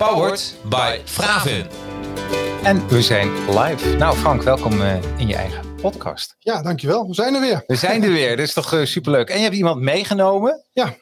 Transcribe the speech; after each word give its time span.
Powered 0.00 0.54
by 0.68 0.98
Fravin. 1.04 1.66
En 2.62 2.88
we 2.88 3.02
zijn 3.02 3.28
live. 3.58 3.96
Nou 3.96 4.16
Frank, 4.16 4.42
welkom 4.42 4.72
uh, 4.72 5.18
in 5.18 5.28
je 5.28 5.34
eigen 5.34 5.74
podcast. 5.74 6.36
Ja, 6.38 6.62
dankjewel. 6.62 7.06
We 7.06 7.14
zijn 7.14 7.34
er 7.34 7.40
weer. 7.40 7.64
We 7.66 7.76
zijn 7.76 8.02
er 8.02 8.12
weer. 8.12 8.30
Dat 8.36 8.46
is 8.46 8.52
toch 8.52 8.72
uh, 8.72 8.84
superleuk. 8.84 9.30
En 9.30 9.36
je 9.36 9.42
hebt 9.42 9.54
iemand 9.54 9.80
meegenomen? 9.80 10.64
Ja, 10.72 10.96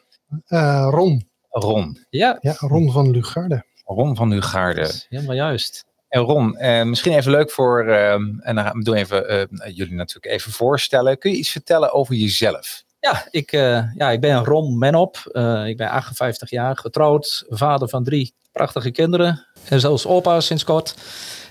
uh, 0.47 0.87
Ron. 0.91 1.29
Ron. 1.49 2.05
Ja. 2.09 2.37
ja, 2.41 2.55
Ron 2.57 2.91
van 2.91 3.11
Lugarde. 3.11 3.65
Ron 3.85 4.15
van 4.15 4.29
Lugarde. 4.29 4.91
Helemaal 5.09 5.35
juist. 5.35 5.85
En 6.07 6.21
Ron, 6.21 6.57
eh, 6.57 6.83
misschien 6.83 7.13
even 7.13 7.31
leuk 7.31 7.51
voor, 7.51 7.85
uh, 7.85 8.11
en 8.11 8.55
dan 8.55 8.81
doen 8.81 8.95
even 8.95 9.49
jullie 9.73 9.95
natuurlijk 9.95 10.33
even 10.33 10.51
voorstellen. 10.51 11.17
Kun 11.17 11.31
je 11.31 11.37
iets 11.37 11.49
vertellen 11.49 11.93
over 11.93 12.15
jezelf? 12.15 12.83
Ja, 12.99 13.27
ik, 13.31 13.51
ja, 13.95 14.09
ik 14.11 14.21
ben 14.21 14.45
Ron 14.45 14.77
Menop. 14.77 15.17
ik 15.65 15.77
ben 15.77 15.89
58 15.89 16.49
jaar, 16.49 16.77
getrouwd, 16.77 17.45
vader 17.49 17.89
van 17.89 18.03
drie 18.03 18.37
prachtige 18.59 18.91
kinderen. 18.91 19.45
En 19.63 19.79
zelfs 19.79 20.05
opa 20.05 20.39
sinds 20.39 20.63
kort. 20.63 20.95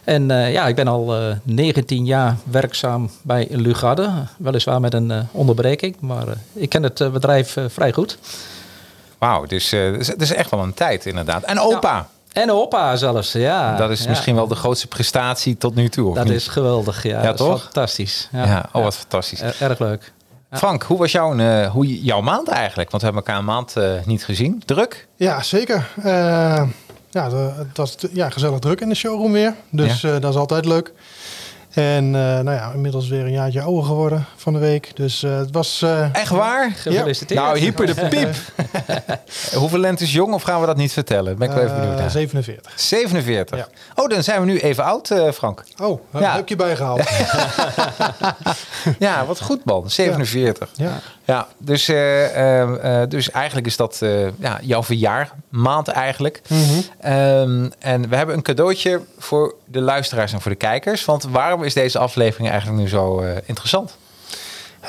En 0.05 0.29
ja, 0.29 0.67
ik 0.67 0.75
ben 0.75 0.89
al 0.89 1.15
19 1.43 2.05
jaar 2.05 2.37
werkzaam 2.51 3.11
bij 3.23 3.49
Lugarde. 3.51 4.11
Weliswaar 4.39 4.81
met 4.81 4.95
een 4.95 5.29
onderbreking, 5.33 5.97
maar 6.01 6.27
ik 6.53 6.69
ken 6.69 6.83
het 6.83 7.13
bedrijf 7.13 7.57
vrij 7.69 7.93
goed. 7.93 8.19
Wauw, 9.19 9.47
dus 9.47 9.71
het 9.71 10.21
is 10.23 10.33
echt 10.33 10.51
wel 10.51 10.61
een 10.61 10.75
tijd 10.75 11.07
inderdaad. 11.07 11.43
En 11.43 11.61
opa. 11.61 11.95
Ja. 11.95 12.09
En 12.33 12.51
opa 12.51 12.97
zelfs, 12.97 13.33
ja. 13.33 13.77
Dat 13.77 13.91
is 13.91 14.07
misschien 14.07 14.35
wel 14.35 14.49
de 14.49 14.55
grootste 14.55 14.87
prestatie 14.87 15.57
tot 15.57 15.75
nu 15.75 15.89
toe. 15.89 16.15
dat 16.15 16.29
is 16.29 16.49
geweldig, 16.49 17.03
ja. 17.03 17.23
ja 17.23 17.33
toch? 17.33 17.63
Fantastisch. 17.63 18.29
Ja, 18.33 18.45
ja 18.45 18.69
oh, 18.73 18.83
wat 18.83 18.97
fantastisch. 18.97 19.41
erg 19.41 19.79
leuk. 19.79 20.13
Frank, 20.51 20.83
hoe 20.83 20.99
was 20.99 21.13
jouw, 21.13 21.35
uh, 21.35 21.67
hoe, 21.67 22.03
jouw 22.03 22.21
maand 22.21 22.49
eigenlijk? 22.49 22.91
Want 22.91 23.03
we 23.03 23.09
hebben 23.09 23.27
elkaar 23.27 23.39
een 23.39 23.55
maand 23.55 23.75
uh, 23.79 23.93
niet 24.05 24.25
gezien. 24.25 24.63
Druk? 24.65 25.09
Ja, 25.17 25.43
zeker. 25.43 25.89
Ja, 27.11 27.31
was 27.75 27.97
ja, 28.13 28.31
gezellig 28.31 28.59
druk 28.59 28.81
in 28.81 28.89
de 28.89 28.95
showroom 28.95 29.33
weer. 29.33 29.55
Dus 29.71 30.01
dat 30.01 30.25
is 30.25 30.37
altijd 30.37 30.65
leuk. 30.65 30.93
En 31.79 32.05
uh, 32.05 32.13
nou 32.13 32.51
ja, 32.51 32.71
inmiddels 32.75 33.09
weer 33.09 33.25
een 33.25 33.31
jaartje 33.31 33.61
ouder 33.61 33.85
geworden 33.85 34.25
van 34.37 34.53
de 34.53 34.59
week. 34.59 34.97
Dus 34.97 35.23
uh, 35.23 35.37
het 35.37 35.51
was... 35.51 35.81
Uh, 35.85 36.15
Echt 36.15 36.31
waar? 36.31 36.71
Gefeliciteerd. 36.71 37.41
Ja. 37.41 37.47
Nou, 37.47 37.59
hyper 37.59 37.87
de 37.87 38.09
piep. 38.09 38.35
Hoeveel 39.61 39.79
lente 39.79 40.03
is 40.03 40.13
jong 40.13 40.35
of 40.35 40.43
gaan 40.43 40.61
we 40.61 40.67
dat 40.67 40.77
niet 40.77 40.93
vertellen? 40.93 41.39
Ben 41.39 41.49
ik 41.49 41.55
wel 41.55 41.65
even 41.65 41.77
benieuwd 41.81 41.99
naar. 41.99 42.11
47. 42.11 42.73
47. 42.77 43.59
Ja. 43.59 43.69
Oh, 43.95 44.09
dan 44.09 44.23
zijn 44.23 44.41
we 44.41 44.47
nu 44.47 44.59
even 44.59 44.85
oud, 44.85 45.15
Frank. 45.35 45.65
Oh, 45.83 46.01
ja. 46.19 46.35
heb 46.35 46.49
je 46.49 46.57
bijgehaald. 46.57 47.03
ja, 48.99 49.27
wat 49.27 49.41
goed 49.41 49.65
man. 49.65 49.91
47. 49.91 50.71
Ja. 50.75 51.01
Ja, 51.25 51.47
dus, 51.59 51.87
dus 53.09 53.31
eigenlijk 53.31 53.67
is 53.67 53.77
dat 53.77 54.03
ja, 54.39 54.59
jouw 54.63 54.83
verjaarmaand 54.83 55.89
eigenlijk. 55.89 56.41
Mm 56.49 56.63
-hmm. 56.63 57.13
um, 57.13 57.73
en 57.79 58.09
we 58.09 58.17
hebben 58.17 58.35
een 58.35 58.43
cadeautje 58.43 59.01
voor 59.19 59.55
de 59.65 59.81
luisteraars 59.81 60.33
en 60.33 60.41
voor 60.41 60.51
de 60.51 60.57
kijkers. 60.57 61.05
Want 61.05 61.25
waarom 61.25 61.65
is 61.69 61.75
deze 61.75 61.99
aflevering 61.99 62.51
eigenlijk 62.51 62.81
nu 62.81 62.89
zo 62.89 63.23
uh, 63.23 63.31
interessant? 63.45 63.97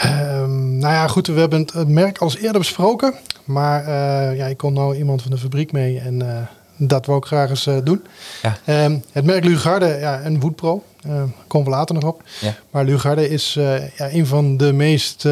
Um, 0.05 0.77
nou 0.77 0.93
ja, 0.93 1.07
goed, 1.07 1.27
we 1.27 1.39
hebben 1.39 1.67
het 1.73 1.87
merk 1.87 2.17
al 2.17 2.27
eens 2.27 2.37
eerder 2.37 2.59
besproken. 2.59 3.13
Maar 3.43 3.81
uh, 3.81 4.37
ja, 4.37 4.45
ik 4.45 4.57
kon 4.57 4.73
nou 4.73 4.95
iemand 4.95 5.21
van 5.21 5.31
de 5.31 5.37
fabriek 5.37 5.71
mee 5.71 5.99
en 5.99 6.23
uh, 6.23 6.37
dat 6.75 7.05
wil 7.05 7.17
ik 7.17 7.25
graag 7.25 7.49
eens 7.49 7.69
doen. 7.83 8.05
Ja. 8.41 8.83
Um, 8.85 9.03
het 9.11 9.25
merk 9.25 9.43
Lugarde, 9.43 9.97
ja, 9.99 10.25
een 10.25 10.39
Woodpro. 10.39 10.83
Uh, 11.07 11.23
komen 11.47 11.67
we 11.67 11.73
later 11.73 11.95
nog 11.95 12.03
op. 12.03 12.23
Ja. 12.39 12.55
Maar 12.71 12.83
Lugarde 12.83 13.29
is 13.29 13.53
ja, 13.53 14.11
een 14.11 14.27
van 14.27 14.57
de 14.57 14.73
meest 14.73 15.23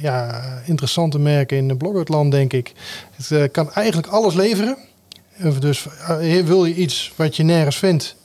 ja, 0.00 0.42
interessante 0.64 1.18
merken 1.18 1.56
in 1.56 1.68
het 1.68 1.78
bloggerland, 1.78 2.32
denk 2.32 2.52
ik. 2.52 2.72
Het 3.22 3.50
kan 3.50 3.72
eigenlijk 3.72 4.08
alles 4.08 4.34
leveren. 4.34 4.76
Dus 5.58 5.86
wil 6.44 6.64
je 6.64 6.74
iets 6.74 7.12
wat 7.16 7.36
je 7.36 7.42
nergens 7.42 7.76
vindt, 7.76 8.16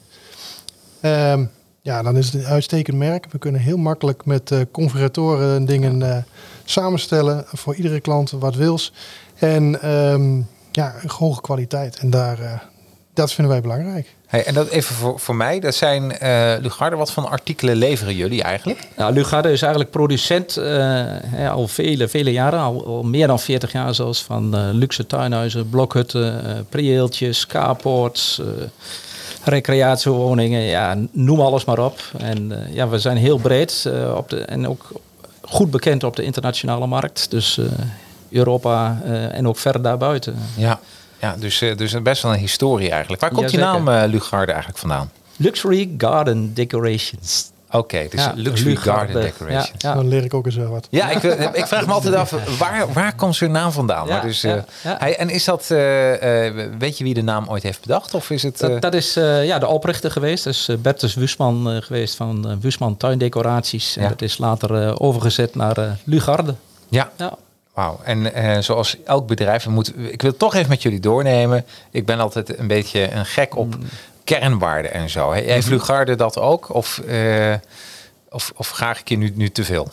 Um, 1.06 1.50
ja, 1.82 2.02
dan 2.02 2.18
is 2.18 2.26
het 2.26 2.34
een 2.34 2.46
uitstekend 2.46 2.98
merk. 2.98 3.26
We 3.32 3.38
kunnen 3.38 3.62
heel 3.62 3.78
makkelijk 3.78 4.26
met 4.26 4.52
uh, 4.52 4.60
configuratoren 4.72 5.66
dingen 5.66 6.02
uh, 6.02 6.18
samenstellen 6.64 7.44
voor 7.48 7.76
iedere 7.76 8.00
klant 8.00 8.32
wat 8.32 8.56
wils. 8.56 8.94
En 9.36 9.90
um, 9.90 10.48
ja, 10.72 10.96
een 11.02 11.10
hoge 11.10 11.42
kwaliteit. 11.42 12.00
En 12.00 12.10
daar, 12.10 12.40
uh, 12.40 12.52
dat 13.14 13.34
vinden 13.34 13.54
wij 13.54 13.62
belangrijk. 13.62 14.16
Hey, 14.28 14.46
en 14.46 14.54
dat 14.54 14.68
even 14.68 14.96
voor, 14.96 15.20
voor 15.20 15.36
mij, 15.36 15.60
dat 15.60 15.76
zijn 15.76 16.04
uh, 16.04 16.54
Lugarde. 16.60 16.96
Wat 16.96 17.12
voor 17.12 17.28
artikelen 17.28 17.76
leveren 17.76 18.16
jullie 18.16 18.44
eigenlijk? 18.44 18.88
Nou, 18.98 19.14
Lugarde 19.14 19.52
is 19.52 19.62
eigenlijk 19.62 19.92
producent 19.92 20.58
uh, 20.58 21.52
al 21.52 21.68
vele, 21.68 22.08
vele 22.08 22.32
jaren, 22.32 22.60
al, 22.60 22.86
al, 22.86 23.04
meer 23.04 23.28
dan 23.28 23.40
40 23.40 23.72
jaar 23.72 23.96
zelfs, 23.96 24.24
van 24.24 24.56
uh, 24.56 24.70
luxe 24.72 25.06
tuinhuizen, 25.06 25.70
blokhutten, 25.70 26.66
preeltjes, 26.70 27.48
carports 27.48 28.42
recreatiewoningen, 29.44 30.62
ja, 30.62 30.98
noem 31.12 31.42
alles 31.42 31.66
maar 31.66 31.80
op. 31.80 32.00
En 32.18 32.52
uh, 32.52 32.76
ja, 32.76 32.88
we 32.88 33.00
zijn 33.00 33.18
heel 33.18 33.38
breed 33.38 33.84
uh, 33.88 34.16
op 34.16 34.30
de, 34.30 34.40
en 34.40 34.68
ook 34.68 34.92
goed 35.42 35.72
bekend 35.72 36.04
op 36.04 36.16
de 36.16 36.24
internationale 36.24 36.88
markt. 36.88 37.32
Dus 37.32 37.58
uh, 37.58 37.66
Europa 38.30 39.02
en 39.32 39.48
ook 39.48 39.58
verder 39.58 39.82
daarbuiten. 39.82 40.36
Ja, 40.56 40.80
ja 41.20 41.36
dus, 41.40 41.64
dus 41.76 42.02
best 42.02 42.22
wel 42.22 42.34
een 42.34 42.40
historie 42.40 42.90
eigenlijk. 42.90 43.22
Waar 43.22 43.32
komt 43.32 43.50
die 43.50 43.60
naam 43.60 43.90
Lugarde 43.90 44.52
eigenlijk 44.52 44.80
vandaan? 44.80 45.12
Luxury 45.38 45.90
Garden 45.98 46.54
Decorations. 46.54 47.51
Oké, 47.74 47.78
okay, 47.78 48.08
dus 48.10 48.24
ja, 48.24 48.34
luxury 48.36 48.76
garden 48.76 49.22
decoration. 49.22 49.76
Ja, 49.78 49.94
Dan 49.94 50.08
leer 50.08 50.24
ik 50.24 50.34
ook 50.34 50.46
eens 50.46 50.56
wat. 50.56 50.88
Ja, 50.90 51.10
ik, 51.10 51.24
ik 51.54 51.66
vraag 51.66 51.86
me 51.86 51.94
altijd 51.94 52.16
af, 52.16 52.58
waar, 52.58 52.94
waar 52.94 53.16
komt 53.16 53.36
zo'n 53.36 53.52
naam 53.52 53.72
vandaan? 53.72 54.08
Ja, 54.08 54.14
maar 54.14 54.22
dus, 54.22 54.44
uh, 54.44 54.54
hij, 54.84 55.18
en 55.18 55.30
is 55.30 55.44
dat, 55.44 55.68
uh, 55.72 56.46
uh, 56.46 56.66
weet 56.78 56.98
je 56.98 57.04
wie 57.04 57.14
de 57.14 57.22
naam 57.22 57.50
ooit 57.50 57.64
heeft 57.64 57.82
bedacht? 57.82 58.14
Of 58.14 58.30
is 58.30 58.44
het, 58.44 58.58
dat, 58.58 58.82
dat, 58.82 58.94
is 58.94 59.14
ja, 59.44 59.60
de 59.60 59.68
oprichter 59.68 60.12
geweest. 60.12 60.44
Dat 60.44 60.54
is 60.54 60.70
Bertus 60.82 61.14
Wusman 61.14 61.82
geweest 61.84 62.16
van 62.16 62.60
Wusman 62.60 62.98
Tuindecoraties. 62.98 63.98
En 63.98 64.10
dat 64.10 64.22
is 64.22 64.38
later 64.38 65.00
overgezet 65.00 65.56
naar 65.56 65.98
Lugarde. 66.04 66.56
Ja. 66.90 67.12
ja. 67.18 67.38
Wauw, 67.74 68.00
en 68.04 68.64
zoals 68.64 68.98
elk 69.06 69.28
bedrijf, 69.28 69.68
moet, 69.68 69.94
ik 69.98 70.22
wil 70.22 70.30
het 70.30 70.40
toch 70.40 70.56
even 70.56 70.70
met 70.70 70.82
jullie 70.82 71.00
doornemen. 71.00 71.66
Ik 71.92 72.06
ben 72.06 72.20
altijd 72.20 72.60
een 72.60 72.68
beetje 72.68 73.12
een 73.12 73.26
gek 73.26 73.56
op 73.58 73.76
mm 73.76 73.88
kernwaarden 74.24 74.94
en 74.94 75.10
zo. 75.10 75.32
Heeft. 75.32 75.68
Lugarde 75.68 76.16
dat 76.16 76.38
ook? 76.38 76.74
Of, 76.74 77.02
uh, 77.08 77.54
of, 78.30 78.54
of 78.56 78.70
graag 78.70 79.00
ik 79.00 79.10
je 79.10 79.18
nu, 79.18 79.32
nu 79.36 79.50
te 79.50 79.64
veel? 79.64 79.92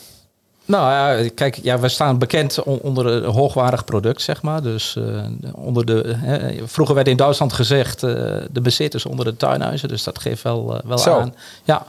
Nou 0.69 0.93
ja, 0.93 1.29
kijk, 1.35 1.59
ja, 1.63 1.79
we 1.79 1.89
staan 1.89 2.19
bekend 2.19 2.63
onder 2.63 3.07
een 3.07 3.25
hoogwaardig 3.25 3.85
product, 3.85 4.23
zeg 4.23 4.43
maar. 4.43 4.63
Dus 4.63 4.97
uh, 4.99 5.25
onder 5.53 5.87
de. 5.87 6.15
Hè, 6.17 6.67
vroeger 6.67 6.95
werd 6.95 7.09
in 7.09 7.17
Duitsland 7.17 7.53
gezegd 7.53 8.03
uh, 8.03 8.11
de 8.51 8.61
bezitters 8.61 9.07
onder 9.07 9.25
de 9.25 9.37
tuinhuizen. 9.37 9.89
Dus 9.89 10.03
dat 10.03 10.19
geeft 10.19 10.43
wel, 10.43 10.75
uh, 10.75 10.81
wel 10.85 11.07
aan. 11.07 11.35
Ja. 11.65 11.87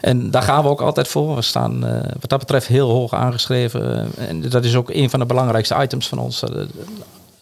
En 0.00 0.30
daar 0.30 0.42
gaan 0.42 0.62
we 0.62 0.68
ook 0.68 0.80
altijd 0.80 1.08
voor. 1.08 1.34
We 1.34 1.42
staan 1.42 1.80
wat 2.20 2.30
dat 2.30 2.38
betreft 2.38 2.66
heel 2.66 2.90
hoog 2.90 3.14
aangeschreven. 3.14 4.10
en 4.16 4.40
dat 4.48 4.64
is 4.64 4.76
ook 4.76 4.90
een 4.90 5.10
van 5.10 5.18
de 5.18 5.26
belangrijkste 5.26 5.76
items 5.82 6.08
van 6.08 6.18
ons 6.18 6.42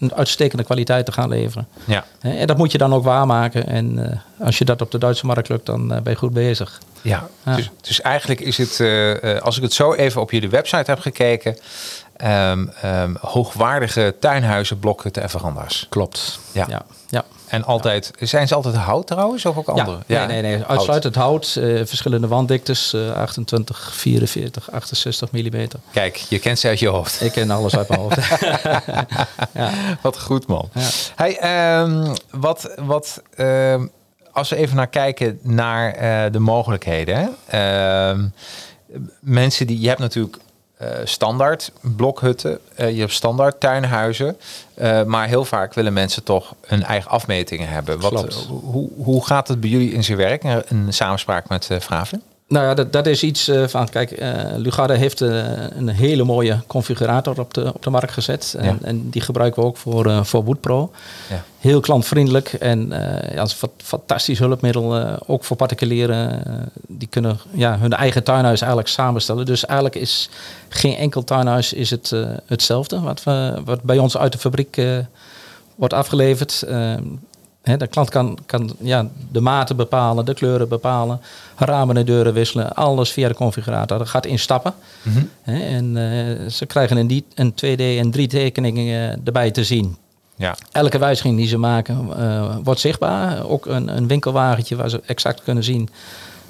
een 0.02 0.14
uitstekende 0.14 0.64
kwaliteit 0.64 1.06
te 1.06 1.12
gaan 1.12 1.28
leveren. 1.28 1.68
Ja. 1.84 2.04
En 2.20 2.46
dat 2.46 2.56
moet 2.56 2.72
je 2.72 2.78
dan 2.78 2.94
ook 2.94 3.04
waarmaken. 3.04 3.66
En 3.66 3.98
uh, 3.98 4.46
als 4.46 4.58
je 4.58 4.64
dat 4.64 4.80
op 4.80 4.90
de 4.90 4.98
Duitse 4.98 5.26
markt 5.26 5.48
lukt, 5.48 5.66
dan 5.66 5.82
uh, 5.82 6.00
ben 6.00 6.12
je 6.12 6.18
goed 6.18 6.32
bezig. 6.32 6.80
Ja, 7.02 7.28
ja. 7.44 7.56
Dus, 7.56 7.70
dus, 7.80 8.00
eigenlijk 8.00 8.40
is 8.40 8.58
het, 8.58 8.78
uh, 8.78 9.40
als 9.40 9.56
ik 9.56 9.62
het 9.62 9.72
zo 9.72 9.94
even 9.94 10.20
op 10.20 10.30
jullie 10.30 10.50
website 10.50 10.90
heb 10.90 11.00
gekeken, 11.00 11.56
um, 12.24 12.72
um, 12.84 13.16
hoogwaardige 13.20 14.14
tuinhuizen, 14.20 14.78
blokhutten 14.78 15.22
en 15.22 15.30
veranda's. 15.30 15.86
Klopt. 15.88 16.38
Ja. 16.52 16.66
ja. 16.68 16.82
ja. 17.08 17.24
En 17.52 17.64
altijd, 17.64 18.10
zijn 18.18 18.48
ze 18.48 18.54
altijd 18.54 18.74
hout 18.74 19.06
trouwens 19.06 19.44
of 19.44 19.56
ook 19.56 19.68
andere? 19.68 19.98
Ja, 20.06 20.26
nee, 20.26 20.42
nee, 20.42 20.56
nee. 20.56 20.64
Uitsluitend 20.64 21.14
hout. 21.14 21.54
hout 21.54 21.70
uh, 21.70 21.86
verschillende 21.86 22.26
wanddiktes. 22.26 22.94
Uh, 22.94 23.12
28, 23.12 23.92
44, 23.94 24.70
68 24.70 25.32
millimeter. 25.32 25.78
Kijk, 25.90 26.16
je 26.16 26.38
kent 26.38 26.58
ze 26.58 26.68
uit 26.68 26.78
je 26.78 26.88
hoofd. 26.88 27.20
Ik 27.20 27.32
ken 27.32 27.50
alles 27.50 27.76
uit 27.76 27.88
mijn 27.88 28.00
hoofd. 28.00 28.18
ja. 29.54 29.70
Wat 30.00 30.20
goed 30.20 30.46
man. 30.46 30.68
Ja. 30.74 30.88
Hey, 31.14 31.80
um, 31.80 32.12
wat, 32.30 32.74
wat 32.76 33.22
um, 33.38 33.90
als 34.32 34.48
we 34.48 34.56
even 34.56 34.76
naar 34.76 34.88
kijken 34.88 35.38
naar 35.42 36.02
uh, 36.02 36.32
de 36.32 36.38
mogelijkheden. 36.38 37.36
Hè? 37.46 38.14
mensen 39.20 39.66
die, 39.66 39.80
je 39.80 39.88
hebt 39.88 40.00
natuurlijk 40.00 40.36
eh, 40.82 41.00
standaard 41.04 41.72
blokhutten, 41.80 42.58
eh, 42.74 42.94
je 42.94 43.00
hebt 43.00 43.12
standaard 43.12 43.60
tuinhuizen. 43.60 44.36
Eh, 44.74 45.02
maar 45.02 45.26
heel 45.26 45.44
vaak 45.44 45.74
willen 45.74 45.92
mensen 45.92 46.22
toch 46.22 46.54
hun 46.66 46.82
eigen 46.82 47.10
afmetingen 47.10 47.68
hebben. 47.68 48.00
Wat, 48.00 48.46
hoe, 48.48 48.88
hoe 48.96 49.26
gaat 49.26 49.48
het 49.48 49.60
bij 49.60 49.70
jullie 49.70 49.92
in 49.92 50.04
zijn 50.04 50.18
werk, 50.18 50.44
in, 50.44 50.62
in 50.68 50.92
samenspraak 50.92 51.48
met 51.48 51.68
uh, 51.72 51.80
Vraven? 51.80 52.22
Nou 52.52 52.64
ja, 52.64 52.74
dat, 52.74 52.92
dat 52.92 53.06
is 53.06 53.22
iets 53.22 53.48
uh, 53.48 53.66
van, 53.66 53.88
kijk, 53.88 54.20
uh, 54.20 54.28
Lugarde 54.56 54.94
heeft 54.94 55.20
uh, 55.20 55.44
een 55.76 55.88
hele 55.88 56.24
mooie 56.24 56.58
configurator 56.66 57.40
op 57.40 57.54
de, 57.54 57.74
op 57.74 57.82
de 57.82 57.90
markt 57.90 58.12
gezet. 58.12 58.54
En, 58.58 58.64
ja. 58.64 58.76
en 58.82 59.10
die 59.10 59.22
gebruiken 59.22 59.62
we 59.62 59.68
ook 59.68 59.76
voor, 59.76 60.26
voor 60.26 60.44
Woodpro. 60.44 60.90
Ja. 61.30 61.44
Heel 61.58 61.80
klantvriendelijk 61.80 62.52
en 62.52 62.92
als 63.38 63.60
fantastisch 63.76 64.38
hulpmiddel. 64.38 65.18
ook 65.26 65.44
voor 65.44 65.56
particulieren, 65.56 66.42
die 66.86 67.08
kunnen 67.08 67.38
ja, 67.50 67.78
hun 67.78 67.92
eigen 67.92 68.24
tuinhuis 68.24 68.60
eigenlijk 68.60 68.90
samenstellen. 68.90 69.46
Dus 69.46 69.64
eigenlijk 69.64 69.96
is 70.00 70.28
geen 70.68 70.96
enkel 70.96 71.24
tuinhuis 71.24 71.72
is 71.72 71.90
het, 71.90 72.12
hetzelfde 72.46 73.00
wat, 73.00 73.22
we, 73.22 73.60
wat 73.64 73.82
bij 73.82 73.98
ons 73.98 74.16
uit 74.16 74.32
de 74.32 74.38
fabriek 74.38 74.82
wordt 75.74 75.94
afgeleverd. 75.94 76.64
He, 77.62 77.76
de 77.76 77.86
klant 77.86 78.10
kan, 78.10 78.38
kan 78.46 78.70
ja, 78.80 79.08
de 79.30 79.40
maten 79.40 79.76
bepalen, 79.76 80.24
de 80.24 80.34
kleuren 80.34 80.68
bepalen, 80.68 81.20
ramen 81.56 81.96
en 81.96 82.04
deuren 82.04 82.32
wisselen, 82.32 82.74
alles 82.74 83.10
via 83.10 83.28
de 83.28 83.34
configurator. 83.34 83.98
Dat 83.98 84.08
gaat 84.08 84.26
in 84.26 84.38
stappen. 84.38 84.74
Mm 85.02 85.12
-hmm. 85.12 85.30
He, 85.42 85.64
en 85.64 85.96
uh, 85.96 86.48
ze 86.48 86.66
krijgen 86.66 86.96
een, 86.96 87.06
die, 87.06 87.24
een 87.34 87.52
2D 87.52 87.80
en 87.98 88.10
3 88.10 88.26
tekeningen 88.26 89.20
erbij 89.24 89.50
te 89.50 89.64
zien. 89.64 89.96
Ja. 90.36 90.56
Elke 90.72 90.98
wijziging 90.98 91.36
die 91.36 91.46
ze 91.46 91.58
maken 91.58 92.08
uh, 92.18 92.56
wordt 92.62 92.80
zichtbaar. 92.80 93.46
Ook 93.46 93.66
een, 93.66 93.96
een 93.96 94.06
winkelwagentje 94.06 94.76
waar 94.76 94.90
ze 94.90 95.00
exact 95.06 95.42
kunnen 95.42 95.64
zien 95.64 95.88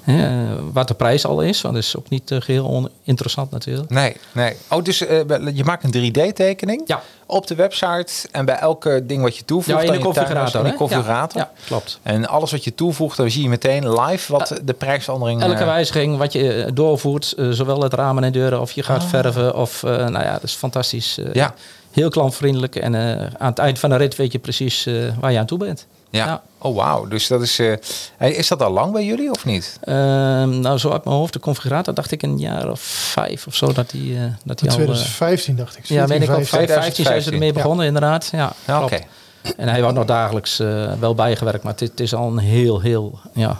Hè, 0.03 0.71
wat 0.71 0.87
de 0.87 0.93
prijs 0.93 1.25
al 1.25 1.41
is, 1.41 1.61
want 1.61 1.73
dat 1.73 1.83
is 1.83 1.97
ook 1.97 2.09
niet 2.09 2.31
uh, 2.31 2.41
geheel 2.41 2.67
oninteressant 2.67 3.51
natuurlijk. 3.51 3.89
Nee, 3.89 4.15
nee. 4.31 4.55
Oh, 4.69 4.83
dus 4.83 5.01
uh, 5.01 5.09
je 5.53 5.63
maakt 5.63 5.83
een 5.83 6.11
3D-tekening 6.11 6.81
ja. 6.85 7.01
op 7.25 7.47
de 7.47 7.55
website 7.55 8.13
en 8.31 8.45
bij 8.45 8.55
elke 8.55 9.03
ding 9.05 9.21
wat 9.21 9.37
je 9.37 9.45
toevoegt, 9.45 9.81
ja, 9.81 9.87
in 9.87 9.91
de 9.91 10.05
configurator. 10.05 10.65
In 10.65 10.71
de 10.71 10.77
configurator. 10.77 11.41
Ja, 11.41 11.51
ja, 11.55 11.65
klopt. 11.67 11.99
En 12.03 12.27
alles 12.27 12.51
wat 12.51 12.63
je 12.63 12.75
toevoegt, 12.75 13.17
dan 13.17 13.29
zie 13.31 13.43
je 13.43 13.49
meteen 13.49 14.01
live 14.01 14.31
wat 14.31 14.51
uh, 14.51 14.57
de 14.63 14.73
prijsverandering 14.73 15.41
Elke 15.43 15.65
wijziging 15.65 16.17
wat 16.17 16.33
je 16.33 16.71
doorvoert, 16.73 17.33
zowel 17.49 17.81
het 17.81 17.93
ramen 17.93 18.23
en 18.23 18.31
deuren, 18.31 18.61
of 18.61 18.71
je 18.71 18.83
gaat 18.83 19.01
Ah. 19.03 19.09
verven, 19.09 19.55
of 19.55 19.83
nou 19.83 20.11
ja, 20.11 20.31
dat 20.33 20.43
is 20.43 20.53
fantastisch. 20.53 21.19
ja. 21.33 21.53
Heel 21.91 22.09
klantvriendelijk 22.09 22.75
en 22.75 22.95
aan 23.39 23.49
het 23.49 23.59
eind 23.59 23.79
van 23.79 23.89
de 23.89 23.95
rit 23.95 24.15
weet 24.15 24.31
je 24.31 24.39
precies 24.39 24.87
waar 25.19 25.31
je 25.31 25.39
aan 25.39 25.45
toe 25.45 25.57
bent. 25.57 25.87
Ja. 26.17 26.25
ja. 26.25 26.41
Oh, 26.57 26.75
wauw. 26.75 27.07
Dus 27.07 27.27
dat 27.27 27.41
is. 27.41 27.59
Uh, 27.59 27.75
is 28.17 28.47
dat 28.47 28.61
al 28.61 28.71
lang 28.71 28.91
bij 28.91 29.05
jullie 29.05 29.31
of 29.31 29.45
niet? 29.45 29.79
Uh, 29.83 29.95
nou, 30.43 30.77
zo 30.77 30.91
uit 30.91 31.03
mijn 31.03 31.15
hoofd, 31.15 31.33
de 31.33 31.39
configurator 31.39 31.93
dacht 31.93 32.11
ik 32.11 32.21
een 32.21 32.37
jaar 32.37 32.69
of 32.69 32.79
vijf 32.79 33.47
of 33.47 33.55
zo 33.55 33.73
dat 33.73 33.89
die. 33.89 34.13
Uh, 34.13 34.23
dat 34.43 34.59
die 34.59 34.69
2015 34.69 35.55
dacht 35.55 35.77
ik. 35.77 35.85
Ja, 35.85 36.07
weet 36.07 36.21
ik 36.21 36.29
ook. 36.29 36.43
2015 36.43 37.05
zijn 37.05 37.21
ze 37.21 37.31
ermee 37.31 37.53
begonnen, 37.53 37.81
ja. 37.81 37.87
inderdaad. 37.87 38.29
Ja, 38.31 38.53
ja 38.65 38.83
oké. 38.83 38.99
En 39.57 39.67
hij 39.67 39.81
wordt 39.81 39.97
nog 39.97 40.05
dagelijks 40.05 40.59
uh, 40.59 40.93
wel 40.99 41.15
bijgewerkt, 41.15 41.63
maar 41.63 41.73
het 41.77 41.99
is 41.99 42.13
al 42.13 42.27
een 42.27 42.37
heel, 42.37 42.81
heel, 42.81 43.19
ja, 43.33 43.57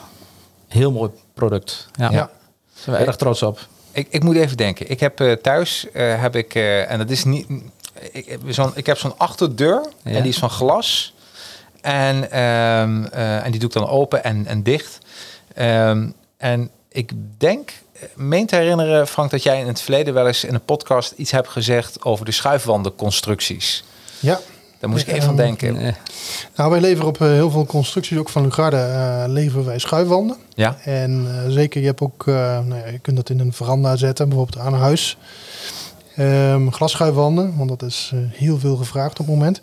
heel 0.68 0.92
mooi 0.92 1.12
product. 1.34 1.88
Ja. 1.96 2.10
ja. 2.12 2.18
Daar 2.18 2.30
zijn 2.74 2.96
we 2.96 3.06
erg 3.06 3.16
trots 3.16 3.44
op. 3.44 3.68
Ik, 3.92 4.08
ik 4.10 4.24
moet 4.24 4.36
even 4.36 4.58
denken. 4.58 4.90
Ik 4.90 5.00
heb 5.00 5.22
uh, 5.22 5.32
thuis, 5.32 5.86
uh, 5.94 6.22
heb 6.22 6.36
ik, 6.36 6.56
uh, 6.56 6.92
en 6.92 6.98
dat 6.98 7.10
is 7.10 7.24
niet. 7.24 7.48
Ik, 8.12 8.40
zo 8.50 8.72
ik 8.76 8.86
heb 8.86 8.98
zo'n 8.98 9.18
achterdeur 9.18 9.86
ja. 10.04 10.12
en 10.12 10.22
die 10.22 10.32
is 10.32 10.38
van 10.38 10.50
glas. 10.50 11.14
En, 11.84 12.16
um, 12.16 13.08
uh, 13.14 13.46
en 13.46 13.52
die 13.52 13.60
doe 13.60 13.70
ik 13.70 13.76
dan 13.76 13.88
open 13.88 14.24
en, 14.24 14.46
en 14.46 14.64
dicht. 14.64 14.98
Um, 15.60 16.14
en 16.38 16.70
ik 16.90 17.12
denk, 17.38 17.72
meen 18.16 18.46
te 18.46 18.56
herinneren, 18.56 19.08
Frank, 19.08 19.32
dat 19.32 19.44
jij 19.44 19.60
in 19.60 19.68
het 19.68 19.82
verleden 19.82 20.14
wel 20.14 20.28
eens 20.28 20.44
in 20.44 20.54
een 20.54 20.66
podcast 20.66 21.12
iets 21.12 21.32
hebt 21.32 21.48
gezegd 21.48 22.04
over 22.04 22.26
de 22.26 22.32
schuifwandenconstructies. 22.32 23.84
Ja. 24.20 24.40
Daar 24.80 24.90
moest 24.90 25.08
ik 25.08 25.14
even 25.14 25.30
aan 25.30 25.36
denken. 25.36 25.82
Uh, 25.82 25.94
nou, 26.56 26.72
wij 26.72 26.82
leveren 26.82 27.08
op 27.08 27.20
uh, 27.20 27.28
heel 27.28 27.52
veel 27.52 27.66
constructies, 27.66 28.18
ook 28.18 28.30
van 28.30 28.44
Lugarde, 28.44 28.78
uh, 28.78 29.24
leveren 29.28 29.66
wij 29.66 29.80
schuifwanden. 29.80 30.38
Ja. 30.56 30.78
En 30.84 31.28
zeker, 31.48 31.82
je 31.82 31.88
hebt 31.88 32.02
ook, 32.02 32.26
nou 32.26 32.76
ja, 32.76 32.88
je 32.88 33.00
kunt 33.00 33.16
dat 33.16 33.30
in 33.30 33.40
een 33.40 33.54
veranda 33.54 33.96
zetten, 33.96 34.30
bijvoorbeeld 34.30 34.66
aan 34.66 34.74
een 34.74 34.80
huis. 34.80 35.18
Um, 36.18 36.74
glasschuifwanden, 36.74 37.58
want 37.58 37.70
dat 37.70 37.82
is 37.82 38.12
heel 38.16 38.60
veel 38.60 38.76
gevraagd 38.76 39.20
op 39.20 39.26
het 39.26 39.36
moment. 39.36 39.62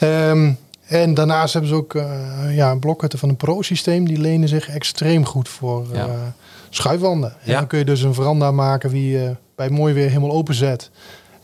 Um, 0.00 0.58
en 0.86 1.14
daarnaast 1.14 1.52
hebben 1.52 1.70
ze 1.70 1.76
ook 1.76 1.94
uh, 1.94 2.56
ja, 2.56 2.70
een 2.70 2.78
blokhutten 2.78 3.18
van 3.18 3.28
een 3.28 3.36
Pro-systeem. 3.36 4.06
Die 4.06 4.18
lenen 4.18 4.48
zich 4.48 4.68
extreem 4.68 5.24
goed 5.24 5.48
voor 5.48 5.86
uh, 5.90 5.96
ja. 5.96 6.34
schuifwanden. 6.70 7.34
Ja. 7.42 7.52
En 7.52 7.58
dan 7.58 7.66
kun 7.66 7.78
je 7.78 7.84
dus 7.84 8.02
een 8.02 8.14
veranda 8.14 8.50
maken 8.50 8.90
die 8.90 9.10
je 9.10 9.36
bij 9.54 9.70
mooi 9.70 9.94
weer 9.94 10.08
helemaal 10.08 10.32
openzet. 10.32 10.90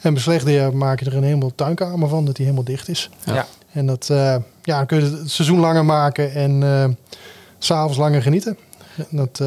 En 0.01 0.13
bij 0.13 0.23
slecht 0.23 0.45
weer 0.45 0.77
maak 0.77 1.01
je 1.01 1.07
er 1.07 1.17
een 1.17 1.23
helemaal 1.23 1.55
tuinkamer 1.55 2.09
van, 2.09 2.25
dat 2.25 2.37
die 2.37 2.45
helemaal 2.45 2.67
dicht 2.67 2.89
is. 2.89 3.11
Ja. 3.25 3.47
En 3.73 3.87
dat, 3.87 4.09
uh, 4.11 4.37
ja, 4.63 4.77
dan 4.77 4.87
kun 4.87 4.99
je 4.99 5.05
het 5.05 5.31
seizoen 5.31 5.59
langer 5.59 5.85
maken 5.85 6.35
en 6.35 6.97
s'avonds 7.59 7.99
langer 7.99 8.23
genieten. 8.23 8.59
Dat, 9.11 9.43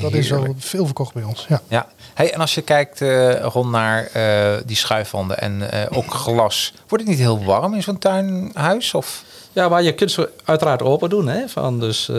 dat 0.00 0.12
is 0.12 0.32
al 0.32 0.54
veel 0.58 0.84
verkocht 0.84 1.14
bij 1.14 1.22
ons. 1.22 1.46
Ja. 1.48 1.60
ja. 1.68 1.86
Hey, 2.14 2.32
en 2.32 2.40
als 2.40 2.54
je 2.54 2.62
kijkt 2.62 3.00
uh, 3.00 3.40
rond 3.40 3.70
naar 3.70 4.10
uh, 4.16 4.54
die 4.66 4.76
schuifwanden 4.76 5.38
en 5.38 5.68
uh, 5.74 5.98
ook 5.98 6.14
glas, 6.14 6.72
wordt 6.88 7.04
het 7.04 7.12
niet 7.12 7.22
heel 7.22 7.44
warm 7.44 7.74
in 7.74 7.82
zo'n 7.82 7.98
tuinhuis? 7.98 8.94
Of? 8.94 9.24
Ja, 9.52 9.68
maar 9.68 9.82
je 9.82 9.94
kunt 9.94 10.10
ze 10.10 10.30
uiteraard 10.44 10.82
open 10.82 11.10
doen. 11.10 11.28
Hè, 11.28 11.48
van 11.48 11.80
dus, 11.80 12.10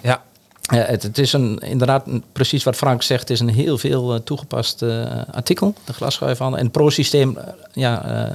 ja. 0.00 0.22
Het, 0.66 1.02
het, 1.02 1.18
is 1.18 1.32
een, 1.32 1.58
inderdaad 1.58 2.04
precies 2.32 2.64
wat 2.64 2.76
Frank 2.76 3.02
zegt. 3.02 3.20
Het 3.20 3.30
is 3.30 3.40
een 3.40 3.48
heel 3.48 3.78
veel 3.78 4.22
toegepast 4.22 4.82
artikel, 5.32 5.74
de 5.84 5.92
glasschuifwanden. 5.92 6.58
En 6.58 6.64
het 6.64 6.74
Pro-systeem 6.74 7.38
ja, 7.72 8.30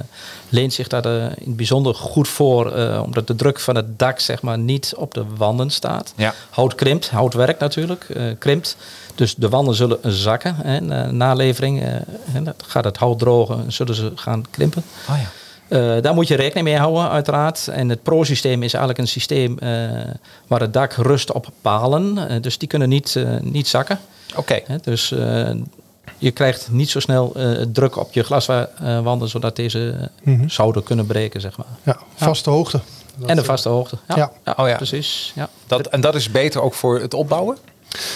leent 0.48 0.72
zich 0.72 0.88
daar 0.88 1.06
in 1.06 1.46
het 1.46 1.56
bijzonder 1.56 1.94
goed 1.94 2.28
voor, 2.28 2.72
omdat 3.04 3.26
de 3.26 3.34
druk 3.34 3.60
van 3.60 3.76
het 3.76 3.98
dak 3.98 4.20
zeg 4.20 4.42
maar, 4.42 4.58
niet 4.58 4.92
op 4.96 5.14
de 5.14 5.24
wanden 5.36 5.70
staat. 5.70 6.12
Ja. 6.16 6.34
Hout 6.50 6.74
krimpt, 6.74 7.10
hout 7.10 7.34
werkt 7.34 7.60
natuurlijk, 7.60 8.06
krimpt. 8.38 8.76
Dus 9.14 9.34
de 9.34 9.48
wanden 9.48 9.74
zullen 9.74 9.98
zakken. 10.02 10.56
Hè, 10.56 10.80
na 11.10 11.34
dan 12.44 12.54
gaat 12.66 12.84
het 12.84 12.96
hout 12.96 13.18
drogen, 13.18 13.72
zullen 13.72 13.94
ze 13.94 14.12
gaan 14.14 14.44
krimpen. 14.50 14.82
Oh 15.08 15.16
ja. 15.16 15.41
Uh, 15.72 16.02
daar 16.02 16.14
moet 16.14 16.28
je 16.28 16.34
rekening 16.34 16.66
mee 16.66 16.76
houden, 16.76 17.10
uiteraard. 17.10 17.68
En 17.68 17.88
het 17.88 18.02
Pro-systeem 18.02 18.62
is 18.62 18.72
eigenlijk 18.72 18.98
een 18.98 19.08
systeem 19.08 19.56
uh, 19.62 19.68
waar 20.46 20.60
het 20.60 20.72
dak 20.72 20.92
rust 20.92 21.32
op 21.32 21.48
palen. 21.60 22.16
Uh, 22.16 22.40
dus 22.40 22.58
die 22.58 22.68
kunnen 22.68 22.88
niet, 22.88 23.24
niet 23.40 23.68
zakken. 23.68 23.98
Oké. 24.36 24.60
Okay. 24.64 24.78
Dus 24.82 25.14
je 26.18 26.30
krijgt 26.30 26.68
niet 26.70 26.90
zo 26.90 27.00
snel 27.00 27.36
druk 27.72 27.96
op 27.96 28.12
je 28.12 28.22
glaswanden, 28.22 29.28
zodat 29.28 29.56
deze 29.56 30.10
mm 30.22 30.36
-hmm. 30.38 30.48
zouden 30.48 30.82
kunnen 30.82 31.06
breken, 31.06 31.40
zeg 31.40 31.56
maar. 31.56 31.66
Ja, 31.82 31.98
vaste 32.14 32.50
ja. 32.50 32.56
hoogte. 32.56 32.80
Dat 33.16 33.28
en 33.28 33.36
de 33.36 33.44
vaste 33.44 33.68
hoogte. 33.68 33.98
Ja, 34.08 34.16
ja. 34.16 34.32
ja. 34.44 34.54
Oh, 34.56 34.68
ja. 34.68 34.76
precies. 34.76 35.32
Ja. 35.34 35.48
Dat, 35.66 35.86
en 35.86 36.00
dat 36.00 36.14
is 36.14 36.30
beter 36.30 36.62
ook 36.62 36.74
voor 36.74 37.00
het 37.00 37.14
opbouwen? 37.14 37.56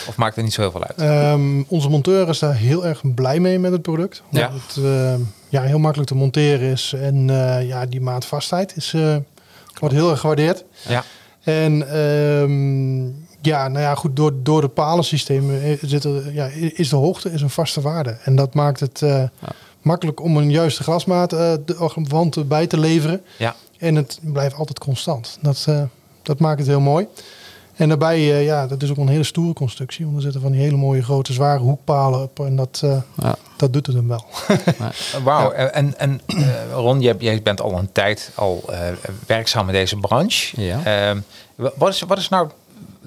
Of 0.08 0.16
maakt 0.16 0.34
het 0.34 0.44
niet 0.44 0.54
zo 0.54 0.60
heel 0.60 0.70
veel 0.70 0.84
uit? 0.84 1.32
Um, 1.32 1.64
onze 1.68 1.88
monteur 1.88 2.28
is 2.28 2.38
daar 2.38 2.54
heel 2.54 2.86
erg 2.86 3.14
blij 3.14 3.40
mee 3.40 3.58
met 3.58 3.72
het 3.72 3.82
product. 3.82 4.22
Ja. 4.30 4.50
Het 4.52 4.76
uh, 4.76 5.14
ja, 5.56 5.62
heel 5.62 5.78
makkelijk 5.78 6.10
te 6.10 6.16
monteren 6.16 6.70
is. 6.70 6.92
En 7.00 7.28
uh, 7.28 7.68
ja, 7.68 7.86
die 7.86 8.00
maatvastheid 8.00 8.76
is, 8.76 8.92
uh, 8.92 9.16
wordt 9.80 9.94
heel 9.94 10.10
erg 10.10 10.20
gewaardeerd. 10.20 10.64
Ja. 10.88 11.04
En 11.42 11.98
um, 11.98 13.26
ja, 13.40 13.68
nou 13.68 13.84
ja, 13.84 13.94
goed, 13.94 14.16
door, 14.16 14.32
door 14.42 14.60
de 14.60 14.68
palensysteem 14.68 15.50
zit 15.82 16.04
er, 16.04 16.32
ja, 16.32 16.46
is 16.54 16.88
de 16.88 16.96
hoogte 16.96 17.32
is 17.32 17.42
een 17.42 17.50
vaste 17.50 17.80
waarde. 17.80 18.16
En 18.24 18.36
dat 18.36 18.54
maakt 18.54 18.80
het 18.80 18.98
ja. 19.00 19.30
makkelijk 19.82 20.20
om 20.20 20.36
een 20.36 20.50
juiste 20.50 20.82
glasmaat 20.82 21.30
de 21.30 21.90
wand 22.08 22.48
bij 22.48 22.66
te 22.66 22.78
leveren. 22.78 23.22
Ja. 23.38 23.54
En 23.78 23.94
het 23.94 24.18
blijft 24.22 24.54
altijd 24.54 24.78
constant. 24.78 25.38
Dat, 25.40 25.66
dat 26.22 26.38
maakt 26.38 26.58
het 26.58 26.68
heel 26.68 26.80
mooi. 26.80 27.06
En 27.76 27.88
daarbij, 27.88 28.18
uh, 28.18 28.44
ja, 28.44 28.66
dat 28.66 28.82
is 28.82 28.90
ook 28.90 28.96
een 28.96 29.08
hele 29.08 29.24
stoere 29.24 29.52
constructie. 29.52 30.04
Want 30.04 30.16
er 30.16 30.22
zitten 30.22 30.40
van 30.40 30.52
die 30.52 30.60
hele 30.60 30.76
mooie 30.76 31.02
grote 31.02 31.32
zware 31.32 31.58
hoekpalen 31.58 32.22
op. 32.22 32.40
En 32.40 32.56
dat, 32.56 32.80
uh, 32.84 32.96
ja. 33.14 33.36
dat 33.56 33.72
doet 33.72 33.86
het 33.86 33.96
hem 33.96 34.08
wel. 34.08 34.24
Wauw. 35.24 35.52
Ja. 35.52 35.56
En, 35.56 35.98
en 35.98 36.20
uh, 36.26 36.46
Ron, 36.72 37.00
jij, 37.00 37.14
jij, 37.18 37.42
bent 37.42 37.60
al 37.60 37.78
een 37.78 37.92
tijd 37.92 38.30
al 38.34 38.70
werkzaam 39.26 39.66
in 39.66 39.72
deze 39.72 39.96
branche. 39.96 40.62
Ja. 40.62 40.84
Ehm, 40.84 41.20
wat, 41.54 41.88
is, 41.88 42.00
wat 42.00 42.18
is 42.18 42.28
nou 42.28 42.48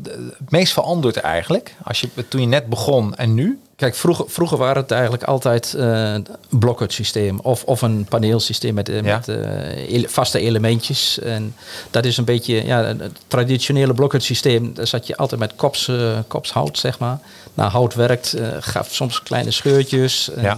het 0.03 0.49
meest 0.51 0.73
veranderd 0.73 1.17
eigenlijk? 1.17 1.75
Als 1.83 2.01
je, 2.01 2.27
toen 2.27 2.41
je 2.41 2.47
net 2.47 2.67
begon 2.67 3.15
en 3.15 3.33
nu? 3.33 3.59
Kijk, 3.79 3.95
vroeger, 3.95 4.25
vroeger 4.27 4.57
waren 4.57 4.81
het 4.81 4.91
eigenlijk 4.91 5.23
altijd 5.23 5.73
uh, 5.77 6.15
blokhuts-systeem 6.49 7.39
of, 7.39 7.63
of 7.63 7.81
een 7.81 8.05
paneelsysteem 8.09 8.73
met, 8.73 8.87
ja. 8.87 9.01
met 9.01 9.27
uh, 9.27 10.07
vaste 10.07 10.39
elementjes. 10.39 11.19
En 11.19 11.55
dat 11.89 12.05
is 12.05 12.17
een 12.17 12.25
beetje 12.25 12.65
ja, 12.65 12.83
het 12.83 13.19
traditionele 13.27 13.93
blokhuts-systeem. 13.93 14.73
Daar 14.73 14.87
zat 14.87 15.07
je 15.07 15.17
altijd 15.17 15.39
met 15.39 15.55
kops, 15.55 15.87
uh, 15.87 16.17
kopshout, 16.27 16.77
zeg 16.77 16.99
maar. 16.99 17.19
Nou, 17.53 17.71
hout 17.71 17.93
werkt, 17.93 18.35
gaf 18.59 18.93
soms 18.93 19.23
kleine 19.23 19.51
scheurtjes. 19.51 20.29
En, 20.29 20.43
ja. 20.43 20.57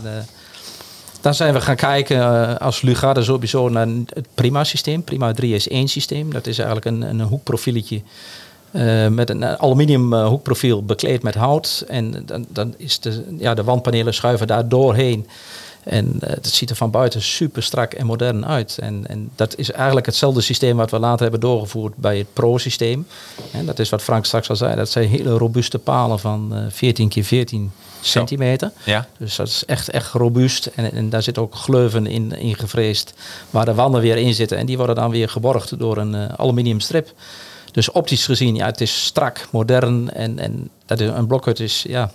dan 1.21 1.33
zijn 1.33 1.53
we 1.53 1.61
gaan 1.61 1.75
kijken 1.75 2.59
als 2.59 2.81
Lugarde 2.81 3.23
sowieso 3.23 3.69
naar 3.69 3.87
het 3.87 4.27
Prima-systeem. 4.33 5.03
Prima 5.03 5.33
3 5.33 5.55
is 5.55 5.67
één 5.67 5.87
systeem. 5.87 6.33
Dat 6.33 6.47
is 6.47 6.57
eigenlijk 6.57 6.87
een, 6.87 7.01
een 7.01 7.21
hoekprofieletje. 7.21 8.01
Uh, 8.73 9.07
met 9.07 9.29
een 9.29 9.45
aluminium 9.45 10.13
uh, 10.13 10.27
hoekprofiel 10.27 10.83
bekleed 10.83 11.23
met 11.23 11.35
hout. 11.35 11.83
En 11.87 12.23
dan, 12.25 12.45
dan 12.49 12.73
is 12.77 12.99
de, 12.99 13.35
ja, 13.37 13.53
de 13.53 13.63
wandpanelen 13.63 14.13
schuiven 14.13 14.47
daar 14.47 14.67
doorheen. 14.67 15.27
En 15.83 16.19
uh, 16.23 16.29
het 16.29 16.47
ziet 16.47 16.69
er 16.69 16.75
van 16.75 16.91
buiten 16.91 17.21
super 17.21 17.63
strak 17.63 17.93
en 17.93 18.05
modern 18.05 18.45
uit. 18.45 18.77
En, 18.81 19.03
en 19.07 19.31
dat 19.35 19.57
is 19.57 19.71
eigenlijk 19.71 20.05
hetzelfde 20.05 20.41
systeem 20.41 20.77
wat 20.77 20.91
we 20.91 20.99
later 20.99 21.21
hebben 21.21 21.39
doorgevoerd 21.39 21.95
bij 21.95 22.17
het 22.17 22.33
Pro-systeem. 22.33 23.07
En 23.51 23.65
dat 23.65 23.79
is 23.79 23.89
wat 23.89 24.01
Frank 24.01 24.25
straks 24.25 24.49
al 24.49 24.55
zei. 24.55 24.75
Dat 24.75 24.89
zijn 24.89 25.09
hele 25.09 25.37
robuuste 25.37 25.79
palen 25.79 26.19
van 26.19 26.49
uh, 26.53 26.59
14 26.69 27.09
keer 27.09 27.23
14 27.23 27.71
centimeter. 28.01 28.71
Ja. 28.85 29.07
Dus 29.17 29.35
dat 29.35 29.47
is 29.47 29.65
echt, 29.65 29.89
echt 29.89 30.11
robuust. 30.13 30.65
En, 30.65 30.91
en 30.91 31.09
daar 31.09 31.23
zitten 31.23 31.43
ook 31.43 31.55
gleuven 31.55 32.07
in, 32.07 32.31
in 32.37 32.55
gevreesd 32.55 33.13
waar 33.49 33.65
de 33.65 33.73
wanden 33.73 34.01
weer 34.01 34.17
in 34.17 34.33
zitten. 34.33 34.57
En 34.57 34.65
die 34.65 34.77
worden 34.77 34.95
dan 34.95 35.11
weer 35.11 35.29
geborgd 35.29 35.79
door 35.79 35.97
een 35.97 36.37
aluminium 36.37 36.79
strip. 36.79 37.13
Dus 37.71 37.91
optisch 37.91 38.25
gezien, 38.25 38.55
ja, 38.55 38.65
het 38.65 38.81
is 38.81 39.05
strak, 39.05 39.47
modern 39.51 40.13
en, 40.13 40.39
en 40.39 40.69
dat 40.85 40.99
is, 40.99 41.09
een 41.09 41.27
blokhut 41.27 41.59
is, 41.59 41.85
ja, 41.87 42.11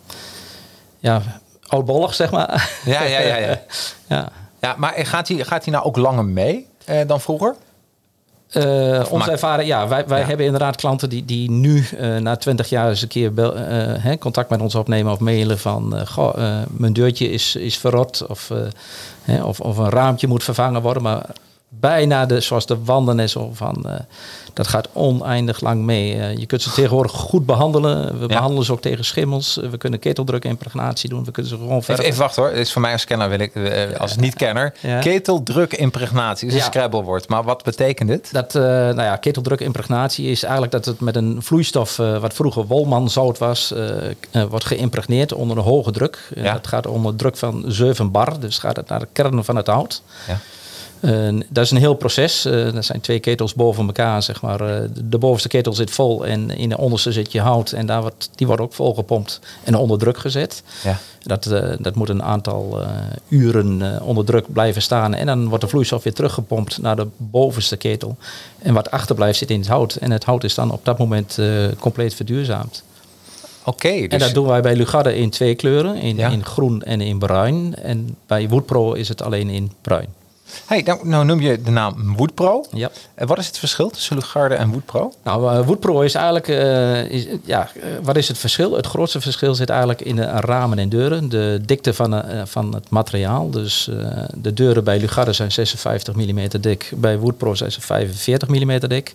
ja, 0.98 1.22
oudbollig, 1.66 2.14
zeg 2.14 2.30
maar. 2.30 2.70
Ja, 2.84 3.02
ja, 3.02 3.20
ja. 3.20 3.36
Ja, 3.36 3.60
ja. 4.08 4.28
ja 4.60 4.75
maar 4.78 4.92
gaat 4.96 5.28
hij, 5.28 5.44
gaat 5.44 5.64
hij 5.64 5.72
nou 5.72 5.84
ook 5.84 5.96
langer 5.96 6.25
mee 6.25 6.66
eh, 6.84 7.06
dan 7.06 7.20
vroeger? 7.20 7.54
Uh, 8.52 9.04
onze 9.10 9.30
ervaring, 9.30 9.68
ja, 9.68 9.88
wij, 9.88 10.06
wij 10.06 10.20
ja. 10.20 10.26
hebben 10.26 10.46
inderdaad 10.46 10.76
klanten 10.76 11.08
die, 11.08 11.25
die 11.25 11.50
nu 11.50 11.86
uh, 12.00 12.16
na 12.16 12.36
twintig 12.36 12.68
jaar 12.68 12.88
eens 12.88 13.02
een 13.02 13.08
keer 13.08 13.34
bel, 13.34 13.56
uh, 13.56 13.62
hè, 13.98 14.18
contact 14.18 14.50
met 14.50 14.60
ons 14.60 14.75
opnemen 14.75 15.12
of 15.12 15.18
mailen 15.18 15.58
van 15.58 16.06
goh, 16.06 16.62
mijn 16.70 16.92
deurtje 16.92 17.30
is, 17.30 17.56
is 17.56 17.78
verrot 17.78 18.26
of, 18.26 18.52
hè, 19.22 19.44
of, 19.44 19.60
of 19.60 19.76
een 19.76 19.90
raampje 19.90 20.26
moet 20.26 20.44
vervangen 20.44 20.82
worden. 20.82 21.02
Maar 21.02 21.26
bijna 21.68 22.26
de, 22.26 22.40
zoals 22.40 22.66
de 22.66 22.85
wanden 22.85 23.20
en 23.20 23.28
zo 23.28 23.50
van 23.52 24.04
dat 24.56 24.68
gaat 24.68 24.88
oneindig 24.92 25.61
lang 25.61 25.82
mee. 25.82 26.14
Uh, 26.14 26.37
je 26.37 26.46
kunt 26.46 26.62
ze 26.62 26.70
tegenwoordig 26.70 27.12
goed 27.12 27.46
behandelen. 27.46 28.14
We 28.14 28.20
ja. 28.20 28.26
behandelen 28.26 28.64
ze 28.64 28.73
ook 28.73 28.80
tegen 28.80 29.04
schimmels. 29.04 29.58
Uh, 29.58 29.70
we 29.70 29.76
kunnen 29.76 29.99
keteldrukimpregnatie 29.99 31.08
doen. 31.08 31.25
We 31.25 31.30
kunnen 31.30 31.52
ze 31.52 31.58
gewoon 31.58 31.82
verder. 31.82 32.04
Even, 32.04 32.14
even 32.14 32.25
wachten 32.25 32.42
hoor. 32.42 32.52
Dit 32.52 32.61
is 32.61 32.73
voor 32.73 32.82
mij 32.82 32.92
als 32.92 33.04
kenner 33.04 33.28
wil 33.28 33.38
ik, 33.38 33.52
als 33.99 34.16
niet-kenner. 34.16 34.75
Ja. 34.80 34.99
Keteldrukimpregnatie 34.99 36.46
is 36.49 36.52
een 36.54 36.58
ja. 36.58 36.64
scrabblewoord. 36.64 37.28
Maar 37.28 37.44
wat 37.44 37.62
betekent 37.62 38.08
dit? 38.08 38.32
Dat, 38.32 38.52
nou 38.52 39.02
ja, 39.02 39.16
keteldrukimpregnatie 39.16 40.30
is 40.30 40.42
eigenlijk 40.42 40.73
dat 40.73 40.85
het 40.85 41.00
met 41.00 41.16
een 41.16 41.42
vloeistof, 41.42 41.96
wat 41.96 42.35
vroeger 42.35 42.66
wolmanzout 42.66 43.38
was, 43.38 43.75
wordt 44.49 44.64
geïmpregneerd 44.64 45.32
onder 45.32 45.56
een 45.56 45.62
hoge 45.62 45.90
druk. 45.90 46.28
Dat 46.42 46.66
gaat 46.66 46.87
onder 46.87 47.16
druk 47.16 47.37
van 47.37 47.64
7 47.66 48.11
bar. 48.11 48.40
Dus 48.40 48.58
gaat 48.58 48.76
het 48.76 48.88
naar 48.88 49.00
de 49.00 49.08
kern 49.12 49.44
van 49.44 49.56
het 49.56 49.66
hout. 49.66 50.02
Ja. 50.26 50.38
Uh, 51.06 51.40
dat 51.48 51.64
is 51.64 51.70
een 51.70 51.76
heel 51.76 51.94
proces. 51.94 52.46
Uh, 52.46 52.72
dat 52.72 52.84
zijn 52.84 53.00
twee 53.00 53.18
ketels 53.18 53.54
boven 53.54 53.86
elkaar, 53.86 54.22
zeg 54.22 54.42
maar. 54.42 54.60
Uh, 54.60 54.88
de 55.04 55.18
bovenste 55.18 55.48
ketel 55.48 55.72
zit 55.72 55.90
vol 55.90 56.26
en 56.26 56.50
in 56.50 56.68
de 56.68 56.78
onderste 56.78 57.12
zit 57.12 57.32
je 57.32 57.40
hout. 57.40 57.72
En 57.72 57.86
daar 57.86 58.00
wordt, 58.00 58.30
die 58.34 58.46
wordt 58.46 58.62
ook 58.62 58.75
volgepompt 58.75 59.40
en 59.64 59.75
onder 59.75 59.98
druk 59.98 60.18
gezet. 60.18 60.62
Ja. 60.82 60.98
Dat, 61.22 61.44
dat 61.78 61.94
moet 61.94 62.08
een 62.08 62.22
aantal 62.22 62.84
uren 63.28 64.02
onder 64.02 64.25
druk 64.25 64.52
blijven 64.52 64.82
staan. 64.82 65.14
En 65.14 65.26
dan 65.26 65.48
wordt 65.48 65.64
de 65.64 65.70
vloeistof 65.70 66.02
weer 66.02 66.12
teruggepompt 66.12 66.78
naar 66.82 66.96
de 66.96 67.06
bovenste 67.16 67.76
ketel. 67.76 68.16
En 68.58 68.75
wat 68.75 68.90
achterblijft 68.90 69.38
zit 69.38 69.50
in 69.50 69.58
het 69.58 69.68
hout. 69.68 69.94
En 69.94 70.10
het 70.10 70.25
hout 70.25 70.44
is 70.44 70.54
dan 70.54 70.70
op 70.70 70.84
dat 70.84 70.98
moment 70.98 71.38
compleet 71.78 72.14
verduurzaamd. 72.14 72.82
Oké. 73.64 73.86
Okay, 73.86 74.00
dus... 74.00 74.10
En 74.10 74.18
dat 74.18 74.34
doen 74.34 74.46
wij 74.46 74.60
bij 74.60 74.76
Lugarde 74.76 75.16
in 75.16 75.30
twee 75.30 75.54
kleuren. 75.54 75.96
In, 75.96 76.16
ja. 76.16 76.28
in 76.28 76.44
groen 76.44 76.82
en 76.82 77.00
in 77.00 77.18
bruin. 77.18 77.75
En 77.82 78.16
bij 78.26 78.48
Woodpro 78.48 78.92
is 78.92 79.08
het 79.08 79.22
alleen 79.22 79.48
in 79.48 79.72
bruin. 79.80 80.08
Hey, 80.66 80.82
nou, 80.82 81.08
nou, 81.08 81.24
noem 81.24 81.40
je 81.40 81.62
de 81.62 81.70
naam 81.70 82.16
Woodpro. 82.16 82.64
Ja. 82.72 82.90
En 83.14 83.26
wat 83.26 83.38
is 83.38 83.46
het 83.46 83.58
verschil 83.58 83.90
tussen 83.90 84.16
Lugarde 84.16 84.54
en 84.54 84.70
Woodpro? 84.70 85.12
Nou, 85.24 85.58
uh, 85.58 85.66
Woodpro 85.66 86.00
is 86.00 86.14
eigenlijk, 86.14 86.48
uh, 86.48 87.10
is, 87.10 87.26
ja, 87.44 87.70
wat 88.02 88.16
is 88.16 88.28
het 88.28 88.38
verschil? 88.38 88.76
Het 88.76 88.86
grootste 88.86 89.20
verschil 89.20 89.54
zit 89.54 89.68
eigenlijk 89.70 90.00
in 90.00 90.16
de 90.16 90.24
ramen 90.24 90.78
en 90.78 90.88
deuren. 90.88 91.28
De 91.28 91.60
dikte 91.64 91.94
van, 91.94 92.24
van 92.44 92.74
het 92.74 92.90
materiaal. 92.90 93.50
Dus 93.50 93.90
de 94.34 94.52
deuren 94.52 94.84
bij 94.84 94.98
Lugarde 94.98 95.32
zijn 95.32 95.52
56 95.52 96.14
mm 96.14 96.48
dik. 96.60 96.92
Bij 96.96 97.18
Woodpro 97.18 97.54
zijn 97.54 97.72
ze 97.72 97.80
45 97.80 98.48
mm 98.48 98.78
dik. 98.78 99.14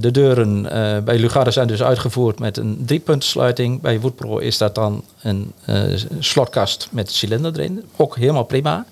de 0.00 0.08
deuren 0.12 0.62
bij 1.04 1.18
Lugarde 1.18 1.50
zijn 1.50 1.66
dus 1.66 1.82
uitgevoerd 1.82 2.38
met 2.38 2.56
een 2.56 2.82
driepuntensluiting. 2.86 3.80
Bij 3.80 4.00
Woodpro 4.00 4.38
is 4.38 4.58
dat 4.58 4.74
dan 4.74 5.04
een 5.22 5.52
slotkast 6.18 6.88
met 6.90 7.10
cilinder 7.10 7.52
erin. 7.54 7.84
Ook 7.96 8.16
helemaal 8.16 8.44
prima. 8.44 8.84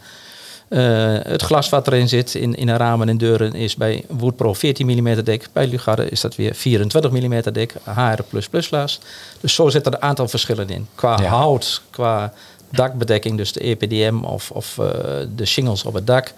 Uh, 0.72 1.16
het 1.22 1.42
glas 1.42 1.68
wat 1.68 1.86
erin 1.86 2.08
zit 2.08 2.34
in, 2.34 2.54
in 2.54 2.66
de 2.66 2.76
ramen 2.76 3.08
en 3.08 3.18
deuren 3.18 3.54
is 3.54 3.76
bij 3.76 4.04
Woodpro 4.08 4.52
14 4.52 4.86
mm 4.86 5.24
dik. 5.24 5.48
Bij 5.52 5.66
Lugarde 5.66 6.08
is 6.08 6.20
dat 6.20 6.36
weer 6.36 6.54
24 6.54 7.10
mm 7.10 7.42
dik. 7.52 7.74
HR++ 7.84 8.40
glas. 8.50 9.00
Dus 9.40 9.54
zo 9.54 9.68
zitten 9.68 9.92
er 9.92 9.98
een 9.98 10.04
aantal 10.04 10.28
verschillen 10.28 10.68
in. 10.68 10.86
Qua 10.94 11.18
ja. 11.20 11.28
hout, 11.28 11.82
qua 11.90 12.32
dakbedekking, 12.70 13.36
dus 13.36 13.52
de 13.52 13.60
EPDM 13.60 14.24
of, 14.24 14.50
of 14.50 14.76
uh, 14.80 14.86
de 15.34 15.46
shingles 15.46 15.84
op 15.84 15.94
het 15.94 16.06
dak. 16.06 16.32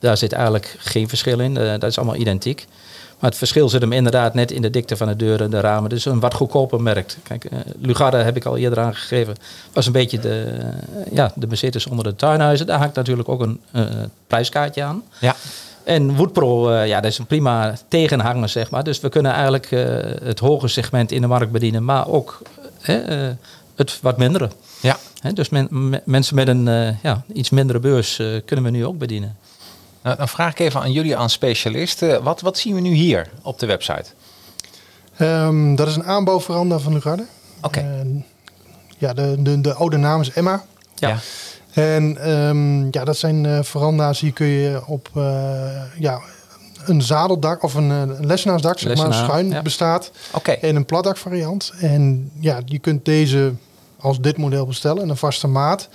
Daar 0.00 0.16
zit 0.16 0.32
eigenlijk 0.32 0.76
geen 0.78 1.08
verschil 1.08 1.40
in. 1.40 1.56
Uh, 1.56 1.70
dat 1.70 1.84
is 1.84 1.98
allemaal 1.98 2.16
identiek. 2.16 2.66
Maar 3.18 3.30
het 3.30 3.38
verschil 3.38 3.68
zit 3.68 3.80
hem 3.80 3.92
inderdaad 3.92 4.34
net 4.34 4.50
in 4.50 4.62
de 4.62 4.70
dikte 4.70 4.96
van 4.96 5.08
de 5.08 5.16
deuren 5.16 5.44
en 5.44 5.50
de 5.50 5.60
ramen. 5.60 5.90
Dus 5.90 6.04
een 6.04 6.20
wat 6.20 6.34
goedkoper 6.34 6.82
merk. 6.82 7.16
Kijk, 7.22 7.46
uh, 7.50 8.10
heb 8.10 8.36
ik 8.36 8.44
al 8.44 8.56
eerder 8.56 8.78
aangegeven. 8.78 9.34
Was 9.72 9.86
een 9.86 9.92
beetje 9.92 10.18
de, 10.18 10.46
uh, 10.60 11.12
ja, 11.12 11.32
de 11.34 11.46
bezitters 11.46 11.86
onder 11.86 12.04
de 12.04 12.16
tuinhuizen. 12.16 12.66
Daar 12.66 12.78
hangt 12.78 12.94
natuurlijk 12.94 13.28
ook 13.28 13.40
een 13.40 13.60
uh, 13.72 13.84
prijskaartje 14.26 14.82
aan. 14.82 15.02
Ja. 15.20 15.34
En 15.84 16.16
Woodpro, 16.16 16.72
ja, 16.72 17.00
dat 17.00 17.10
is 17.10 17.18
een 17.18 17.26
prima 17.26 17.74
tegenhanger, 17.88 18.48
zeg 18.48 18.70
maar. 18.70 18.84
Dus 18.84 19.00
we 19.00 19.08
kunnen 19.08 19.32
eigenlijk 19.32 19.70
het 20.22 20.38
hoge 20.38 20.68
segment 20.68 21.12
in 21.12 21.20
de 21.20 21.26
markt 21.26 21.52
bedienen. 21.52 21.84
Maar 21.84 22.08
ook 22.08 22.42
het 23.74 23.98
wat 24.02 24.16
mindere. 24.16 24.50
Ja. 24.80 24.96
dus 25.34 25.48
men, 25.48 25.66
me, 25.70 26.02
mensen 26.04 26.34
met 26.34 26.48
een 26.48 26.64
ja, 27.02 27.22
iets 27.32 27.50
mindere 27.50 27.78
beurs 27.78 28.22
kunnen 28.44 28.64
we 28.64 28.70
nu 28.70 28.86
ook 28.86 28.98
bedienen. 28.98 29.36
Nou, 30.08 30.20
dan 30.20 30.28
vraag 30.28 30.50
ik 30.50 30.58
even 30.58 30.80
aan 30.80 30.92
jullie, 30.92 31.16
aan 31.16 31.30
specialisten. 31.30 32.22
Wat, 32.22 32.40
wat 32.40 32.58
zien 32.58 32.74
we 32.74 32.80
nu 32.80 32.92
hier 32.92 33.30
op 33.42 33.58
de 33.58 33.66
website? 33.66 34.04
Um, 35.20 35.76
dat 35.76 35.88
is 35.88 35.96
een 35.96 36.04
aanbouwveranda 36.04 36.78
van 36.78 36.92
Lugarde. 36.92 37.24
Oké. 37.62 37.78
Okay. 37.78 38.00
Uh, 38.04 38.22
ja, 38.98 39.12
de, 39.12 39.42
de, 39.42 39.60
de 39.60 39.74
oude 39.74 39.96
naam 39.96 40.20
is 40.20 40.30
Emma. 40.30 40.64
Ja. 40.94 41.18
En 41.72 42.30
um, 42.30 42.88
ja, 42.90 43.04
dat 43.04 43.16
zijn 43.16 43.44
uh, 43.44 43.62
veranda's 43.62 44.20
die 44.20 44.32
kun 44.32 44.46
je 44.46 44.82
op 44.86 45.08
uh, 45.16 45.22
ja, 45.98 46.20
een 46.84 47.02
zadeldak 47.02 47.62
of 47.62 47.74
een, 47.74 47.90
een 47.90 48.26
lessenaarsdak, 48.26 48.78
zeg 48.78 48.96
maar, 48.96 49.14
schuin 49.14 49.48
ja. 49.48 49.62
bestaat. 49.62 50.10
Oké. 50.32 50.50
En 50.50 50.76
een 50.76 50.84
platdak 50.84 51.16
variant. 51.16 51.72
En 51.80 52.30
ja, 52.40 52.60
je 52.64 52.78
kunt 52.78 53.04
deze 53.04 53.52
als 54.00 54.20
dit 54.20 54.36
model 54.36 54.66
bestellen 54.66 55.02
in 55.02 55.08
een 55.08 55.16
vaste 55.16 55.46
maat. 55.46 55.88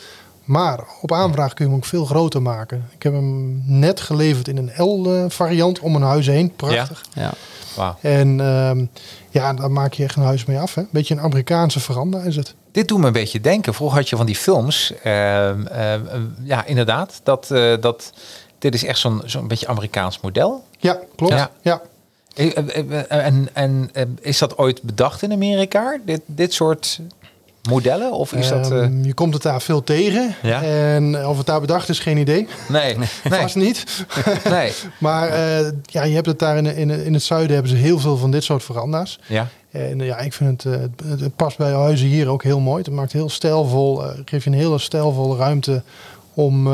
Maar 0.44 0.84
op 1.02 1.12
aanvraag 1.12 1.54
kun 1.54 1.66
je 1.66 1.72
hem 1.72 1.80
ook 1.80 1.86
veel 1.86 2.06
groter 2.06 2.42
maken. 2.42 2.90
Ik 2.96 3.04
heb 3.04 3.14
hem 3.14 3.64
net 3.66 4.02
geleverd 4.02 4.48
in 4.48 4.58
een 4.58 4.84
L-variant 4.84 5.80
om 5.80 5.96
een 5.96 6.02
huis 6.02 6.28
heen. 6.28 6.56
Prachtig. 6.56 7.04
Ja. 7.14 7.22
ja. 7.22 7.32
Wow. 7.76 7.94
En 8.02 8.40
um, 8.40 8.90
ja, 9.30 9.54
daar 9.54 9.72
maak 9.72 9.94
je 9.94 10.04
echt 10.04 10.16
een 10.16 10.24
huis 10.24 10.46
mee 10.46 10.60
af. 10.60 10.76
Een 10.76 10.88
beetje 10.92 11.14
een 11.14 11.22
Amerikaanse 11.22 11.80
veranda 11.80 12.20
is 12.20 12.36
het. 12.36 12.56
Dit 12.72 12.88
doet 12.88 13.00
me 13.00 13.08
een 13.08 13.14
beetje 13.14 13.42
denken. 13.42 13.74
Vroeger 13.74 13.98
had 13.98 14.10
je 14.10 14.16
van 14.16 14.26
die 14.26 14.36
films. 14.36 14.94
Uh, 15.06 15.50
uh, 15.50 15.94
ja, 16.44 16.66
inderdaad. 16.66 17.20
Dat, 17.24 17.50
uh, 17.52 17.74
dat, 17.82 18.14
dit 18.60 18.74
is 18.74 18.84
echt 18.84 19.00
zo'n 19.00 19.22
zo'n 19.26 19.48
beetje 19.48 19.68
Amerikaans 19.68 20.20
model. 20.20 20.64
Ja, 20.78 21.00
klopt. 21.16 21.34
Ja. 21.34 21.52
ja. 21.62 21.82
En, 23.08 23.50
en, 23.54 23.90
en 23.94 24.18
is 24.22 24.38
dat 24.38 24.58
ooit 24.58 24.82
bedacht 24.82 25.22
in 25.22 25.32
Amerika? 25.32 25.98
Dit, 26.06 26.22
dit 26.26 26.54
soort 26.54 27.00
modellen? 27.70 28.12
Of 28.12 28.34
is 28.34 28.48
dat, 28.48 28.72
uh... 28.72 28.88
Je 29.02 29.14
komt 29.14 29.34
het 29.34 29.44
daar 29.44 29.62
veel 29.62 29.84
tegen. 29.84 30.36
Ja? 30.42 30.62
En 30.64 31.28
of 31.28 31.38
het 31.38 31.46
daar 31.46 31.62
bedacht 31.62 31.90
is, 31.90 32.00
geen 32.00 32.18
idee. 32.18 32.48
Nee, 32.68 32.98
nee. 32.98 33.08
vast 33.42 33.56
niet. 33.56 34.06
nee. 34.50 34.74
maar 34.98 35.30
uh, 35.30 35.68
ja, 35.86 36.04
je 36.04 36.14
hebt 36.14 36.26
het 36.26 36.40
daar 36.40 36.58
in, 36.58 36.66
in, 36.66 36.90
in 36.90 37.14
het 37.14 37.24
zuiden 37.24 37.54
hebben 37.54 37.72
ze 37.72 37.78
heel 37.78 38.00
veel 38.00 38.18
van 38.18 38.32
dit 38.32 38.44
soort 38.44 38.64
veranda's. 38.64 39.20
Ja. 39.28 39.48
En 39.72 40.00
ja, 40.00 40.18
ik 40.18 40.34
vind 40.34 40.64
het, 40.64 40.74
het, 41.06 41.20
het 41.20 41.36
past 41.36 41.58
bij 41.58 41.72
huizen 41.72 42.08
hier 42.08 42.28
ook 42.28 42.44
heel 42.44 42.60
mooi. 42.60 42.84
Het 42.84 42.94
maakt 42.94 43.12
heel 43.12 43.30
stijlvol, 43.30 44.04
uh, 44.04 44.12
geeft 44.26 44.44
je 44.44 44.50
een 44.50 44.56
hele 44.56 44.80
stijlvolle 44.80 45.38
ruimte 45.38 45.84
om 46.34 46.68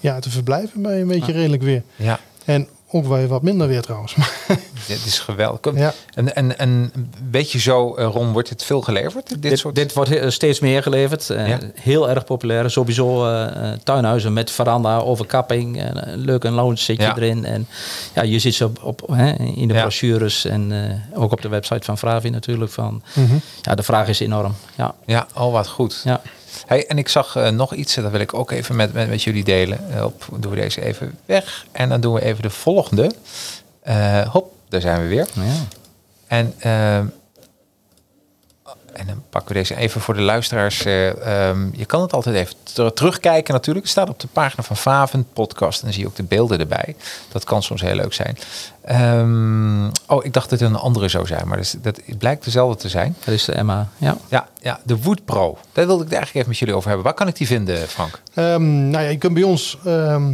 ja, 0.00 0.18
te 0.18 0.30
verblijven 0.30 0.82
bij 0.82 1.00
een 1.00 1.06
beetje 1.06 1.32
redelijk 1.32 1.62
weer. 1.62 1.82
Ja. 1.96 2.20
En 2.44 2.68
ook 2.92 3.06
wel 3.06 3.26
wat 3.26 3.42
minder 3.42 3.68
weer 3.68 3.82
trouwens. 3.82 4.14
dit 4.86 5.04
is 5.06 5.18
geweldig. 5.18 5.74
Ja. 5.74 5.94
En, 6.14 6.36
en, 6.36 6.58
en 6.58 6.92
weet 7.30 7.50
je 7.52 7.58
zo, 7.58 7.96
uh, 7.98 8.04
Ron, 8.04 8.32
wordt 8.32 8.48
het 8.48 8.64
veel 8.64 8.80
geleverd? 8.80 9.28
Dit, 9.28 9.42
dit, 9.42 9.58
soort... 9.58 9.74
dit 9.74 9.92
wordt 9.92 10.32
steeds 10.32 10.60
meer 10.60 10.82
geleverd. 10.82 11.26
Ja. 11.26 11.58
Heel 11.74 12.10
erg 12.10 12.24
populair. 12.24 12.70
Sowieso 12.70 13.26
uh, 13.26 13.72
tuinhuizen 13.84 14.32
met 14.32 14.50
veranda, 14.50 14.98
overkapping. 14.98 15.82
een 15.82 16.18
leuk 16.18 16.44
een 16.44 16.52
lounge 16.52 16.76
zit 16.76 16.96
je 16.96 17.02
ja. 17.02 17.16
erin. 17.16 17.44
En 17.44 17.66
ja, 18.14 18.22
je 18.22 18.38
ziet 18.38 18.54
ze 18.54 18.64
op, 18.64 18.82
op 18.82 19.08
hè, 19.12 19.32
in 19.32 19.68
de 19.68 19.74
brochures 19.74 20.44
en 20.44 20.72
ook 21.14 21.32
op 21.32 21.42
de 21.42 21.48
website 21.48 21.84
van 21.84 21.98
Fravi 21.98 22.30
natuurlijk. 22.30 22.72
Van, 22.72 23.02
mm 23.14 23.26
-hmm. 23.26 23.40
Ja, 23.62 23.74
de 23.74 23.82
vraag 23.82 24.08
is 24.08 24.20
enorm. 24.20 24.54
Ja, 24.76 24.94
ja 25.06 25.26
oh 25.34 25.52
wat 25.52 25.68
goed. 25.68 26.00
Ja. 26.04 26.20
Hey, 26.66 26.86
en 26.86 26.98
ik 26.98 27.08
zag 27.08 27.36
uh, 27.36 27.48
nog 27.48 27.74
iets, 27.74 27.94
dat 27.94 28.10
wil 28.10 28.20
ik 28.20 28.34
ook 28.34 28.50
even 28.50 28.76
met, 28.76 28.92
met, 28.92 29.08
met 29.08 29.22
jullie 29.22 29.44
delen. 29.44 29.78
Uh, 29.94 30.04
op, 30.04 30.24
doen 30.36 30.50
we 30.52 30.60
deze 30.60 30.84
even 30.84 31.18
weg. 31.26 31.66
En 31.72 31.88
dan 31.88 32.00
doen 32.00 32.14
we 32.14 32.22
even 32.22 32.42
de 32.42 32.50
volgende. 32.50 33.10
Uh, 33.88 34.20
hop, 34.28 34.52
daar 34.68 34.80
zijn 34.80 35.02
we 35.02 35.08
weer. 35.08 35.26
Ja. 35.32 35.42
En 36.26 36.54
En 38.92 39.06
dan 39.06 39.22
pakken 39.30 39.52
we 39.52 39.58
deze 39.58 39.76
even 39.76 40.00
voor 40.00 40.14
de 40.14 40.20
luisteraars. 40.20 40.84
eh, 40.84 41.48
ehm, 41.48 41.68
je 41.72 41.84
kan 41.84 42.02
het 42.02 42.12
altijd 42.12 42.36
even 42.36 42.54
ter- 42.62 42.92
terugkijken 42.92 43.54
natuurlijk. 43.54 43.84
Het 43.86 43.94
staat 43.94 44.08
op 44.08 44.20
de 44.20 44.26
pagina 44.32 44.62
van 44.62 44.76
Faven 44.76 45.26
podcast. 45.32 45.78
En 45.78 45.84
dan 45.84 45.92
zie 45.92 46.02
je 46.02 46.08
ook 46.08 46.16
de 46.16 46.22
beelden 46.22 46.58
erbij. 46.58 46.96
Dat 47.32 47.44
kan 47.44 47.62
soms 47.62 47.80
heel 47.80 47.94
leuk 47.94 48.12
zijn. 48.12 48.38
Ehm, 48.84 49.86
oh, 50.06 50.24
ik 50.24 50.32
dacht 50.32 50.50
dat 50.50 50.60
het 50.60 50.70
een 50.70 50.76
andere 50.76 51.08
zou 51.08 51.26
zijn. 51.26 51.48
Maar 51.48 51.56
dus, 51.56 51.74
dat 51.82 52.00
het 52.04 52.18
blijkt 52.18 52.44
dezelfde 52.44 52.76
te 52.76 52.88
zijn. 52.88 53.16
Dat 53.24 53.34
is 53.34 53.44
de 53.44 53.52
Emma. 53.52 53.88
Ja. 53.96 54.16
Ja, 54.28 54.48
ja, 54.60 54.80
de 54.84 54.96
Wood 54.96 55.24
Pro. 55.24 55.58
Daar 55.80 55.88
wilde 55.88 56.04
ik 56.04 56.10
het 56.10 56.18
eigenlijk 56.18 56.34
even 56.34 56.48
met 56.48 56.58
jullie 56.58 56.74
over 56.74 56.88
hebben. 56.88 57.06
Waar 57.06 57.14
kan 57.16 57.28
ik 57.28 57.36
die 57.36 57.46
vinden, 57.46 57.88
Frank? 57.88 58.20
Ehm, 58.34 58.88
nou 58.90 59.04
ja, 59.04 59.10
je 59.10 59.18
kunt 59.18 59.34
bij 59.34 59.42
ons 59.42 59.78
ehm, 59.84 60.32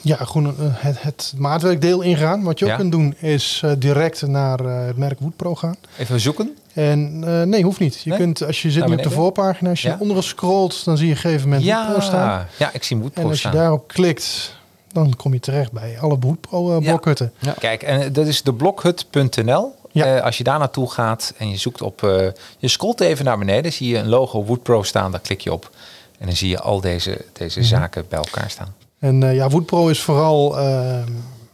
ja, 0.00 0.16
gewoon 0.16 0.46
eh, 0.46 0.52
het, 0.74 1.02
het 1.02 1.32
maatwerkdeel 1.36 2.00
ingaan. 2.02 2.42
Wat 2.42 2.58
je 2.58 2.64
Ja. 2.64 2.72
ook 2.72 2.78
kunt 2.78 2.92
doen 2.92 3.14
is 3.18 3.60
eh, 3.64 3.70
direct 3.78 4.26
naar 4.26 4.60
eh, 4.60 4.86
het 4.86 4.96
merk 4.96 5.20
Woodpro 5.20 5.54
gaan. 5.54 5.76
Even 5.98 6.20
zoeken. 6.20 6.56
En 6.74 7.18
nee, 7.48 7.62
hoeft 7.62 7.80
niet. 7.80 8.00
Je 8.02 8.10
Nee? 8.10 8.18
kunt, 8.18 8.44
als 8.46 8.62
je 8.62 8.70
zit 8.70 8.86
nu 8.86 8.94
op 8.94 9.02
de 9.02 9.10
voorpagina, 9.10 9.70
als 9.70 9.82
je 9.82 9.88
Ja. 9.88 9.96
onder 10.00 10.22
scrolt, 10.22 10.84
dan 10.84 10.96
zie 10.96 11.06
je 11.06 11.12
op 11.12 11.18
een 11.18 11.30
gegeven 11.30 11.48
moment 11.48 11.66
Woodpro 11.68 12.00
staan. 12.00 12.28
Ja, 12.28 12.46
ja, 12.56 12.70
ik 12.72 12.82
zie 12.82 12.96
Wood 12.96 13.06
En 13.14 13.20
Pro 13.20 13.30
als 13.30 13.42
je 13.42 13.48
staan. 13.48 13.58
daarop 13.60 13.88
klikt, 13.88 14.56
dan 14.92 15.16
kom 15.16 15.32
je 15.32 15.40
terecht 15.40 15.72
bij 15.72 15.96
alle 16.00 16.16
Woodpro 16.20 16.72
Ja. 16.72 16.78
blokhutten. 16.88 17.32
Kijk, 17.58 17.82
en 17.82 18.12
dat 18.12 18.26
is 18.26 18.42
de 18.42 18.52
blokhut.nl. 18.54 19.74
Ja. 19.94 20.16
Eh, 20.16 20.22
als 20.22 20.38
je 20.38 20.44
daar 20.44 20.58
naartoe 20.58 20.90
gaat 20.90 21.34
en 21.38 21.50
je 21.50 21.56
zoekt 21.56 21.82
op... 21.82 22.02
eh, 22.02 22.26
je 22.58 22.68
scrolt 22.68 23.00
even 23.00 23.24
naar 23.24 23.38
beneden, 23.38 23.72
zie 23.72 23.88
je 23.88 23.98
een 23.98 24.08
logo 24.08 24.44
Wood 24.44 24.62
Pro 24.62 24.82
staan. 24.82 25.10
Daar 25.10 25.20
klik 25.20 25.40
je 25.40 25.52
op. 25.52 25.70
En 26.18 26.26
dan 26.26 26.36
zie 26.36 26.48
je 26.48 26.60
al 26.60 26.80
deze, 26.80 27.24
deze 27.32 27.58
Mhm. 27.58 27.68
zaken 27.68 28.04
bij 28.08 28.18
elkaar 28.18 28.50
staan. 28.50 28.74
En 28.98 29.22
eh, 29.22 29.34
ja, 29.34 29.48
Woodpro 29.48 29.88
is 29.88 30.00
vooral 30.00 30.58
ehm, 30.58 31.08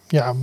ja, 0.08 0.34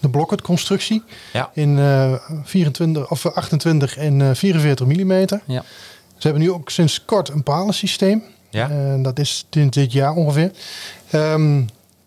de 0.00 0.08
blokhutconstructie 0.10 1.02
Ja. 1.32 1.50
in 1.54 1.78
eh 1.78 2.12
24 2.44 3.10
of 3.10 3.26
28 3.26 3.96
en 3.96 4.20
eh 4.22 4.30
44 4.34 4.86
mm. 4.86 5.12
Ja. 5.46 5.64
Ze 6.16 6.26
hebben 6.28 6.42
nu 6.42 6.50
ook 6.52 6.70
sinds 6.70 7.04
kort 7.04 7.28
een 7.28 7.42
palensysteem. 7.42 8.22
Ja? 8.50 8.70
En 8.70 9.02
dat 9.02 9.18
is 9.18 9.46
sinds 9.50 9.76
dit 9.76 9.92
jaar 9.92 10.12
ongeveer. 10.14 10.50
Ehm, 11.10 11.58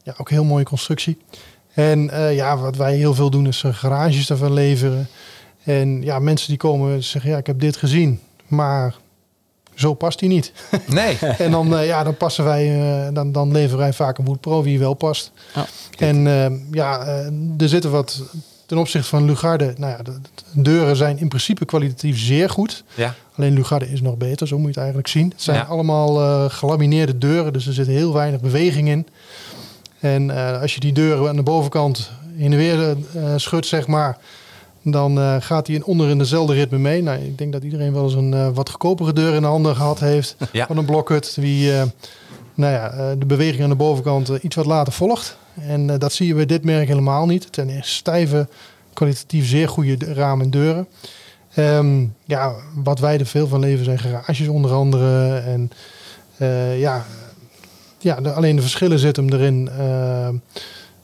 ja, 0.04 0.14
ook 0.18 0.30
een 0.30 0.36
heel 0.36 0.44
mooie 0.44 0.64
constructie. 0.66 1.18
En 1.74 2.10
eh, 2.10 2.36
ja, 2.36 2.58
wat 2.58 2.76
wij 2.76 2.96
heel 2.96 3.14
veel 3.14 3.30
doen 3.30 3.48
is 3.48 3.64
eh, 3.64 3.74
garages 3.74 4.30
ervan 4.30 4.54
leveren. 4.54 5.08
En 5.64 6.02
ja, 6.02 6.20
mensen 6.20 6.48
die 6.48 6.58
komen 6.58 7.04
zeggen, 7.04 7.32
ja, 7.32 7.38
ik 7.38 7.48
heb 7.48 7.60
dit 7.60 7.78
gezien, 7.78 8.20
maar 8.48 8.96
zo 9.74 9.94
past 9.94 10.20
die 10.20 10.30
niet. 10.30 10.52
Nee. 10.88 11.18
en 11.18 11.52
dan, 11.52 11.78
eh, 11.78 11.86
ja, 11.86 12.04
dan 12.04 12.18
passen 12.18 12.44
wij, 12.44 13.10
dan, 13.14 13.32
dan 13.32 13.52
leveren 13.52 13.78
wij 13.78 13.94
vaak 13.94 14.18
een 14.18 14.26
Wood 14.26 14.42
Pro 14.42 14.64
wie 14.64 14.80
wel 14.80 14.94
past. 14.94 15.32
Ja. 15.56 15.66
En 15.98 16.24
ja, 16.72 17.06
er 17.58 17.70
zitten 17.70 17.92
wat 17.92 18.22
ten 18.66 18.78
opzichte 18.78 19.08
van 19.08 19.26
Lugarde. 19.26 19.74
Nou 19.78 19.92
ja, 19.98 20.04
de, 20.04 20.12
de 20.54 20.62
deuren 20.62 20.96
zijn 20.96 21.20
in 21.20 21.28
principe 21.28 21.66
kwalitatief 21.66 22.20
zeer 22.20 22.50
goed. 22.50 22.84
Ja. 22.96 23.16
Alleen 23.38 23.54
Lugarde 23.54 23.92
is 23.92 24.02
nog 24.02 24.18
beter, 24.18 24.48
zo 24.48 24.56
moet 24.56 24.64
je 24.64 24.70
het 24.70 24.78
eigenlijk 24.78 25.08
zien. 25.08 25.30
Het 25.30 25.42
zijn 25.42 25.58
Ja. 25.58 25.64
allemaal 25.64 26.50
gelamineerde 26.50 27.18
deuren, 27.18 27.54
dus 27.54 27.68
er 27.68 27.74
zit 27.74 27.88
heel 27.88 28.14
weinig 28.14 28.40
beweging 28.42 28.88
in. 28.90 29.08
En 30.04 30.30
eh, 30.30 30.62
als 30.62 30.74
je 30.74 30.80
die 30.80 30.94
deuren 30.94 31.30
aan 31.30 31.36
de 31.36 31.44
bovenkant 31.44 32.12
heen 32.36 32.52
en 32.52 32.58
weer 32.58 32.80
eh, 32.90 32.96
schudt, 33.36 33.66
zeg 33.66 33.88
maar, 33.88 34.18
dan 34.82 35.20
eh, 35.20 35.36
gaat 35.40 35.68
hij 35.68 35.76
in 35.76 35.84
onder 35.86 36.10
in 36.10 36.18
dezelfde 36.18 36.54
ritme 36.54 36.78
mee. 36.78 37.02
Nou, 37.04 37.20
ik 37.24 37.38
denk 37.38 37.52
dat 37.54 37.64
iedereen 37.64 37.94
wel 37.94 38.04
eens 38.04 38.14
een 38.14 38.54
wat 38.54 38.70
goedkopere 38.70 39.14
deur 39.14 39.34
in 39.34 39.42
de 39.42 39.48
handen 39.48 39.76
gehad 39.76 40.00
heeft 40.00 40.36
Ja. 40.52 40.66
van 40.68 40.78
een 40.78 40.86
blokhut, 40.86 41.36
die 41.40 41.72
nou 42.54 42.74
ja, 42.74 43.16
de 43.16 43.26
beweging 43.26 43.64
aan 43.64 43.70
de 43.70 43.76
bovenkant 43.76 44.30
iets 44.42 44.56
wat 44.56 44.66
later 44.66 44.94
volgt. 44.94 45.38
En 45.62 45.88
dat 46.00 46.14
zie 46.14 46.28
je 46.28 46.34
bij 46.34 46.46
dit 46.46 46.64
merk 46.64 46.88
helemaal 46.88 47.26
niet. 47.26 47.44
Het 47.46 47.56
zijn 47.56 47.78
stijve, 47.84 48.48
kwalitatief 48.94 49.48
zeer 49.48 49.70
goede 49.70 49.98
de- 49.98 50.14
ramen 50.14 50.46
en 50.46 50.52
deuren. 50.52 50.88
Ehm, 51.54 52.06
ja, 52.26 52.54
wat 52.84 53.00
wij 53.00 53.20
er 53.20 53.26
veel 53.26 53.48
van 53.48 53.60
leven 53.60 53.86
zijn 53.86 54.00
garages 54.00 54.48
onder 54.48 54.72
andere. 54.72 55.38
En 55.38 55.72
ja, 56.78 57.06
ja 58.04 58.22
de- 58.22 58.32
alleen 58.34 58.56
de 58.56 58.62
verschillen 58.62 59.00
zitten 59.00 59.26
hem 59.28 59.34
erin. 59.34 59.70
Ehm, 59.70 60.36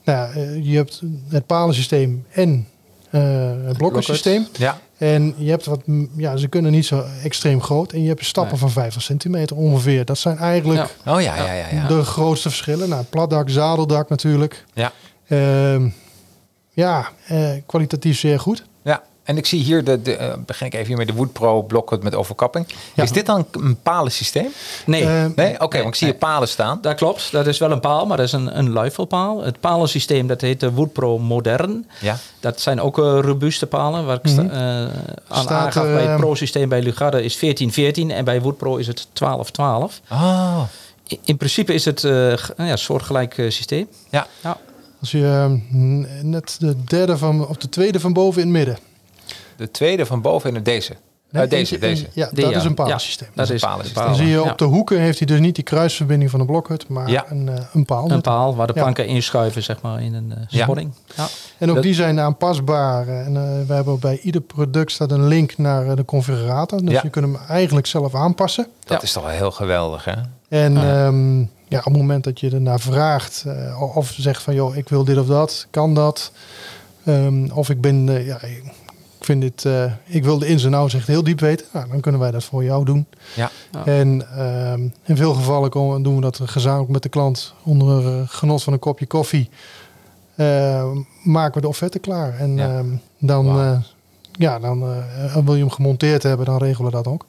nou 0.04 0.18
ja, 0.18 0.30
eh, 0.30 0.66
je 0.66 0.76
hebt 0.76 1.02
het 1.30 1.46
palensysteem 1.46 2.26
en 2.32 2.68
eh 3.10 3.52
het 3.66 3.78
blokkensysteem. 3.78 4.48
Ja. 4.58 4.80
En 4.98 5.34
je 5.38 5.50
hebt 5.50 5.66
wat, 5.66 5.82
ja, 6.16 6.38
ze 6.38 6.48
kunnen 6.48 6.72
niet 6.72 6.86
zo 6.86 7.04
extreem 7.24 7.62
groot. 7.62 7.92
En 7.92 8.02
je 8.02 8.08
hebt 8.08 8.26
stappen 8.26 8.52
Nee. 8.52 8.62
van 8.62 8.72
50 8.72 9.02
centimeter 9.02 9.56
ongeveer. 9.56 10.06
Dat 10.06 10.18
zijn 10.18 10.38
eigenlijk 10.38 10.90
Ja. 11.06 11.14
Oh 11.14 11.22
ja, 11.22 11.36
ja, 11.36 11.54
ja. 11.54 11.66
ja. 11.72 11.88
de 11.88 12.04
grootste 12.04 12.50
verschillen. 12.50 12.90
Nou, 12.90 13.04
platdak, 13.04 13.50
zadeldak 13.50 14.10
natuurlijk. 14.10 14.66
Ja. 14.74 14.92
Ehm, 15.28 15.90
ja, 16.70 17.10
eh, 17.28 17.50
kwalitatief 17.66 18.20
zeer 18.20 18.40
goed. 18.40 18.64
En 19.30 19.38
ik 19.38 19.46
zie 19.46 19.64
hier, 19.64 19.84
de, 19.84 20.02
de, 20.02 20.16
eh, 20.16 20.34
begin 20.46 20.68
ik 20.68 20.74
even 20.74 20.88
hier 20.88 20.98
met 20.98 21.08
de 21.08 21.14
Wood 21.14 21.32
Pro 21.34 21.64
blokhut 21.64 22.04
met 22.04 22.16
overkapping. 22.16 22.66
Ja. 22.94 23.04
Is 23.04 23.12
dit 23.12 23.26
dan 23.26 23.46
een 23.52 23.78
palensysteem? 23.84 24.48
Nee. 24.86 25.04
Eh, 25.06 25.26
Nee? 25.36 25.60
Oké, 25.62 25.78
want 25.78 25.90
ik 25.90 25.96
zie 25.96 26.08
hier 26.08 26.16
palen 26.18 26.48
staan. 26.48 26.78
Dat 26.82 26.96
klopt, 26.96 27.32
dat 27.32 27.48
is 27.48 27.58
wel 27.58 27.72
een 27.72 27.80
paal, 27.80 28.06
maar 28.06 28.18
dat 28.18 28.26
is 28.26 28.32
een, 28.32 28.58
een 28.58 28.70
luifelpaal. 28.70 29.44
Het 29.44 29.60
palensysteem 29.60 30.28
dat 30.28 30.42
heet 30.42 30.60
de 30.60 30.72
Woodpro 30.72 31.18
Modern. 31.18 31.88
Ja. 32.02 32.18
Dat 32.40 32.62
zijn 32.62 32.82
ook 32.82 32.98
eh, 33.00 33.04
robuuste 33.22 33.68
palen. 33.68 34.06
Waar 34.06 34.20
ik 34.24 34.28
sta, 34.32 34.42
Mhm. 34.42 34.52
eh, 34.54 34.60
aan 35.28 35.44
Staat, 35.44 35.50
aangaf 35.66 35.84
bij 35.84 36.06
het 36.06 36.18
Pro-systeem 36.20 36.70
bij 36.70 36.82
Lugarde 36.82 37.24
is 37.24 37.38
1414 37.40 38.12
en 38.12 38.26
bij 38.26 38.42
Woodpro 38.42 38.76
is 38.78 38.88
het 38.88 39.08
1212. 39.14 40.02
Oh, 40.12 40.62
I- 41.12 41.20
In 41.24 41.38
principe 41.38 41.74
is 41.74 41.86
het 41.86 42.04
eh, 42.04 42.34
g- 42.34 42.52
ja, 42.58 42.72
een 42.72 42.78
soortgelijk 42.78 43.38
eh, 43.38 43.50
systeem. 43.50 43.88
ja. 44.10 44.28
Ja. 44.44 44.58
Als 45.00 45.12
je 45.12 45.60
net 46.24 46.56
de 46.60 46.76
derde 46.84 47.18
van, 47.18 47.48
of 47.48 47.58
de 47.58 47.70
tweede 47.70 48.00
van 48.00 48.14
boven 48.14 48.42
in 48.42 48.48
het 48.48 48.58
midden. 48.58 48.78
De 49.60 49.72
tweede 49.72 50.06
van 50.06 50.22
boven 50.22 50.56
en 50.56 50.64
deze. 50.64 50.94
Nee, 51.32 51.44
Eh, 51.44 51.50
deze, 51.50 51.78
deze. 51.78 52.08
ja, 52.14 52.30
Die, 52.34 52.44
dat 52.44 52.52
ja. 52.52 52.58
is 52.58 52.64
een 52.64 52.70
Ja, 52.70 52.76
palensysteem. 52.76 53.28
Dat 53.34 53.50
is 53.50 53.56
is 53.56 53.62
een 53.62 53.68
palensysteem. 53.70 54.06
Dan 54.06 54.16
zie 54.16 54.26
je 54.28 54.32
ja. 54.44 54.52
op 54.52 54.58
de 54.58 54.66
hoeken 54.66 55.00
heeft 55.00 55.18
hij 55.18 55.28
dus 55.28 55.40
niet 55.40 55.56
die 55.56 55.64
kruisverbinding 55.64 56.30
van 56.32 56.40
de 56.40 56.46
blokhut, 56.46 56.88
maar 56.88 57.10
Ja. 57.10 57.26
een, 57.30 57.50
eh, 57.50 57.64
een 57.74 57.86
paal. 57.86 58.12
Een 58.12 58.22
paal 58.22 58.56
waar 58.56 58.68
de 58.68 58.74
Ja. 58.76 58.82
planken 58.82 59.08
inschuiven 59.08 59.64
zeg 59.64 59.82
maar, 59.82 60.02
in 60.04 60.14
een 60.14 60.32
eh 60.32 60.44
Ja. 60.48 60.64
spanning. 60.64 60.92
Ja. 61.16 61.28
En 61.58 61.68
ook 61.70 61.76
Dat- 61.76 61.84
die 61.84 61.94
zijn 61.94 62.20
aanpasbaar. 62.20 63.08
En 63.08 63.36
eh, 63.38 63.68
we 63.68 63.74
hebben 63.74 64.00
bij 64.00 64.20
ieder 64.20 64.42
product 64.42 64.92
staat 64.92 65.12
een 65.12 65.28
link 65.28 65.58
naar 65.58 65.96
de 65.96 66.06
configurator. 66.06 66.80
Dus 66.86 66.92
Ja. 66.94 67.00
je 67.04 67.10
kunt 67.10 67.26
hem 67.26 67.38
eigenlijk 67.48 67.88
zelf 67.88 68.16
aanpassen. 68.16 68.68
Dat 68.86 68.98
Ja. 68.98 69.04
is 69.04 69.12
toch 69.12 69.24
wel 69.24 69.32
heel 69.32 69.52
geweldig, 69.52 70.06
hè? 70.06 70.14
En 70.50 70.74
Ja. 70.74 71.06
ehm, 71.06 71.40
ja, 71.68 71.78
op 71.78 71.84
het 71.84 71.98
moment 71.98 72.24
dat 72.24 72.40
je 72.40 72.50
ernaar 72.50 72.80
vraagt 72.80 73.44
eh, 73.48 73.96
of 73.98 74.14
zegt 74.18 74.42
van 74.44 74.54
joh, 74.54 74.76
ik 74.76 74.90
wil 74.90 75.04
dit 75.04 75.18
of 75.18 75.28
dat, 75.28 75.68
kan 75.72 75.94
dat. 75.94 76.32
Ehm, 77.06 77.50
of 77.54 77.70
ik 77.70 77.82
ben, 77.82 78.24
ja, 78.26 78.40
vind 79.30 79.42
dit, 79.42 79.66
eh, 79.66 79.92
ik 80.06 80.24
wil 80.24 80.40
de 80.40 80.48
ins 80.48 80.64
en 80.64 80.74
outs 80.74 80.94
echt 80.94 81.08
heel 81.08 81.24
diep 81.24 81.40
weten. 81.40 81.66
Nou, 81.74 81.90
dan 81.90 82.00
kunnen 82.00 82.22
wij 82.22 82.32
dat 82.32 82.44
voor 82.44 82.64
jou 82.64 82.86
doen. 82.86 83.06
Ja. 83.36 83.50
En 83.86 84.26
ehm, 84.38 84.82
in 85.06 85.18
veel 85.18 85.34
gevallen 85.34 85.70
komen, 85.70 86.04
doen 86.04 86.16
we 86.16 86.22
dat 86.22 86.40
gezamenlijk 86.44 86.90
met 86.92 87.04
de 87.04 87.10
klant 87.10 87.54
onder 87.64 88.08
eh, 88.20 88.22
genot 88.26 88.64
van 88.64 88.74
een 88.74 88.80
kopje 88.80 89.06
koffie. 89.08 89.50
Ehm, 90.36 90.98
maken 91.24 91.54
we 91.54 91.62
de 91.62 91.68
offerte 91.68 92.00
klaar. 92.00 92.38
En 92.40 92.56
Ja. 92.56 92.78
ehm, 92.78 92.88
dan, 93.20 93.48
eh, 93.60 93.78
ja, 94.32 94.60
dan 94.60 94.84
eh, 94.84 95.36
wil 95.46 95.54
je 95.56 95.60
hem 95.62 95.72
gemonteerd 95.72 96.24
hebben, 96.24 96.46
dan 96.46 96.58
regelen 96.58 96.92
we 96.92 96.98
dat 96.98 97.08
ook. 97.08 97.26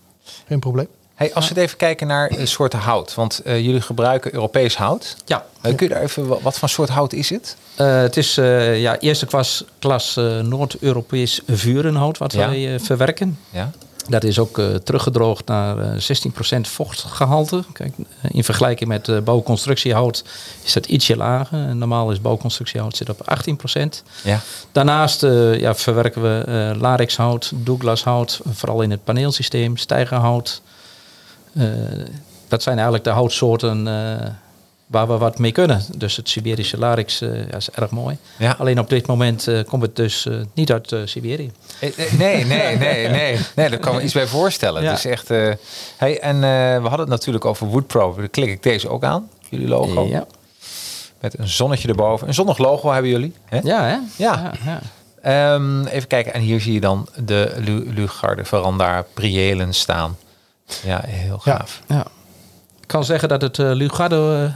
Geen 0.47 0.61
probleem. 0.61 0.87
Hey, 1.21 1.35
als 1.35 1.49
we 1.49 1.55
het 1.55 1.63
even 1.63 1.77
kijken 1.77 2.07
naar 2.07 2.29
eh, 2.29 2.47
soorten 2.47 2.79
hout. 2.79 3.15
Want 3.15 3.39
eh, 3.39 3.61
jullie 3.65 3.81
gebruiken 3.81 4.35
Europees 4.35 4.77
hout. 4.77 5.17
Ja. 5.25 5.45
Eh, 5.61 5.75
kun 5.75 5.89
je 5.89 5.95
daar 5.95 6.03
even, 6.03 6.27
wat, 6.27 6.43
wat 6.43 6.59
voor 6.59 6.69
soort 6.69 6.89
hout 6.89 7.13
is 7.13 7.31
het? 7.31 7.57
Het 7.77 8.17
is 8.17 8.35
ja, 8.75 8.99
eerste 8.99 9.27
klas, 9.27 9.65
klas 9.79 10.15
Noord-Europees 10.43 11.41
vurenhout 11.47 12.19
wat 12.19 12.33
Ja. 12.33 12.49
wij 12.49 12.81
verwerken. 12.81 13.39
Ja. 13.51 13.71
Dat 14.09 14.25
is 14.25 14.39
ook 14.39 14.61
teruggedroogd 14.85 15.47
naar 15.47 15.79
eh 15.79 15.99
16% 15.99 16.61
vochtgehalte. 16.61 17.65
Kijk, 17.73 17.95
in 18.29 18.45
vergelijking 18.45 18.89
met 18.89 19.09
eh, 19.09 19.19
bouwconstructiehout 19.19 20.25
is 20.63 20.73
dat 20.73 20.87
ietsje 20.87 21.17
lager. 21.17 21.77
Normaal 21.77 22.11
is 22.11 22.21
bouwconstructiehout 22.21 22.97
zit 22.97 23.09
op 23.09 23.21
18%. 23.21 24.03
Ja. 24.23 24.41
Daarnaast 24.73 25.21
ja, 25.57 25.75
verwerken 25.75 26.23
we 26.23 26.75
larixhout, 26.79 27.53
Douglashout, 27.55 28.41
vooral 28.53 28.83
in 28.83 28.91
het 28.91 29.05
paneelsysteem, 29.05 29.77
stijgerhout. 29.77 30.61
Eh, 31.55 31.65
dat 32.49 32.63
zijn 32.63 32.75
eigenlijk 32.75 33.05
de 33.05 33.11
houtsoorten 33.11 33.87
eh, 33.89 34.27
waar 34.87 35.09
we 35.09 35.19
wat 35.19 35.39
mee 35.39 35.53
kunnen. 35.53 35.83
Dus 35.97 36.17
het 36.17 36.29
Siberische 36.29 36.79
larix 36.79 37.21
eh, 37.21 37.49
is 37.57 37.71
erg 37.71 37.91
mooi. 37.91 38.17
Ja. 38.39 38.55
Alleen 38.59 38.79
op 38.79 38.89
dit 38.89 39.07
moment 39.07 39.49
komt 39.67 39.83
het 39.83 39.97
dus 39.97 40.27
niet 40.55 40.73
uit 40.73 40.95
Siberië. 41.05 41.51
Nee, 42.19 42.45
nee, 42.45 42.77
nee, 42.77 43.09
nee. 43.09 43.39
Nee, 43.57 43.69
daar 43.69 43.79
kan 43.79 43.95
me 43.95 44.03
iets 44.03 44.13
bij 44.13 44.27
voorstellen. 44.27 44.83
Ja. 44.83 44.93
Is 44.93 45.05
echt. 45.05 45.29
hey, 45.97 46.21
en 46.21 46.41
we 46.83 46.89
hadden 46.89 47.01
het 47.01 47.09
natuurlijk 47.09 47.45
over 47.45 47.67
Wood 47.67 47.87
Pro. 47.87 48.15
Dan 48.15 48.31
klik 48.31 48.49
ik 48.49 48.63
deze 48.63 48.89
ook 48.89 49.05
aan. 49.05 49.29
Jullie 49.49 49.69
logo. 49.69 50.07
Ja, 50.07 50.27
Met 51.21 51.39
een 51.39 51.49
zonnetje 51.49 51.89
erboven. 51.89 52.29
Een 52.29 52.35
zonnig 52.35 52.59
logo 52.59 52.91
hebben 52.93 53.11
jullie. 53.11 53.35
Hè? 53.45 53.59
ja 53.63 53.85
hè? 53.85 53.97
Ja. 54.17 54.53
ja. 54.65 54.81
Ehm, 55.23 55.85
even 55.85 56.09
kijken. 56.09 56.33
En 56.35 56.41
hier 56.41 56.61
zie 56.61 56.73
je 56.73 56.81
dan 56.81 57.09
de 57.25 57.55
Lu- 57.59 57.93
Lugarde 57.95 58.45
veranda 58.45 59.05
priëlen 59.15 59.75
staan. 59.75 60.17
Ja, 60.85 61.03
heel 61.07 61.39
gaaf. 61.39 61.81
Ja. 61.89 62.07
Ik 62.81 62.87
kan 62.97 63.05
zeggen 63.05 63.29
dat 63.29 63.43
het 63.43 63.59
eh 63.59 63.71
Lugardo 63.73 64.35
eh, 64.35 64.55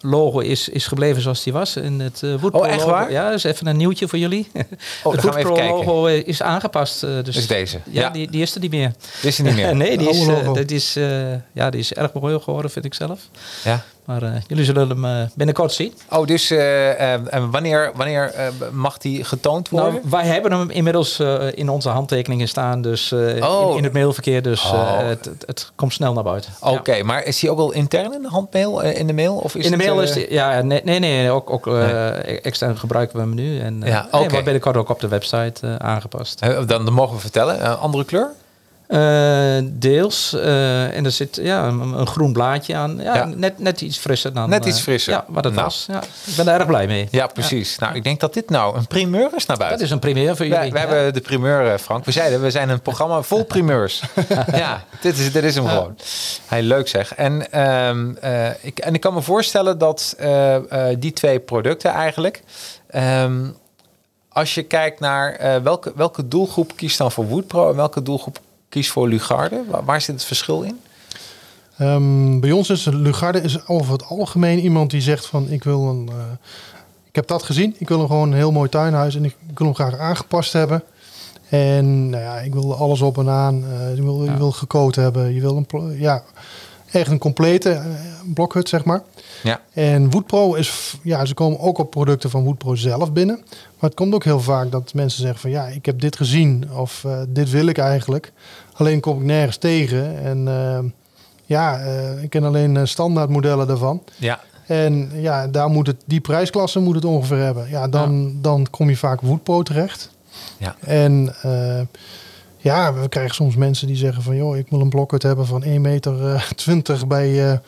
logo 0.00 0.38
is, 0.38 0.68
is 0.68 0.86
gebleven 0.86 1.22
zoals 1.22 1.42
die 1.42 1.52
was. 1.52 1.76
In 1.76 2.00
het 2.00 2.20
uh, 2.24 2.34
Woodpro 2.40 2.60
Oh, 2.60 2.66
echt 2.68 2.76
logo. 2.78 2.90
waar? 2.90 3.10
Ja, 3.10 3.24
dat 3.24 3.34
is 3.34 3.44
even 3.44 3.66
een 3.66 3.76
nieuwtje 3.76 4.08
voor 4.08 4.18
jullie. 4.18 4.48
Oh, 4.54 4.62
het 4.62 5.22
dan 5.22 5.32
gaan 5.32 5.32
we 5.32 5.38
even 5.38 5.50
Woodpro 5.50 5.54
kijken. 5.54 5.76
logo 5.76 6.06
is 6.06 6.42
aangepast. 6.42 7.00
dus 7.00 7.22
Dus 7.34 7.46
deze. 7.46 7.80
Ja, 7.90 8.00
Ja. 8.02 8.10
Die, 8.10 8.30
die 8.30 8.42
is 8.42 8.54
er 8.54 8.60
niet 8.60 8.70
meer. 8.70 8.92
Dit 9.14 9.24
is 9.24 9.38
er 9.38 9.44
niet 9.44 9.54
meer. 9.54 9.76
nee, 9.86 9.98
die 9.98 10.08
is, 10.08 10.26
dat 10.54 10.70
is, 10.70 10.96
eh, 10.96 11.32
ja, 11.52 11.70
die 11.70 11.80
is 11.80 11.92
erg 11.92 12.12
mooi 12.12 12.40
geworden, 12.40 12.70
vind 12.70 12.84
ik 12.84 12.94
zelf. 12.94 13.20
Ja. 13.64 13.84
Maar 14.06 14.22
eh, 14.22 14.30
jullie 14.46 14.64
zullen 14.64 14.88
hem 14.88 15.04
eh, 15.04 15.26
binnenkort 15.34 15.72
zien. 15.72 15.94
Oh, 16.10 16.26
dus 16.26 16.50
eh, 16.50 17.14
wanneer, 17.50 17.90
wanneer 17.94 18.32
mag 18.72 18.98
die 18.98 19.24
getoond 19.24 19.68
worden? 19.68 19.92
Nou, 19.92 20.04
wij 20.10 20.24
hebben 20.26 20.52
hem 20.52 20.70
inmiddels 20.70 21.20
in 21.54 21.68
onze 21.68 21.88
handtekeningen 21.88 22.48
staan. 22.48 22.82
Dus 22.82 23.12
Oh. 23.12 23.70
in, 23.70 23.76
in 23.76 23.84
het 23.84 23.92
mailverkeer. 23.92 24.42
Dus 24.42 24.64
Oh. 24.64 24.98
het, 24.98 25.24
het, 25.24 25.42
het 25.46 25.70
komt 25.74 25.92
snel 25.92 26.12
naar 26.12 26.22
buiten. 26.22 26.52
Oké, 26.60 26.94
Ja. 26.94 27.04
maar 27.04 27.24
is 27.24 27.40
die 27.40 27.50
ook 27.50 27.56
wel 27.56 27.72
intern 27.72 28.12
in 28.14 28.22
de 28.22 28.28
handmail, 28.28 28.80
in 28.80 29.06
de 29.06 29.12
mail? 29.12 29.36
Of 29.36 29.54
is 29.54 29.64
in 29.64 29.70
de 29.70 29.76
het, 29.76 29.86
mail 29.86 29.98
eh, 29.98 30.08
is 30.08 30.12
die, 30.12 30.32
ja, 30.32 30.62
nee, 30.62 30.80
nee, 30.84 30.98
nee 30.98 31.30
ook, 31.30 31.50
ook 31.50 31.66
eh, 31.66 32.44
extern 32.46 32.78
gebruiken 32.78 33.16
we 33.16 33.22
hem 33.22 33.34
nu. 33.34 33.60
En 33.60 33.80
Ja, 33.84 34.00
nee, 34.02 34.12
oké. 34.12 34.28
wordt 34.28 34.44
binnenkort 34.44 34.76
ook 34.76 34.88
op 34.88 35.00
de 35.00 35.08
website 35.08 35.78
aangepast. 35.78 36.40
dan, 36.40 36.66
dan 36.66 36.92
mogen 36.92 37.14
we 37.14 37.20
vertellen. 37.20 37.78
Andere 37.80 38.04
kleur? 38.04 38.28
Eh, 38.86 39.56
deels. 39.64 40.32
eh, 40.32 40.96
en 40.96 41.04
er 41.04 41.10
zit 41.10 41.38
ja, 41.42 41.66
een, 41.66 41.80
een 41.80 42.06
groen 42.06 42.32
blaadje 42.32 42.76
aan. 42.76 42.96
Ja, 43.02 43.14
Ja. 43.14 43.24
Net, 43.24 43.58
net 43.58 43.80
iets 43.80 43.98
frisser 43.98 44.32
dan. 44.34 44.48
Net 44.50 44.64
iets 44.64 44.76
eh, 44.76 44.82
frisser. 44.82 45.12
Ja, 45.12 45.24
wat 45.28 45.44
het 45.44 45.52
Nou. 45.52 45.64
was. 45.64 45.86
Ja, 45.90 46.02
ik 46.26 46.36
ben 46.36 46.48
er 46.48 46.54
erg 46.58 46.66
blij 46.66 46.86
mee. 46.86 47.08
Ja, 47.10 47.26
precies. 47.26 47.78
Nou, 47.78 47.94
ik 47.94 48.04
denk 48.04 48.20
dat 48.20 48.34
dit 48.34 48.50
nou 48.50 48.76
een 48.76 48.86
primeur 48.86 49.28
is 49.34 49.46
naar 49.46 49.56
buiten. 49.56 49.78
Dat 49.78 49.86
is 49.86 49.92
een 49.92 49.98
primeur 49.98 50.36
voor 50.36 50.46
jullie. 50.46 50.72
Ja. 50.72 50.78
hebben 50.78 51.14
de 51.14 51.20
primeur, 51.20 51.78
Frank. 51.78 52.04
We 52.04 52.10
zeiden, 52.12 52.42
we 52.42 52.50
zijn 52.50 52.68
een 52.68 52.80
programma 52.80 53.22
vol 53.22 53.44
primeurs. 53.54 54.02
ja, 54.52 54.84
dit 55.00 55.18
is, 55.18 55.32
dit 55.32 55.44
is 55.44 55.54
hem 55.54 55.66
gewoon. 55.66 55.96
Hij 56.46 56.62
leuk 56.62 56.88
zeg. 56.88 57.14
En, 57.14 57.52
ehm, 57.52 58.14
eh, 58.20 58.64
ik, 58.64 58.78
en 58.78 58.94
ik 58.94 59.00
kan 59.00 59.14
me 59.14 59.22
voorstellen 59.22 59.78
dat 59.78 60.16
die 60.98 61.12
twee 61.12 61.38
producten 61.40 61.90
eigenlijk... 61.90 62.42
ehm, 62.90 63.44
als 64.28 64.54
je 64.54 64.62
kijkt 64.62 65.00
naar 65.00 65.60
welke, 65.62 65.92
welke 65.96 66.28
doelgroep 66.28 66.76
kiest 66.76 66.98
dan 66.98 67.12
voor 67.12 67.26
Woodpro... 67.26 67.70
en 67.70 67.76
welke 67.76 68.02
doelgroep 68.02 68.38
kiest 68.76 68.90
voor 68.90 69.08
Lugarde? 69.08 69.64
Waar, 69.68 69.84
waar 69.84 70.00
zit 70.00 70.14
het 70.14 70.24
verschil 70.24 70.62
in? 70.62 70.80
Ehm, 71.78 72.40
bij 72.40 72.52
ons 72.52 72.70
is 72.70 72.84
Lugarde 72.84 73.40
is 73.40 73.66
over 73.68 73.92
het 73.92 74.04
algemeen 74.04 74.58
iemand 74.58 74.90
die 74.90 75.00
zegt 75.00 75.26
van 75.26 75.46
ik 75.50 75.64
wil 75.64 75.88
een. 75.88 76.08
eh, 76.08 76.14
ik 77.08 77.14
heb 77.14 77.26
dat 77.26 77.42
gezien. 77.42 77.74
Ik 77.78 77.88
wil 77.88 78.00
een 78.00 78.06
gewoon 78.06 78.28
een 78.30 78.36
heel 78.36 78.52
mooi 78.52 78.68
tuinhuis 78.68 79.14
en 79.16 79.24
ik, 79.24 79.36
ik 79.50 79.58
wil 79.58 79.66
hem 79.66 79.76
graag 79.76 79.98
aangepast 79.98 80.52
hebben. 80.52 80.82
En 81.48 82.10
nou 82.10 82.22
ja, 82.22 82.38
ik 82.38 82.52
wil 82.52 82.74
alles 82.76 83.00
op 83.00 83.18
en 83.18 83.28
aan. 83.28 83.64
eh, 83.64 83.96
je, 83.96 84.02
wil, 84.02 84.24
je 84.24 84.30
Ja. 84.30 84.36
wil 84.36 84.52
gecoat 84.52 84.94
hebben. 84.94 85.34
Je 85.34 85.40
wil 85.40 85.56
een 85.56 85.98
ja, 85.98 86.22
echt 86.90 87.10
een 87.10 87.18
complete 87.18 87.70
eh, 87.70 87.84
blokhut 88.34 88.68
zeg 88.68 88.84
maar. 88.84 89.02
Ja. 89.42 89.60
En 89.72 90.10
Woodpro 90.10 90.54
is, 90.54 90.96
ja, 91.02 91.24
ze 91.24 91.34
komen 91.34 91.60
ook 91.60 91.78
op 91.78 91.90
producten 91.90 92.30
van 92.30 92.44
Woodpro 92.44 92.74
zelf 92.74 93.12
binnen. 93.12 93.36
Maar 93.46 93.90
het 93.90 93.94
komt 93.94 94.14
ook 94.14 94.24
heel 94.24 94.40
vaak 94.40 94.70
dat 94.70 94.94
mensen 94.94 95.20
zeggen 95.20 95.40
van 95.40 95.50
ja, 95.50 95.66
ik 95.66 95.86
heb 95.86 96.00
dit 96.00 96.16
gezien 96.16 96.70
of 96.72 97.04
eh, 97.04 97.18
dit 97.28 97.50
wil 97.50 97.66
ik 97.66 97.78
eigenlijk. 97.78 98.32
Alleen 98.72 99.00
kom 99.00 99.18
ik 99.18 99.24
nergens 99.24 99.56
tegen. 99.56 100.24
En 100.24 100.48
eh, 100.48 100.78
ja, 101.44 101.78
ik 102.22 102.30
ken 102.30 102.44
alleen 102.44 102.88
standaard 102.88 103.28
modellen 103.28 103.66
daarvan. 103.66 104.02
Ja. 104.16 104.40
En 104.66 105.10
ja, 105.14 105.46
daar 105.46 105.68
moet 105.68 105.86
het, 105.86 105.96
die 106.04 106.20
prijsklasse 106.20 106.78
moet 106.78 106.94
het 106.94 107.04
ongeveer 107.04 107.38
hebben. 107.38 107.68
Ja, 107.68 107.88
dan, 107.88 108.38
dan 108.40 108.66
kom 108.70 108.88
je 108.88 108.96
vaak 108.96 109.20
Woodpro 109.20 109.62
terecht. 109.62 110.10
Ja. 110.58 110.76
En 110.80 111.34
ja, 112.66 112.94
we 112.94 113.08
krijgen 113.08 113.34
soms 113.34 113.56
mensen 113.56 113.86
die 113.86 113.96
zeggen 113.96 114.22
van... 114.22 114.36
joh, 114.36 114.56
ik 114.56 114.66
wil 114.70 114.80
een 114.80 114.88
blokhut 114.88 115.22
hebben 115.22 115.46
van 115.46 115.62
1 115.62 115.80
meter 115.80 116.32
eh, 116.34 116.42
20 116.56 117.06
bij, 117.06 117.50
eh, 117.52 117.58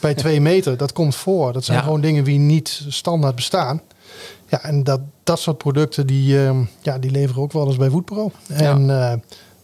bij 0.00 0.14
2 0.14 0.40
meter. 0.50 0.76
Dat 0.76 0.92
komt 0.92 1.14
voor. 1.16 1.52
Dat 1.52 1.64
zijn 1.64 1.78
Ja. 1.78 1.84
gewoon 1.84 2.00
dingen 2.00 2.24
die 2.24 2.38
niet 2.38 2.84
standaard 2.88 3.34
bestaan. 3.34 3.80
Ja, 4.48 4.62
en 4.62 4.84
dat, 4.84 5.00
dat 5.24 5.38
soort 5.38 5.58
producten 5.58 6.06
die, 6.06 6.46
eh, 6.46 6.56
ja, 6.80 6.98
die 6.98 7.10
leveren 7.10 7.42
ook 7.42 7.52
wel 7.52 7.66
eens 7.66 7.76
bij 7.76 7.90
Woodpro. 7.90 8.30
En 8.48 8.80
eh, 8.80 9.12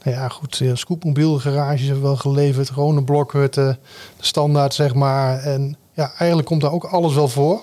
nou 0.02 0.16
ja, 0.16 0.28
goed, 0.28 0.60
eh, 0.60 0.70
scootmobiel 0.74 1.38
garages 1.38 1.84
hebben 1.86 2.02
wel 2.04 2.16
geleverd. 2.16 2.70
Gewone 2.70 3.04
blokhutten, 3.04 3.78
de 4.16 4.24
standaard 4.26 4.74
zeg 4.74 4.94
maar. 4.94 5.38
En 5.38 5.76
ja, 5.92 6.12
eigenlijk 6.18 6.48
komt 6.48 6.60
daar 6.60 6.72
ook 6.72 6.84
alles 6.84 7.14
wel 7.14 7.28
voor. 7.28 7.62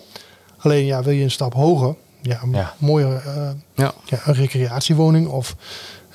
Alleen 0.57 0.85
ja, 0.85 1.03
wil 1.03 1.13
je 1.13 1.23
een 1.23 1.31
stap 1.31 1.53
hoger... 1.53 1.95
Ja, 2.21 2.39
een 2.43 2.51
Ja. 2.51 2.73
mooie 2.77 3.05
eh, 3.25 3.49
Ja. 3.73 3.93
ja, 4.05 4.17
een 4.25 4.33
recreatiewoning 4.33 5.27
of 5.27 5.55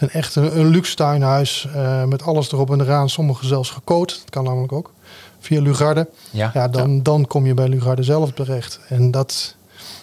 een 0.01 0.11
echt 0.11 0.35
een, 0.35 0.59
een 0.59 0.67
luxe 0.67 0.95
tuinhuis 0.95 1.69
eh, 1.75 2.05
met 2.05 2.23
alles 2.23 2.53
erop 2.53 2.71
en 2.71 2.81
eraan. 2.81 3.09
Sommige 3.09 3.47
zelfs 3.47 3.71
gecoat. 3.71 4.09
Dat 4.09 4.31
kan 4.31 4.45
namelijk 4.45 4.73
ook 4.73 4.93
via 5.41 5.61
Lugarde. 5.61 6.09
Ja. 6.31 6.51
Ja, 6.55 6.69
dan, 6.69 7.03
dan 7.03 7.27
kom 7.27 7.47
je 7.47 7.55
bij 7.55 7.69
Lugarde 7.69 8.03
zelf 8.03 8.33
terecht. 8.33 8.81
En 8.89 9.11
dat, 9.11 9.55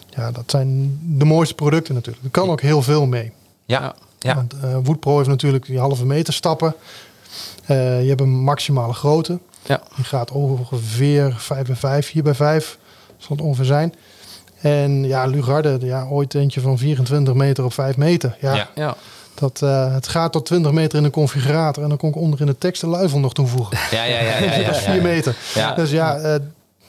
ja, 0.09 0.31
dat 0.31 0.43
zijn 0.47 0.99
de 1.03 1.25
mooiste 1.25 1.55
producten 1.55 1.93
natuurlijk. 1.93 2.25
Er 2.25 2.31
kan 2.31 2.49
ook 2.49 2.61
heel 2.61 2.81
veel 2.81 3.05
mee. 3.05 3.31
Ja. 3.65 3.95
Ja. 4.19 4.35
Want 4.35 4.53
eh 4.61 4.77
Woodpro 4.83 5.17
heeft 5.17 5.29
natuurlijk 5.29 5.65
die 5.65 5.79
halve 5.79 6.05
meter 6.05 6.33
stappen. 6.33 6.75
Eh, 7.65 8.01
je 8.01 8.07
hebt 8.07 8.21
een 8.21 8.43
maximale 8.43 8.93
grootte. 8.93 9.39
Ja. 9.65 9.81
Die 9.95 10.05
gaat 10.05 10.31
ongeveer 10.31 11.35
5 11.37 11.65
bij 11.67 11.75
5, 11.75 12.07
4 12.07 12.23
bij 12.23 12.33
5 12.33 12.77
zal 13.17 13.35
het 13.35 13.45
ongeveer 13.45 13.65
zijn. 13.65 13.93
En 14.61 15.03
ja, 15.03 15.25
Lugarde, 15.25 15.77
ja, 15.81 16.05
ooit 16.05 16.35
eentje 16.35 16.61
van 16.61 16.77
24 16.77 17.33
meter 17.33 17.63
op 17.63 17.73
5 17.73 17.97
meter. 17.97 18.37
Ja, 18.41 18.69
Ja. 18.75 18.95
Dat, 19.39 19.61
eh, 19.61 19.93
het 19.93 20.07
gaat 20.07 20.31
tot 20.31 20.45
20 20.45 20.71
meter 20.71 20.97
in 20.97 21.03
een 21.03 21.11
configurator. 21.11 21.83
En 21.83 21.89
dan 21.89 21.97
kon 21.97 22.09
ik 22.09 22.15
onder 22.15 22.41
in 22.41 22.45
de 22.45 22.57
tekst 22.57 22.81
de 22.81 22.87
luifel 22.87 23.19
nog 23.19 23.33
toevoegen. 23.33 23.77
Ja, 23.91 24.03
ja, 24.03 24.19
ja, 24.19 24.39
ja, 24.39 24.57
ja, 24.57 24.63
dat 24.65 24.75
is 24.75 24.83
ja, 24.83 24.91
4 24.91 24.95
ja. 24.95 25.01
meter. 25.01 25.35
Dus 25.75 25.91
ja, 25.91 26.17
eh, 26.17 26.35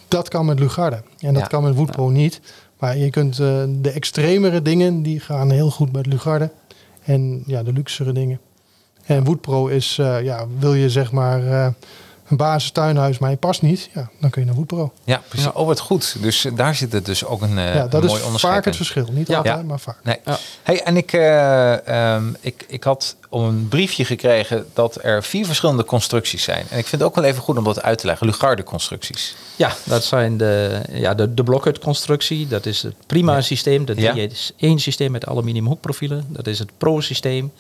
dat 0.09 0.29
kan 0.29 0.47
met 0.47 0.59
Lugarde. 0.59 1.03
En 1.19 1.35
dat 1.35 1.49
kan 1.49 1.63
met 1.63 1.75
Woodpro 1.75 2.09
niet. 2.09 2.41
Maar 2.79 2.97
je 2.97 3.11
kunt 3.11 3.39
eh, 3.39 3.63
de 3.69 3.91
extremere 3.91 4.63
dingen, 4.63 5.03
die 5.03 5.21
gaan 5.21 5.51
heel 5.51 5.71
goed 5.71 5.93
met 5.93 6.07
Lugarde. 6.07 6.51
En 7.05 7.43
ja, 7.47 7.63
de 7.63 7.73
luxere 7.73 8.13
dingen. 8.13 8.41
En 9.05 9.25
Woodpro 9.25 9.67
is, 9.67 9.97
ja, 10.23 10.47
wil 10.59 10.75
je 10.75 10.91
zeg 10.91 11.13
maar 11.13 11.73
een 12.29 12.37
basistuinhuis, 12.37 13.19
maar 13.19 13.31
je 13.31 13.37
past 13.37 13.62
niet. 13.62 13.88
Ja, 13.95 14.09
dan 14.21 14.31
kun 14.31 14.41
je 14.41 14.47
naar 14.47 14.57
Woodpro. 14.57 14.93
Ja, 15.05 15.23
precies. 15.29 15.53
Oh, 15.53 15.67
wat 15.67 15.81
goed. 15.81 16.17
Dus 16.21 16.45
eh, 16.45 16.53
daar 16.57 16.75
zit 16.75 16.93
het 16.93 17.05
dus 17.05 17.25
ook 17.25 17.43
een, 17.43 17.59
eh, 17.59 17.75
ja, 17.75 17.87
dat 17.87 18.01
een 18.03 18.07
mooi 18.07 18.19
is 18.21 18.25
onderscheid 18.25 18.55
vaak 18.55 18.64
het 18.64 18.77
verschil. 18.77 19.09
Niet 19.12 19.29
Ja. 19.29 19.37
altijd, 19.37 19.57
Ja. 19.57 19.62
maar 19.62 19.81
vaak. 19.81 19.97
Nee. 20.03 20.17
Ja. 20.25 20.38
Hey, 20.62 20.83
en 20.83 20.97
ik, 20.97 21.12
eh, 21.12 21.87
ehm, 22.14 22.25
ik, 22.41 22.64
ik 22.69 22.85
had 22.85 23.17
om 23.29 23.45
een 23.45 23.69
briefje 23.69 24.05
gekregen 24.05 24.67
dat 24.75 24.99
er 25.05 25.23
vier 25.25 25.47
verschillende 25.47 25.85
constructies 25.85 26.43
zijn. 26.43 26.64
En 26.71 26.79
ik 26.79 26.87
vind 26.87 26.91
het 26.91 27.03
ook 27.03 27.14
wel 27.14 27.25
even 27.25 27.43
goed 27.43 27.57
om 27.59 27.64
dat 27.64 27.83
uit 27.83 27.99
te 27.99 28.07
leggen. 28.07 28.27
Lugarde 28.27 28.62
constructies. 28.62 29.35
Ja, 29.57 29.73
dat 29.85 30.05
zijn 30.05 30.37
de, 30.37 30.81
ja, 30.93 31.14
de, 31.14 31.35
de 31.35 31.43
blokhutconstructie. 31.43 32.47
Dat 32.49 32.67
is 32.67 32.83
het 32.83 32.95
prima 33.07 33.41
systeem. 33.41 33.85
Dat 33.85 33.99
Ja. 33.99 34.14
is 34.14 34.53
één 34.57 34.79
systeem 34.79 35.11
met 35.11 35.27
aluminium 35.27 35.67
hoekprofielen. 35.67 36.25
Dat 36.29 36.47
is 36.47 36.59
het 36.59 36.71
Pro-systeem 36.79 37.53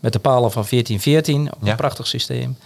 met 0.00 0.12
de 0.12 0.18
palen 0.18 0.52
van 0.52 0.64
1414. 0.68 1.48
Ook 1.54 1.64
Ja. 1.64 1.70
een 1.70 1.76
prachtig 1.76 2.06
systeem. 2.06 2.56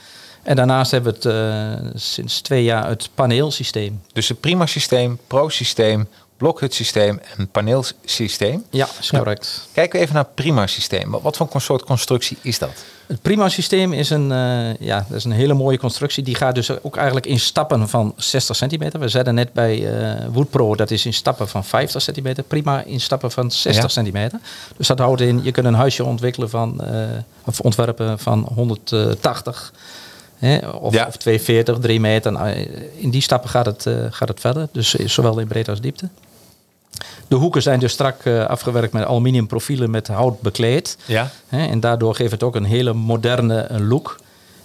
En 0.42 0.56
daarnaast 0.56 0.90
hebben 0.90 1.12
we 1.12 1.28
het 1.28 1.84
eh, 1.84 1.90
sinds 1.94 2.40
twee 2.40 2.64
jaar 2.64 2.88
het 2.88 3.08
paneelsysteem. 3.14 4.00
Dus 4.12 4.28
het 4.28 4.40
prima 4.40 4.66
systeem, 4.66 5.18
pro 5.26 5.48
systeem, 5.48 6.08
blokhut 6.36 6.74
systeem 6.74 7.20
en 7.36 7.48
paneelsysteem. 7.48 8.64
Ja, 8.70 8.88
is 9.00 9.10
correct. 9.10 9.68
Kijken 9.72 9.96
we 9.98 10.02
even 10.04 10.14
naar 10.14 10.24
het 10.24 10.34
prima 10.34 10.66
systeem. 10.66 11.10
Wat 11.22 11.36
voor 11.36 11.48
een 11.52 11.60
soort 11.60 11.84
constructie 11.84 12.36
is 12.42 12.58
dat? 12.58 12.70
Het 13.06 13.22
prima 13.22 13.48
systeem 13.48 13.92
is 13.92 14.10
een, 14.10 14.32
eh, 14.32 14.76
ja, 14.76 15.04
dat 15.08 15.16
is 15.16 15.24
een 15.24 15.30
hele 15.32 15.54
mooie 15.54 15.78
constructie. 15.78 16.22
Die 16.24 16.34
gaat 16.34 16.54
dus 16.54 16.82
ook 16.82 16.96
eigenlijk 16.96 17.26
in 17.26 17.40
stappen 17.40 17.88
van 17.88 18.12
60 18.16 18.56
centimeter. 18.56 19.00
We 19.00 19.08
zeiden 19.08 19.34
net 19.34 19.52
bij 19.52 19.86
eh 20.00 20.26
Woodpro, 20.32 20.74
dat 20.76 20.90
is 20.90 21.06
in 21.06 21.14
stappen 21.14 21.48
van 21.48 21.64
50 21.64 22.02
centimeter. 22.02 22.42
Prima 22.42 22.82
in 22.82 23.00
stappen 23.00 23.30
van 23.30 23.50
60 23.50 23.82
Ja. 23.82 23.88
centimeter. 23.88 24.38
Dus 24.76 24.86
dat 24.86 24.98
houdt 24.98 25.20
in, 25.20 25.40
je 25.42 25.52
kunt 25.52 25.66
een 25.66 25.74
huisje 25.74 26.04
ontwikkelen 26.04 26.50
van, 26.50 26.80
eh, 26.84 27.02
of 27.44 27.60
ontwerpen 27.60 28.18
van 28.18 28.48
180. 28.54 29.72
Hè, 30.40 30.68
of, 30.68 30.94
Ja. 30.94 31.06
of 31.06 31.16
240, 31.16 31.78
3 31.78 32.00
meter. 32.00 32.32
Nou, 32.32 32.48
eh, 32.48 32.66
in 32.96 33.10
die 33.10 33.22
stappen 33.22 33.50
gaat 33.50 33.66
het, 33.66 33.86
eh, 33.86 33.94
gaat 34.10 34.28
het 34.28 34.40
verder. 34.40 34.68
Dus 34.72 34.96
eh, 34.96 35.08
zowel 35.08 35.38
in 35.38 35.46
breedte 35.46 35.70
als 35.70 35.80
diepte. 35.80 36.08
De 37.28 37.36
hoeken 37.36 37.62
zijn 37.62 37.80
dus 37.80 37.92
strak 37.92 38.26
afgewerkt 38.26 38.92
met 38.92 39.04
aluminium 39.04 39.46
profielen 39.46 39.90
met 39.90 40.06
hout 40.08 40.40
bekleed. 40.40 40.98
Ja. 41.06 41.30
Hè, 41.48 41.66
en 41.66 41.80
daardoor 41.80 42.14
geeft 42.14 42.30
het 42.30 42.42
ook 42.42 42.54
een 42.54 42.64
hele 42.64 42.92
moderne 42.92 43.80
look. 43.80 44.18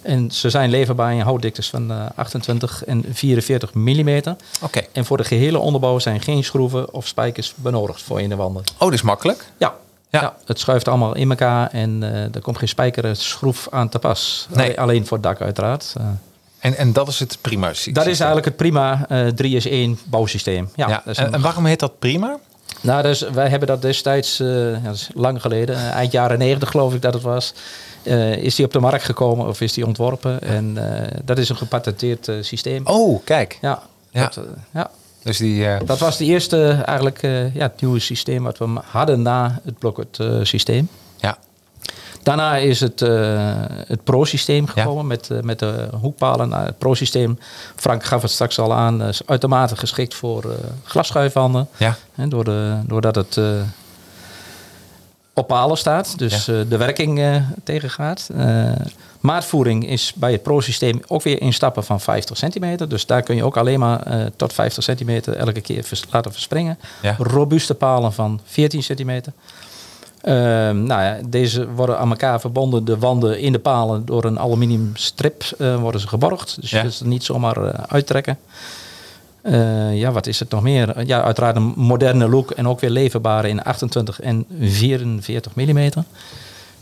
En 0.06 0.30
ze 0.30 0.50
zijn 0.50 0.70
leverbaar 0.70 1.12
in 1.14 1.20
houtdiktes 1.20 1.70
van 1.70 1.90
eh, 1.90 2.06
28 2.14 2.84
en 2.84 3.04
44 3.12 3.74
mm. 3.74 4.20
Oké. 4.62 4.80
En 4.92 5.04
voor 5.04 5.16
de 5.16 5.24
gehele 5.24 5.58
onderbouw 5.58 5.98
zijn 5.98 6.20
geen 6.20 6.44
schroeven 6.44 6.92
of 6.92 7.06
spijkers 7.06 7.52
benodigd 7.56 8.02
voor 8.02 8.20
in 8.20 8.28
de 8.28 8.36
wanden. 8.36 8.62
Oh, 8.72 8.78
dat 8.78 8.92
is 8.92 9.02
makkelijk. 9.02 9.44
Ja, 9.58 9.74
Ja. 10.16 10.22
ja. 10.22 10.36
het 10.46 10.58
schuift 10.58 10.88
allemaal 10.88 11.14
in 11.16 11.30
elkaar 11.30 11.68
en 11.70 12.02
eh, 12.02 12.34
er 12.34 12.40
komt 12.42 12.58
geen 12.58 12.68
spijker 12.68 13.04
en 13.04 13.16
schroef 13.16 13.68
aan 13.70 13.88
te 13.88 13.98
pas. 13.98 14.46
Nee. 14.54 14.80
Alleen- 14.80 15.06
voor 15.06 15.16
het 15.16 15.26
dak 15.26 15.40
uiteraard. 15.40 15.94
Eh, 15.98 16.04
En, 16.58 16.76
en 16.76 16.92
dat 16.92 17.08
is 17.08 17.18
het 17.18 17.38
prima 17.40 17.72
systeem. 17.72 17.94
dat 17.94 18.06
is 18.06 18.16
eigenlijk 18.18 18.44
het 18.46 18.56
prima 18.56 19.04
eh 19.08 19.26
3 19.26 19.56
is 19.56 19.66
1 19.66 19.98
bouwsysteem. 20.04 20.70
Ja, 20.74 20.88
Ja. 20.88 21.14
En, 21.14 21.40
waarom 21.40 21.66
heet 21.66 21.80
dat 21.80 21.98
prima? 21.98 22.36
Nou, 22.80 23.02
dus 23.02 23.20
wij 23.20 23.48
hebben 23.48 23.68
dat 23.68 23.82
destijds, 23.82 24.40
eh, 24.40 24.72
ja, 24.72 24.78
dat 24.78 24.94
is 24.94 25.08
lang 25.14 25.40
geleden, 25.40 25.76
eh, 25.76 25.90
eind 25.90 26.12
jaren 26.12 26.38
90 26.38 26.70
geloof 26.70 26.94
ik 26.94 27.02
dat 27.02 27.14
het 27.14 27.22
was, 27.22 27.54
eh, 28.02 28.32
is 28.36 28.54
die 28.54 28.64
op 28.64 28.72
de 28.72 28.78
markt 28.80 29.04
gekomen 29.04 29.46
of 29.46 29.60
is 29.60 29.72
die 29.72 29.86
ontworpen. 29.86 30.40
En 30.42 30.92
eh, 31.02 31.18
dat 31.24 31.38
is 31.38 31.48
een 31.48 31.56
gepatenteerd 31.56 32.28
eh, 32.28 32.36
systeem. 32.40 32.86
Oh, 32.86 33.20
kijk. 33.24 33.58
Ja, 33.60 33.82
Ja. 34.10 34.22
dat, 34.22 34.36
eh, 34.36 34.42
ja. 34.72 34.90
Dus 35.26 35.38
die... 35.38 35.66
eh, 35.66 35.86
Dat 35.86 35.98
was 35.98 36.16
de 36.16 36.24
eerste 36.24 36.70
eigenlijk 36.70 37.22
eh, 37.22 37.54
ja, 37.54 37.62
het 37.62 37.80
nieuwe 37.80 37.98
systeem 37.98 38.42
wat 38.42 38.58
we 38.58 38.80
hadden 38.84 39.22
na 39.22 39.60
het 39.64 39.78
Blokhut 39.78 40.18
eh, 40.18 40.38
systeem. 40.42 40.88
ja. 41.16 41.38
Daarna 42.22 42.56
is 42.56 42.80
het, 42.80 43.00
het 43.86 44.04
Pro-systeem 44.04 44.66
gekomen 44.66 45.06
met, 45.06 45.30
met 45.42 45.58
de 45.58 45.88
hoekpalen. 46.00 46.48
Nou, 46.48 46.64
het 46.66 46.78
Pro-systeem, 46.78 47.38
Frank 47.76 48.04
gaf 48.04 48.22
het 48.22 48.30
straks 48.30 48.58
al 48.58 48.74
aan, 48.74 49.02
is 49.02 49.20
uitermate 49.26 49.76
geschikt 49.76 50.14
voor 50.14 50.54
glasschuifwanden. 50.84 51.68
Ja. 51.76 51.96
Hè, 52.14 52.28
door 52.28 52.44
de, 52.44 52.78
doordat 52.86 53.14
het 53.14 53.38
op 55.38 55.46
palen 55.46 55.76
staat, 55.76 56.18
dus 56.18 56.48
eh, 56.48 56.60
de 56.68 56.76
werking 56.76 57.18
eh, 57.20 57.36
tegengaat. 57.64 58.28
Eh, 58.36 58.72
maatvoering 59.20 59.88
is 59.88 60.12
bij 60.14 60.32
het 60.32 60.42
Pro-systeem 60.42 61.00
ook 61.06 61.22
weer 61.22 61.40
in 61.40 61.52
stappen 61.52 61.84
van 61.84 62.00
50 62.00 62.36
centimeter. 62.36 62.88
Dus 62.88 63.06
daar 63.06 63.22
kun 63.22 63.36
je 63.36 63.44
ook 63.44 63.56
alleen 63.56 63.78
maar 63.78 64.30
tot 64.36 64.52
50 64.52 64.82
centimeter 64.82 65.36
elke 65.36 65.60
keer 65.60 65.82
vers- 65.84 66.04
laten 66.10 66.32
verspringen. 66.32 66.78
Ja. 67.02 67.14
Robuuste 67.18 67.74
palen 67.74 68.12
van 68.12 68.40
14 68.44 68.82
centimeter. 68.82 69.32
Ehm, 70.20 70.82
nou 70.82 71.02
ja, 71.02 71.18
deze 71.28 71.72
worden 71.72 71.98
aan 71.98 72.10
elkaar 72.10 72.40
verbonden, 72.40 72.84
de 72.84 72.98
wanden 72.98 73.40
in 73.40 73.52
de 73.52 73.58
palen, 73.58 74.06
door 74.06 74.24
een 74.24 74.38
aluminium 74.38 74.90
strip 74.94 75.44
worden 75.80 76.00
ze 76.00 76.08
geborgd. 76.08 76.56
Dus 76.60 76.70
Ja. 76.70 76.76
je 76.76 76.82
kunt 76.82 76.94
ze 76.94 77.06
niet 77.06 77.24
zomaar 77.24 77.86
uittrekken. 77.86 78.38
Eh, 79.46 79.98
ja, 79.98 80.12
wat 80.12 80.26
is 80.26 80.38
het 80.38 80.50
nog 80.50 80.62
meer? 80.62 81.06
Ja, 81.06 81.22
uiteraard 81.22 81.56
een 81.56 81.72
moderne 81.76 82.28
look 82.28 82.50
en 82.50 82.68
ook 82.68 82.80
weer 82.80 82.90
leverbaar 82.90 83.44
in 83.44 83.62
28 83.62 84.20
en 84.20 84.46
44 84.60 85.54
mm. 85.54 85.90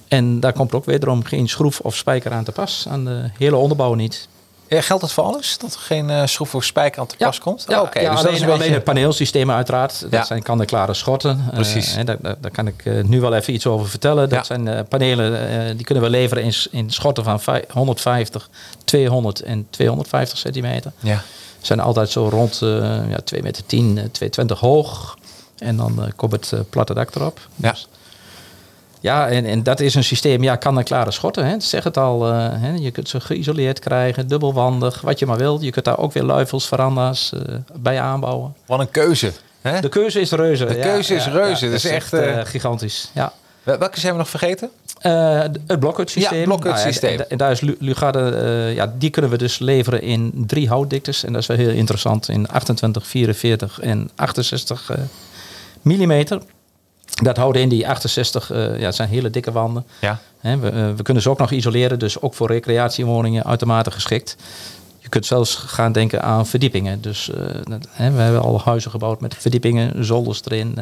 En 0.09 0.41
daar 0.41 0.53
komt 0.53 0.73
ook 0.75 0.85
wederom 0.85 1.25
geen 1.25 1.49
schroef 1.49 1.81
of 1.81 1.97
spijker 1.97 2.33
aan 2.33 2.45
te 2.45 2.53
pas. 2.53 2.87
Aan 2.89 3.05
de 3.05 3.31
hele 3.39 3.57
onderbouw 3.57 3.95
niet. 3.95 4.29
Eh, 4.69 4.83
Geldt 4.83 5.03
dat 5.03 5.13
voor 5.13 5.25
alles? 5.25 5.59
Dat 5.59 5.75
er 5.75 5.81
geen 5.81 6.11
eh, 6.11 6.27
schroef 6.27 6.55
of 6.55 6.65
spijker 6.65 7.01
aan 7.01 7.07
te 7.07 7.17
pas 7.17 7.39
komt? 7.39 7.65
Ja, 7.69 7.83
Oh, 7.83 7.89
ja, 7.93 8.01
dus 8.01 8.09
alleen, 8.09 8.23
dat 8.25 8.33
is 8.35 8.43
alleen 8.43 8.59
beetje... 8.59 8.81
paneelsystemen 8.81 9.55
uiteraard. 9.55 10.07
Dat 10.11 10.27
zijn 10.27 10.43
kant-en-klare 10.43 10.95
schotten. 10.95 11.45
Eh, 11.49 11.55
Precies. 11.55 11.97
daar, 12.05 12.51
kan 12.53 12.67
ik 12.67 12.85
eh, 12.85 13.03
nu 13.03 13.21
wel 13.21 13.35
even 13.35 13.55
iets 13.55 13.67
over 13.67 13.89
vertellen. 13.89 14.29
Dat 14.29 14.47
zijn 14.47 14.69
eh, 14.69 14.81
panelen 14.89 15.49
eh, 15.49 15.77
die 15.77 15.85
kunnen 15.85 16.05
we 16.05 16.11
leveren 16.11 16.45
in, 16.45 16.55
in 16.71 16.91
schotten 16.91 17.25
van 17.25 17.41
vij- 17.41 17.65
150, 17.73 18.49
200 18.85 19.41
en 19.41 19.67
250 19.71 20.39
centimeter. 20.39 20.93
Ja. 21.01 21.23
Zijn 21.67 21.81
altijd 21.81 22.11
zo 22.11 22.29
rond 22.29 22.63
eh 22.63 22.69
ja, 23.09 23.17
2 23.25 23.43
meter 23.43 23.67
10, 23.67 23.87
eh, 23.99 24.05
220 24.05 24.61
hoog. 24.61 25.19
En 25.59 25.77
dan 25.77 26.03
eh, 26.03 26.09
komt 26.17 26.33
het 26.33 26.53
eh, 26.53 26.61
platte 26.71 26.95
dak 26.95 27.15
erop. 27.15 27.41
Ja. 27.57 27.71
Dus- 27.71 27.89
ja, 29.01 29.29
en, 29.29 29.45
en 29.45 29.63
dat 29.63 29.81
is 29.81 29.95
een 29.95 30.05
systeem, 30.05 30.43
ja, 30.43 30.57
kan 30.57 30.79
en 30.79 30.85
klare 30.85 31.11
schotten. 31.11 31.47
Hè. 31.47 31.61
Zeg 31.61 31.85
het 31.85 31.97
al, 31.97 32.27
eh, 32.33 32.47
hè. 32.51 32.73
je 32.75 32.91
kunt 32.91 33.09
ze 33.09 33.21
geïsoleerd 33.21 33.79
krijgen, 33.79 34.29
dubbelwandig, 34.29 35.01
wat 35.01 35.19
je 35.19 35.27
maar 35.27 35.37
wilt. 35.39 35.63
Je 35.63 35.71
kunt 35.71 35.85
daar 35.85 35.99
ook 35.99 36.13
weer 36.13 36.23
luifels, 36.23 36.67
veranda's 36.67 37.33
eh, 37.33 37.55
bij 37.75 38.01
aanbouwen. 38.01 38.55
Wat 38.67 38.81
een 38.81 38.91
keuze. 38.91 39.33
Hè? 39.61 39.81
De 39.81 39.89
keuze 39.89 40.21
is 40.21 40.31
reuze. 40.31 40.65
De 40.65 40.79
keuze 40.79 41.15
is 41.15 41.27
reuze, 41.27 41.65
dat 41.67 41.75
is 41.75 41.85
echt, 41.85 42.13
eh, 42.13 42.41
gigantisch. 42.45 43.11
Ja. 43.15 43.33
Wel- 43.63 43.79
Welke 43.79 44.01
zijn 44.01 44.13
we 44.13 44.19
nog 44.19 44.29
vergeten? 44.29 44.71
Eh, 44.99 45.41
het 45.67 45.81
Blokhut 45.81 46.11
systeem. 46.11 46.39
Ja, 46.39 46.45
Blokhut 46.45 46.79
systeem. 46.79 47.19
en, 47.19 47.31
en 47.31 47.39
daar 47.39 47.51
is 47.51 47.61
eh, 47.61 48.75
ja, 48.75 48.95
die 48.99 49.11
kunnen 49.11 49.31
we 49.31 49.39
dus 49.39 49.59
leveren 49.59 50.03
in 50.03 50.45
drie 50.47 50.69
houtdiktes. 50.69 51.25
En 51.25 51.33
dat 51.33 51.43
is 51.43 51.49
wel 51.49 51.57
heel 51.57 51.69
interessant. 51.71 52.29
In 52.29 52.49
28, 52.49 53.07
44 53.07 53.81
en 53.81 54.11
68 54.15 54.91
eh 54.91 54.99
millimeter. 55.83 56.41
Dat 57.23 57.37
houden 57.37 57.63
in 57.63 57.69
die 57.69 57.89
68, 57.89 58.51
eh, 58.51 58.79
ja, 58.79 58.85
het 58.87 58.95
zijn 58.95 59.09
hele 59.09 59.31
dikke 59.31 59.53
wanden. 59.53 59.85
Ja. 60.01 60.19
Hè, 60.41 60.59
we, 60.59 60.95
we 60.97 61.03
kunnen 61.03 61.23
ze 61.23 61.31
ook 61.31 61.39
nog 61.39 61.51
isoleren, 61.51 61.99
dus 61.99 62.21
ook 62.21 62.35
voor 62.35 62.49
recreatiewoningen 62.49 63.45
uitermate 63.45 63.91
geschikt. 63.91 64.37
Je 64.99 65.09
kunt 65.09 65.27
zelfs 65.27 65.55
gaan 65.55 65.93
denken 65.93 66.23
aan 66.23 66.47
verdiepingen. 66.47 67.01
Dus 67.01 67.31
dat- 67.65 67.89
we 67.97 68.03
hebben 68.03 68.43
al 68.43 68.61
huizen 68.65 68.91
gebouwd 68.91 69.21
met 69.21 69.35
verdiepingen, 69.39 70.05
zolders 70.05 70.41
erin, 70.45 70.79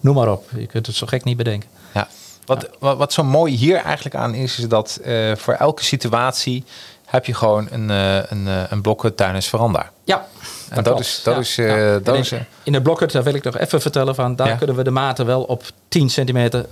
noem 0.00 0.14
maar 0.14 0.32
op. 0.32 0.50
Je 0.58 0.66
kunt 0.66 0.86
het 0.86 0.96
zo 0.96 1.06
gek 1.06 1.24
niet 1.24 1.36
bedenken. 1.36 1.68
Ja. 1.94 2.08
Wat, 2.46 2.68
wat, 2.78 2.96
wat 2.96 3.12
zo 3.12 3.24
mooi 3.24 3.54
hier 3.56 3.76
eigenlijk 3.76 4.14
aan 4.14 4.34
is, 4.34 4.58
is 4.58 4.68
dat 4.68 5.00
eh, 5.04 5.36
voor 5.36 5.54
elke 5.54 5.84
situatie 5.84 6.64
heb 7.06 7.24
je 7.26 7.34
gewoon 7.34 7.68
een, 7.70 7.90
eh 7.90 8.16
een, 8.28 8.48
eh, 8.48 8.62
een 8.68 9.14
tuinhuis 9.14 9.46
veranda. 9.48 9.90
Ja, 10.04 10.26
En 10.70 10.82
dat 10.82 11.00
is- 11.00 11.20
dat 11.24 11.34
Ja, 11.34 11.40
is, 11.40 11.54
ja. 11.56 11.98
dat 11.98 12.16
is, 12.16 12.32
in, 12.32 12.46
in 12.62 12.72
de 12.72 12.82
blokhut, 12.82 13.12
daar 13.12 13.22
wil 13.22 13.34
ik 13.34 13.44
nog 13.44 13.58
even 13.58 13.80
vertellen 13.80 14.14
van, 14.14 14.36
daar 14.36 14.48
Ja. 14.48 14.54
kunnen 14.54 14.76
we 14.76 14.84
de 14.84 14.90
maten 14.90 15.26
wel 15.26 15.42
op 15.42 15.62
10 15.88 16.10
centimeter 16.10 16.66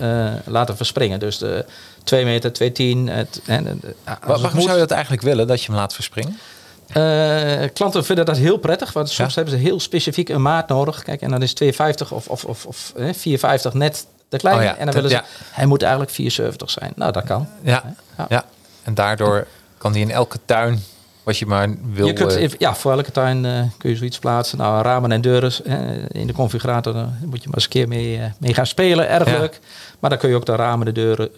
laten 0.47 0.77
verspringen. 0.77 1.19
Dus 1.21 1.39
de 1.39 1.65
2 2.05 2.25
meter, 2.25 2.53
210. 2.53 3.09
Het, 3.09 3.41
en, 3.47 3.67
en, 3.67 3.81
ja, 3.83 3.89
als 3.91 3.95
Wa- 4.05 4.33
het 4.33 4.41
waarom 4.41 4.51
moet. 4.53 4.63
zou 4.63 4.73
je 4.75 4.81
dat 4.81 4.91
eigenlijk 4.91 5.23
willen, 5.23 5.47
dat 5.47 5.61
je 5.63 5.67
hem 5.67 5.77
laat 5.81 5.95
verspringen? 5.95 6.39
Klanten 7.73 8.05
vinden 8.05 8.25
dat 8.25 8.37
heel 8.37 8.57
prettig, 8.57 8.93
want 8.93 9.09
soms 9.11 9.35
hebben 9.35 9.55
ze 9.55 9.61
heel 9.61 9.81
specifiek 9.81 10.29
een 10.29 10.43
maat 10.43 10.69
nodig. 10.69 11.03
Kijk, 11.03 11.21
en 11.21 11.31
dan 11.31 11.43
is 11.43 11.53
250 11.55 12.13
of, 12.13 12.29
of, 12.29 12.45
of, 12.45 12.67
of 12.67 12.93
eh, 12.97 13.03
450 13.15 13.73
net 13.75 14.07
te 14.39 14.47
klein. 14.47 14.57
Oh 14.59 14.63
ja, 14.65 14.77
en 14.77 14.85
dan 14.85 14.95
willen 14.95 15.11
ze, 15.11 15.17
ja. 15.17 15.25
hij 15.51 15.67
moet 15.67 15.83
eigenlijk 15.83 16.13
470 16.13 16.71
zijn. 16.71 16.93
Nou, 16.97 17.13
dat 17.13 17.25
kan. 17.25 17.49
Ja. 17.63 17.83
Ja. 18.19 18.27
ja. 18.29 18.45
En 18.83 18.95
daardoor 18.95 19.47
kan 19.79 19.93
die 19.93 20.03
in 20.03 20.11
elke 20.11 20.39
tuin, 20.45 20.83
wat 21.23 21.39
je 21.39 21.47
maar 21.47 21.69
wil... 21.93 22.07
Je 22.07 22.13
kunt, 22.13 22.33
eh, 22.35 22.43
even- 22.43 22.57
ja, 22.61 22.75
voor 22.75 22.93
elke 22.93 23.11
tuin 23.11 23.45
eh, 23.45 23.61
kun 23.79 23.91
je 23.91 23.97
zoiets 23.97 24.19
plaatsen. 24.19 24.59
Nou, 24.59 24.83
ramen 24.83 25.13
en 25.13 25.21
deuren 25.21 25.53
eh, 25.65 26.21
in 26.21 26.27
de 26.27 26.33
configurator 26.33 26.95
moet 27.25 27.43
je 27.43 27.47
maar 27.49 27.55
eens 27.55 27.65
een 27.65 27.71
keer 27.71 27.89
mee, 27.89 28.21
mee 28.39 28.55
gaan 28.55 28.67
spelen. 28.67 29.09
Erg 29.09 29.31
Ja. 29.31 29.39
leuk. 29.39 29.61
Maar 29.99 30.11
dan 30.11 30.19
kun 30.19 30.29
je 30.29 30.35
ook 30.37 30.47
de 30.47 30.55
ramen, 30.57 30.87
de 30.87 30.93
deuren 30.93 31.31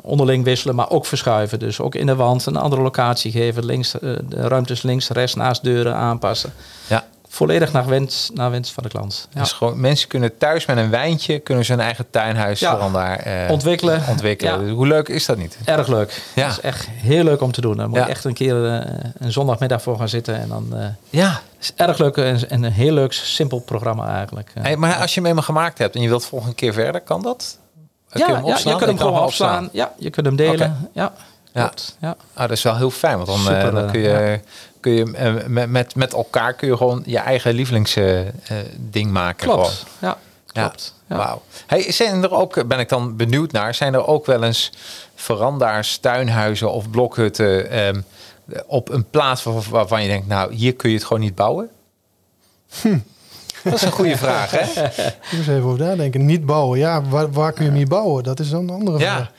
onderling 0.00 0.44
wisselen, 0.44 0.74
maar 0.74 0.90
ook 0.90 1.06
verschuiven. 1.06 1.58
Dus 1.58 1.80
ook 1.80 1.94
in 1.94 2.06
de 2.06 2.14
wand 2.14 2.46
een 2.46 2.56
andere 2.56 2.82
locatie 2.82 3.32
geven. 3.32 3.64
Links, 3.64 3.90
de 4.00 4.24
ruimtes 4.28 4.82
links, 4.82 5.08
rechts, 5.08 5.34
naast 5.34 5.62
deuren 5.62 5.94
aanpassen. 5.94 6.52
ja. 6.86 7.04
Volledig 7.34 7.72
naar 7.72 7.86
wens, 7.86 8.30
naar 8.34 8.50
wens 8.50 8.72
van 8.72 8.82
de 8.82 8.88
klant. 8.88 9.28
Ja. 9.32 9.40
Dus 9.40 9.52
gewoon, 9.52 9.80
mensen 9.80 10.08
kunnen 10.08 10.38
thuis 10.38 10.66
met 10.66 10.76
een 10.76 10.90
wijntje, 10.90 11.38
kunnen 11.38 11.64
ze 11.64 11.72
hun 11.72 11.80
eigen 11.80 12.10
tuinhuis 12.10 12.60
Ja. 12.60 12.70
veranda 12.74 13.16
eh, 13.18 13.50
Ontwikkelen. 13.50 14.02
ontwikkelen. 14.08 14.66
Ja. 14.66 14.72
Hoe 14.72 14.86
leuk 14.86 15.08
is 15.08 15.26
dat 15.26 15.36
niet? 15.36 15.58
Erg 15.64 15.86
leuk. 15.86 16.22
Ja. 16.34 16.46
Dat 16.46 16.56
is 16.56 16.60
echt 16.62 16.88
heel 16.90 17.24
leuk 17.24 17.40
om 17.40 17.52
te 17.52 17.60
doen. 17.60 17.76
Dan 17.76 17.88
moet 17.90 17.98
je 17.98 18.04
echt 18.04 18.24
een 18.24 18.34
keer 18.34 18.64
eh, 18.72 18.94
een 19.18 19.32
zondagmiddag 19.32 19.82
voor 19.82 19.98
gaan 19.98 20.08
zitten. 20.08 20.40
En 20.40 20.48
dan 20.48 20.66
eh 20.76 20.86
Ja. 21.10 21.40
is 21.60 21.72
erg 21.76 21.98
leuk 21.98 22.16
en, 22.16 22.50
en 22.50 22.62
een 22.62 22.72
heel 22.72 22.92
leuk, 22.92 23.12
simpel 23.12 23.58
programma 23.60 24.14
eigenlijk. 24.16 24.50
Hey, 24.60 24.76
maar 24.76 24.96
als 24.96 25.14
je 25.14 25.20
hem 25.20 25.28
eenmaal 25.28 25.44
gemaakt 25.44 25.78
hebt 25.78 25.94
en 25.94 26.02
je 26.02 26.08
wilt 26.08 26.24
volgende 26.26 26.54
keer 26.54 26.72
verder, 26.72 27.00
kan 27.00 27.22
dat? 27.22 27.58
Kun 28.10 28.20
ja, 28.20 28.26
je 28.28 28.34
hem 28.34 28.46
ja, 28.46 28.56
je 28.56 28.62
kunt 28.62 28.80
hem 28.80 28.98
gewoon 28.98 29.22
opslaan. 29.22 29.68
Ja, 29.72 29.92
je 29.98 30.10
kunt 30.10 30.26
hem 30.26 30.36
delen. 30.36 30.88
Ja, 30.92 31.12
Ja. 31.52 31.60
klopt. 31.62 31.96
Ja. 32.00 32.16
Ah, 32.34 32.40
dat 32.40 32.50
is 32.50 32.62
wel 32.62 32.76
heel 32.76 32.90
fijn, 32.90 33.14
want 33.16 33.26
dan, 33.28 33.38
Super, 33.38 33.72
dan 33.74 33.90
kun 33.90 34.00
je, 34.00 34.40
kun 34.84 34.92
je 34.92 35.12
eh, 35.16 35.46
met, 35.46 35.70
met, 35.70 35.94
met 35.94 36.12
elkaar 36.12 36.54
kun 36.54 36.68
je 36.68 36.76
gewoon 36.76 37.02
je 37.06 37.18
eigen 37.18 37.54
lievelingsding 37.54 38.30
ding 38.76 39.10
maken. 39.10 39.48
Klopt. 39.48 39.68
Gewoon. 39.98 40.14
Ja, 40.14 40.18
klopt. 40.62 40.94
Ja. 41.08 41.16
Wauw. 41.16 41.42
Hey, 41.66 41.92
zijn 41.92 42.22
er 42.22 42.30
ook, 42.32 42.66
ben 42.68 42.78
ik 42.78 42.88
dan 42.88 43.16
benieuwd 43.16 43.52
naar, 43.52 43.74
zijn 43.74 43.94
er 43.94 44.06
ook 44.06 44.26
wel 44.26 44.42
eens 44.42 44.72
veranda's, 45.14 45.96
tuinhuizen 45.96 46.72
of 46.72 46.90
blokhutten 46.90 47.70
ehm, 47.70 48.00
op 48.66 48.88
een 48.88 49.10
plaats 49.10 49.42
waar- 49.42 49.62
waarvan 49.70 50.02
je 50.02 50.08
denkt, 50.08 50.26
nou, 50.26 50.54
hier 50.54 50.74
kun 50.74 50.90
je 50.90 50.96
het 50.96 51.04
gewoon 51.04 51.22
niet 51.22 51.34
bouwen? 51.34 51.70
Dat 53.62 53.72
is 53.74 53.82
een 53.82 53.92
goede 53.92 54.16
vraag, 54.16 54.50
hè? 54.50 54.82
Ik 55.02 55.32
moet 55.32 55.40
even 55.48 55.62
over 55.62 55.78
nadenken. 55.84 56.24
Niet 56.26 56.46
bouwen. 56.46 56.78
Ja, 56.78 57.02
waar, 57.02 57.32
waar 57.32 57.52
kun 57.52 57.64
je 57.64 57.70
hem 57.70 57.78
niet 57.78 57.88
bouwen? 57.88 58.24
Dat 58.24 58.40
is 58.40 58.50
dan 58.50 58.62
een 58.68 58.74
andere 58.74 58.98
Ja. 58.98 59.14
vraag. 59.14 59.30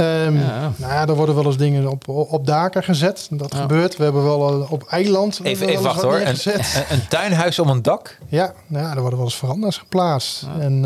Ehm, 0.00 0.36
Ja. 0.38 0.72
Nou 0.76 0.92
ja, 0.92 1.06
er 1.06 1.14
worden 1.14 1.34
wel 1.34 1.44
eens 1.44 1.56
dingen 1.56 1.88
op, 1.88 2.08
op 2.08 2.46
daken 2.46 2.82
gezet. 2.82 3.26
Dat 3.30 3.52
Ja. 3.52 3.60
gebeurt. 3.60 3.96
We 3.96 4.04
hebben 4.04 4.24
wel 4.24 4.66
op 4.70 4.82
eiland 4.88 5.40
Even, 5.42 5.68
even 5.68 5.82
wat 5.82 6.02
hoor. 6.02 6.14
Een, 6.20 6.26
een, 6.44 6.60
een 6.90 7.08
tuinhuis 7.08 7.58
om 7.58 7.68
een 7.68 7.82
dak? 7.82 8.18
Ja, 8.28 8.52
nou 8.66 8.84
ja, 8.84 8.90
er 8.94 9.00
worden 9.00 9.18
wel 9.18 9.26
eens 9.28 9.36
veranda's 9.36 9.78
geplaatst. 9.78 10.46
En 10.58 10.84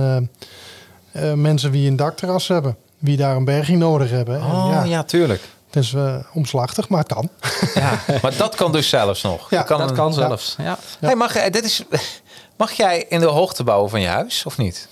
eh, 1.13 1.31
eh, 1.31 1.37
mensen 1.37 1.73
die 1.73 1.89
een 1.91 1.97
dakterras 1.97 2.49
hebben, 2.49 2.77
die 2.99 3.17
daar 3.17 3.37
een 3.37 3.45
berging 3.45 3.79
nodig 3.79 4.11
hebben. 4.11 4.35
En 4.41 4.45
Oh, 4.45 4.69
ja, 4.71 4.85
ja, 4.85 5.03
tuurlijk. 5.03 5.43
Het 5.71 5.83
is 5.83 5.93
eh, 5.95 6.15
omslachtig, 6.33 6.89
maar 6.89 6.99
het 6.99 7.13
kan. 7.13 7.29
Ja, 7.75 7.99
maar 8.23 8.37
dat 8.37 8.55
kan 8.55 8.73
dus 8.73 8.89
zelfs 8.89 9.23
nog. 9.23 9.51
Ja, 9.51 9.59
Je 9.59 9.65
kan 9.65 9.79
Dat 9.79 9.91
een- 9.91 9.97
kan 9.97 10.13
zelfs. 10.15 10.55
Ja. 10.59 10.79
Hey, 11.01 11.15
mag, 11.15 11.33
dit 11.51 11.65
is, 11.65 11.85
mag 12.57 12.73
jij 12.73 13.07
in 13.09 13.21
de 13.21 13.27
hoogte 13.27 13.65
bouwen 13.65 13.91
van 13.91 14.01
je 14.01 14.07
huis 14.07 14.45
of 14.47 14.59
niet? 14.59 14.89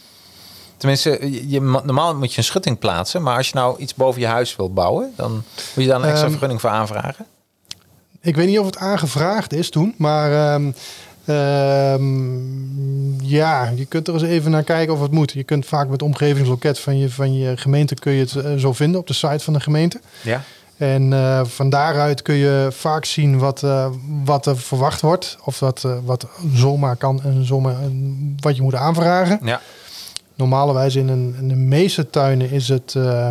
Tenminste, 0.82 1.18
je, 1.30 1.48
je- 1.48 1.60
normaal 1.60 2.14
moet 2.14 2.32
je 2.32 2.38
een 2.38 2.44
schutting 2.44 2.78
plaatsen, 2.78 3.22
maar 3.22 3.36
als 3.36 3.48
je 3.48 3.54
nou 3.54 3.78
iets 3.78 3.94
boven 3.94 4.20
je 4.20 4.26
huis 4.26 4.56
wilt 4.56 4.74
bouwen, 4.74 5.12
dan 5.16 5.32
moet 5.32 5.84
je 5.84 5.86
daar 5.86 5.96
een 5.96 6.02
extra 6.04 6.20
Ehm, 6.22 6.30
vergunning 6.30 6.60
voor 6.60 6.70
aanvragen. 6.70 7.26
Ik 8.20 8.36
weet 8.36 8.46
niet 8.48 8.58
of 8.58 8.66
het 8.66 8.76
aangevraagd 8.76 9.52
is 9.52 9.70
toen, 9.70 9.94
maar 9.98 10.32
ehm, 10.32 10.70
ehm, 11.24 13.24
ja, 13.24 13.72
je 13.74 13.84
kunt 13.86 14.08
er 14.08 14.14
eens 14.14 14.22
even 14.22 14.50
naar 14.50 14.62
kijken 14.62 14.94
of 14.94 15.00
het 15.00 15.10
moet. 15.10 15.32
Je 15.32 15.44
kunt 15.44 15.66
vaak 15.66 15.82
met 15.84 15.92
het 15.92 16.02
omgevingsloket 16.02 16.78
van 16.78 16.98
je, 16.98 17.10
van 17.10 17.34
je 17.34 17.56
gemeente 17.56 17.94
kun 17.94 18.12
je 18.12 18.20
het 18.20 18.36
eh, 18.36 18.54
zo 18.54 18.72
vinden 18.72 19.00
op 19.00 19.06
de 19.06 19.14
site 19.14 19.38
van 19.44 19.52
de 19.52 19.60
gemeente. 19.60 20.00
Ja. 20.22 20.42
En 20.76 21.12
eh, 21.12 21.40
van 21.44 21.70
daaruit 21.70 22.22
kun 22.22 22.34
je 22.34 22.68
vaak 22.70 23.04
zien 23.04 23.38
wat, 23.38 23.62
eh, 23.62 23.86
wat 24.24 24.46
er 24.46 24.58
verwacht 24.58 25.00
wordt. 25.00 25.36
Of 25.44 25.58
dat 25.58 25.86
wat 26.04 26.26
zomaar 26.54 26.96
kan 26.96 27.22
en 27.22 27.44
zomaar 27.46 27.76
wat 28.40 28.56
je 28.56 28.62
moet 28.62 28.74
aanvragen. 28.74 29.38
Ja. 29.42 29.60
Normalerwijs 30.42 30.96
in, 30.96 31.08
een, 31.08 31.34
in 31.40 31.48
de 31.48 31.54
meeste 31.54 32.10
tuinen 32.10 32.50
is 32.50 32.68
het 32.68 32.94
eh, 32.96 33.28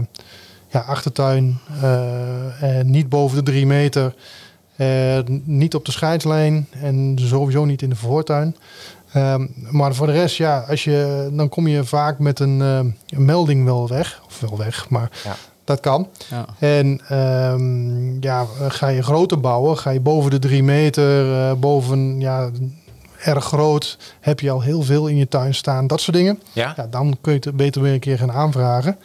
ja, 0.67 0.79
achtertuin 0.79 1.57
eh, 1.81 2.63
en 2.79 2.89
niet 2.89 3.09
boven 3.09 3.37
de 3.37 3.51
drie 3.51 3.65
meter. 3.65 4.13
Eh, 4.75 5.19
niet 5.43 5.75
op 5.75 5.85
de 5.85 5.91
scheidslijn 5.91 6.67
en 6.81 7.17
sowieso 7.21 7.65
niet 7.65 7.81
in 7.81 7.89
de 7.89 7.95
voortuin. 7.95 8.55
Ehm, 9.13 9.47
maar 9.69 9.95
voor 9.95 10.07
de 10.07 10.13
rest, 10.13 10.35
ja, 10.35 10.65
als 10.69 10.83
je, 10.83 11.29
dan 11.33 11.49
kom 11.49 11.67
je 11.67 11.83
vaak 11.83 12.19
met 12.19 12.39
een, 12.39 12.61
eh, 12.61 12.77
een 13.17 13.25
melding 13.25 13.65
wel 13.65 13.87
weg. 13.87 14.21
Of 14.27 14.39
wel 14.39 14.57
weg, 14.57 14.89
maar 14.89 15.11
Ja. 15.23 15.35
dat 15.63 15.79
kan. 15.79 16.07
Ja. 16.29 16.45
En 16.59 16.99
ehm, 17.07 18.21
ja, 18.23 18.45
ga 18.67 18.87
je 18.87 19.03
groter 19.03 19.39
bouwen, 19.39 19.77
ga 19.77 19.89
je 19.89 19.99
boven 19.99 20.31
de 20.31 20.39
drie 20.39 20.63
meter, 20.63 21.33
eh, 21.33 21.53
boven 21.53 22.19
ja, 22.19 22.49
erg 23.23 23.43
groot, 23.45 23.97
heb 24.19 24.39
je 24.39 24.51
al 24.51 24.61
heel 24.61 24.81
veel 24.81 25.07
in 25.07 25.15
je 25.17 25.27
tuin 25.27 25.53
staan, 25.53 25.87
dat 25.87 26.01
soort 26.01 26.17
dingen. 26.17 26.41
Ja? 26.53 26.73
Ja, 26.77 26.87
dan 26.87 27.17
kun 27.21 27.33
je 27.33 27.39
het 27.43 27.55
beter 27.55 27.81
weer 27.81 27.93
een 27.93 27.99
keer 27.99 28.17
gaan 28.17 28.31
aanvragen. 28.31 28.97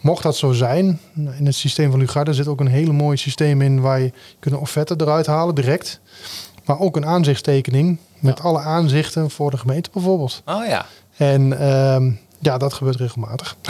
Mocht 0.00 0.22
dat 0.22 0.36
zo 0.36 0.52
zijn, 0.52 1.00
in 1.38 1.46
het 1.46 1.54
systeem 1.54 1.90
van 1.90 2.00
Lugarde 2.00 2.34
zit 2.34 2.46
ook 2.48 2.60
een 2.60 2.66
hele 2.66 2.92
mooi 2.92 3.16
systeem 3.16 3.62
in 3.62 3.80
waar 3.80 4.00
je 4.00 4.12
kunt 4.38 4.54
een 4.54 4.60
offerte 4.60 4.94
eruit 4.98 5.26
halen 5.26 5.54
direct. 5.54 6.00
Maar 6.64 6.78
ook 6.80 6.96
een 6.96 7.06
aanzichtstekening 7.06 7.98
met 8.18 8.40
alle 8.40 8.58
aanzichten 8.60 9.30
voor 9.30 9.50
de 9.50 9.56
gemeente 9.56 9.90
bijvoorbeeld. 9.92 10.42
Oh 10.44 10.66
ja. 10.66 10.86
En 11.16 11.60
ehm, 11.60 12.10
ja, 12.38 12.58
dat 12.58 12.72
gebeurt 12.72 12.96
regelmatig. 12.96 13.56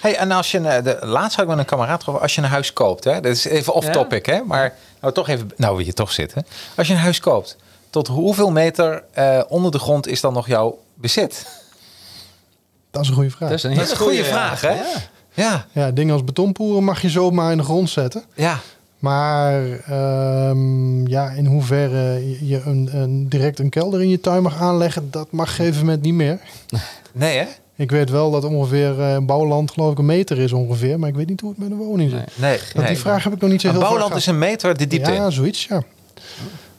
Hey, 0.00 0.16
en 0.16 0.30
als 0.30 0.50
je, 0.50 0.58
een- 0.58 0.84
de, 0.84 0.98
laatst 1.02 1.36
had 1.36 1.44
ik 1.44 1.50
met 1.50 1.58
een 1.58 1.64
kameraad 1.64 2.06
over, 2.06 2.20
als 2.20 2.34
je 2.34 2.40
een 2.42 2.48
huis 2.48 2.72
koopt, 2.72 3.04
hè, 3.04 3.12
dat 3.20 3.32
is 3.32 3.44
even 3.44 3.72
off 3.74 3.86
Ja. 3.86 3.92
topic, 3.92 4.26
hè, 4.26 4.40
maar 4.46 4.74
nou 5.00 5.12
toch 5.14 5.28
even, 5.28 5.50
nou 5.56 5.76
wil 5.76 5.86
je 5.86 5.92
toch 5.92 6.12
zitten. 6.12 6.46
Als 6.76 6.86
je 6.86 6.92
een 6.92 6.98
huis 6.98 7.20
koopt, 7.20 7.56
tot 7.90 8.06
hoeveel 8.08 8.50
meter 8.50 9.04
eh, 9.12 9.40
onder 9.48 9.70
de 9.70 9.78
grond 9.78 10.06
is 10.06 10.20
dan 10.20 10.32
nog 10.32 10.46
jouw 10.46 10.78
bezit? 10.94 11.46
Dat 12.90 13.02
is 13.02 13.08
een 13.08 13.14
goede 13.14 13.30
vraag. 13.30 13.48
Dat 13.48 13.58
is 13.58 13.64
een, 13.64 13.74
Dat 13.74 13.84
is 13.84 13.90
een 13.90 13.96
goede 13.96 14.24
vraag, 14.24 14.60
hè? 14.60 14.72
Ja. 14.74 14.84
Ja, 15.34 15.66
Ja, 15.72 15.90
dingen 15.90 16.12
als 16.12 16.24
betonpoeren 16.24 16.84
mag 16.84 17.02
je 17.02 17.08
zomaar 17.08 17.50
in 17.52 17.56
de 17.58 17.64
grond 17.64 17.90
zetten. 17.90 18.24
ja. 18.34 18.58
Maar 18.98 19.62
ehm, 19.86 21.06
ja, 21.06 21.30
in 21.30 21.46
hoeverre 21.46 22.24
je 22.46 22.60
een, 22.64 22.88
een, 22.92 23.28
direct 23.28 23.58
een 23.58 23.68
kelder 23.68 24.02
in 24.02 24.08
je 24.08 24.20
tuin 24.20 24.42
mag 24.42 24.60
aanleggen, 24.60 25.10
dat 25.10 25.30
mag 25.30 25.46
op 25.46 25.50
een 25.58 25.64
gegeven 25.64 25.80
moment 25.84 26.02
niet 26.02 26.14
meer. 26.14 26.38
Nee, 27.12 27.38
hè? 27.38 27.44
Ik 27.76 27.90
weet 27.90 28.10
wel 28.10 28.30
dat 28.30 28.44
ongeveer 28.44 29.00
eh, 29.00 29.16
bouwland 29.18 29.70
geloof 29.70 29.92
ik 29.92 29.98
een 29.98 30.04
meter 30.06 30.38
is 30.38 30.52
ongeveer, 30.52 30.98
maar 30.98 31.08
ik 31.08 31.14
weet 31.14 31.28
niet 31.28 31.40
hoe 31.40 31.50
het 31.50 31.58
met 31.58 31.70
een 31.70 31.76
woning 31.76 32.10
zit. 32.10 32.18
Nee. 32.18 32.50
Nee. 32.50 32.58
Want 32.58 32.74
nee. 32.74 32.86
Die 32.86 32.96
vraag 32.98 33.24
heb 33.24 33.32
ik 33.32 33.40
nog 33.40 33.50
niet 33.50 33.60
zo 33.60 33.66
Een 33.66 33.72
heel 33.72 33.82
vaak 33.82 33.90
bouwland 33.92 34.20
is 34.20 34.26
een 34.26 34.38
meter 34.38 34.76
de 34.76 34.86
diepte 34.86 35.10
Ja, 35.12 35.24
in. 35.24 35.32
zoiets, 35.32 35.64
ja. 35.66 35.82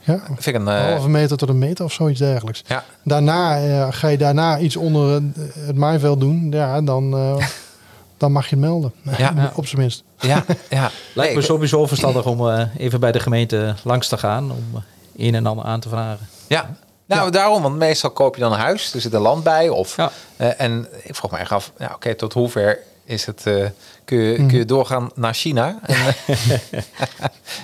Ja, 0.03 0.19
Vind 0.25 0.45
ik 0.45 0.55
een, 0.55 0.67
een 0.67 0.77
eh, 0.77 0.85
halve 0.91 1.09
meter 1.09 1.37
tot 1.37 1.49
een 1.49 1.57
meter 1.57 1.85
of 1.85 1.93
zoiets 1.93 2.19
dergelijks. 2.19 2.63
ja. 2.67 2.83
Daarna, 3.03 3.57
eh, 3.57 3.87
ga 3.91 4.07
je 4.07 4.17
daarna 4.17 4.59
iets 4.59 4.75
onder 4.75 5.09
het, 5.13 5.23
het 5.59 5.75
maaiveld 5.75 6.19
doen, 6.19 6.47
ja, 6.51 6.81
dan, 6.81 7.13
eh, 7.13 7.45
dan 8.17 8.31
mag 8.31 8.43
je 8.49 8.55
het 8.55 8.65
melden. 8.65 8.93
Ja. 9.17 9.51
Op 9.55 9.67
zijn 9.67 9.81
minst. 9.81 10.03
Ja, 10.19 10.43
ja. 10.69 10.91
Lijkt 11.13 11.35
me 11.35 11.41
sowieso 11.41 11.85
verstandig 11.87 12.25
om 12.25 12.49
eh, 12.49 12.61
even 12.77 12.99
bij 12.99 13.11
de 13.11 13.19
gemeente 13.19 13.75
langs 13.83 14.07
te 14.07 14.17
gaan. 14.17 14.51
Om 14.51 14.83
een 15.17 15.35
en 15.35 15.45
ander 15.45 15.65
aan 15.65 15.79
te 15.79 15.89
vragen. 15.89 16.27
Ja. 16.47 16.69
Nou, 17.05 17.31
daarom, 17.31 17.61
want 17.61 17.75
meestal 17.75 18.09
koop 18.11 18.35
je 18.35 18.41
dan 18.41 18.51
een 18.53 18.59
huis, 18.59 18.93
er 18.93 19.01
zit 19.01 19.13
een 19.13 19.21
land 19.21 19.43
bij. 19.43 19.69
Of, 19.69 19.95
Ja. 19.97 20.11
eh, 20.37 20.49
en 20.61 20.87
ik 21.03 21.15
vroeg 21.15 21.31
me 21.31 21.37
echt 21.37 21.51
af, 21.51 21.71
nou, 21.77 21.93
oké, 21.93 22.15
tot 22.15 22.33
hoever 22.33 22.79
is 23.05 23.25
het, 23.25 23.45
eh, 23.45 23.65
kun, 24.05 24.17
je, 24.17 24.37
Mhm. 24.37 24.47
kun 24.47 24.57
je 24.57 24.65
doorgaan 24.65 25.09
naar 25.15 25.33
China? 25.33 25.79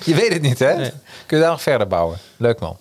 Je 0.05 0.15
weet 0.15 0.33
het 0.33 0.41
niet, 0.41 0.59
hè? 0.59 0.75
Nee. 0.75 0.91
Kun 1.27 1.37
je 1.37 1.43
daar 1.43 1.51
nog 1.51 1.61
verder 1.61 1.87
bouwen? 1.87 2.17
Leuk 2.37 2.59
man. 2.59 2.77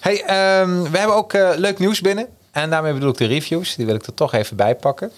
Hey, 0.00 0.22
ehm, 0.24 0.82
we 0.82 0.98
hebben 0.98 1.16
ook 1.16 1.32
eh, 1.32 1.50
leuk 1.56 1.78
nieuws 1.78 2.00
binnen. 2.00 2.26
En 2.50 2.70
daarmee 2.70 2.92
bedoel 2.92 3.10
ik 3.10 3.16
de 3.16 3.26
reviews. 3.26 3.74
Die 3.74 3.86
wil 3.86 3.94
ik 3.94 4.06
er 4.06 4.14
toch 4.14 4.32
even 4.32 4.56
bij 4.56 4.74
pakken. 4.74 5.12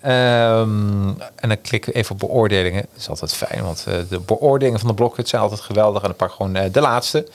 Ehm, 0.00 1.08
en 1.34 1.48
dan 1.48 1.60
klikken 1.60 1.92
we 1.92 1.98
even 1.98 2.12
op 2.12 2.18
beoordelingen. 2.18 2.86
Dat 2.92 3.00
is 3.00 3.08
altijd 3.08 3.34
fijn, 3.34 3.62
want 3.62 3.84
eh, 3.88 3.94
de 4.08 4.20
beoordelingen 4.20 4.80
van 4.80 4.88
de 4.88 4.94
Blokhut 4.94 5.28
zijn 5.28 5.42
altijd 5.42 5.60
geweldig. 5.60 6.02
En 6.02 6.08
dan 6.08 6.16
pak 6.16 6.28
ik 6.28 6.34
gewoon 6.34 6.56
eh, 6.56 6.72
de 6.72 6.80
laatste. 6.80 7.26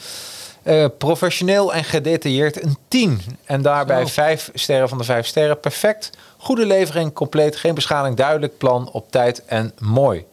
Professioneel 0.97 1.73
en 1.73 1.84
gedetailleerd 1.84 2.63
een 2.63 2.77
10. 2.88 3.21
En 3.45 3.62
daarbij 3.62 4.06
Zo. 4.06 4.08
5 4.08 4.49
sterren 4.54 4.89
van 4.89 4.97
de 4.97 5.04
5 5.04 5.25
sterren. 5.25 5.60
Perfect. 5.60 6.10
Goede 6.38 6.65
levering, 6.65 7.13
compleet, 7.13 7.56
geen 7.56 7.75
beschadiging, 7.75 8.17
duidelijk 8.17 8.58
plan, 8.58 8.89
op 8.91 9.12
tijd 9.12 9.45
en 9.45 9.73
mooi. 9.80 10.25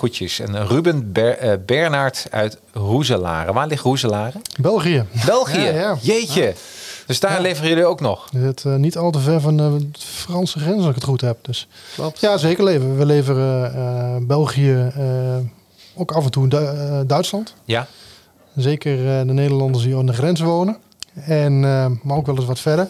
Goedjes. 0.00 0.38
En 0.40 0.66
Ruben 0.66 1.12
Ber, 1.12 1.38
eh, 1.38 1.52
Bernhard 1.66 2.26
uit 2.30 2.58
Roeselare. 2.72 3.52
Waar 3.52 3.66
ligt 3.66 3.82
Roeselare? 3.82 4.40
België. 4.60 5.04
België. 5.26 5.60
Ja, 5.60 5.70
ja. 5.70 5.96
Jeetje. 6.00 6.54
Dus 7.06 7.20
daar 7.20 7.32
Ja. 7.32 7.40
leveren 7.40 7.68
jullie 7.68 7.84
ook 7.84 8.00
nog. 8.00 8.28
Je 8.32 8.40
zit 8.40 8.64
eh, 8.64 8.74
niet 8.74 8.96
al 8.96 9.10
te 9.10 9.18
ver 9.18 9.40
van 9.40 9.56
de 9.56 9.88
Franse 9.98 10.58
grens, 10.58 10.78
als 10.78 10.88
ik 10.88 10.94
het 10.94 11.04
goed 11.04 11.20
heb. 11.20 11.38
Dus. 11.42 11.68
Klopt. 11.94 12.20
Ja, 12.20 12.36
zeker 12.36 12.64
leveren. 12.64 12.96
We 12.98 13.06
leveren 13.06 13.74
eh, 13.74 14.16
België, 14.26 14.90
eh, 14.96 15.36
ook 15.94 16.12
af 16.12 16.24
en 16.24 16.30
toe 16.30 16.48
Du- 16.48 16.56
eh, 16.56 17.00
Duitsland. 17.06 17.54
Ja. 17.64 17.86
Zeker 18.56 18.92
eh, 18.98 19.26
de 19.26 19.32
Nederlanders 19.32 19.84
die 19.84 19.96
aan 19.96 20.06
de 20.06 20.12
grens 20.12 20.40
wonen. 20.40 20.76
En, 21.14 21.64
eh, 21.64 21.86
maar 22.02 22.16
ook 22.16 22.26
wel 22.26 22.36
eens 22.36 22.44
wat 22.44 22.60
verder. 22.60 22.88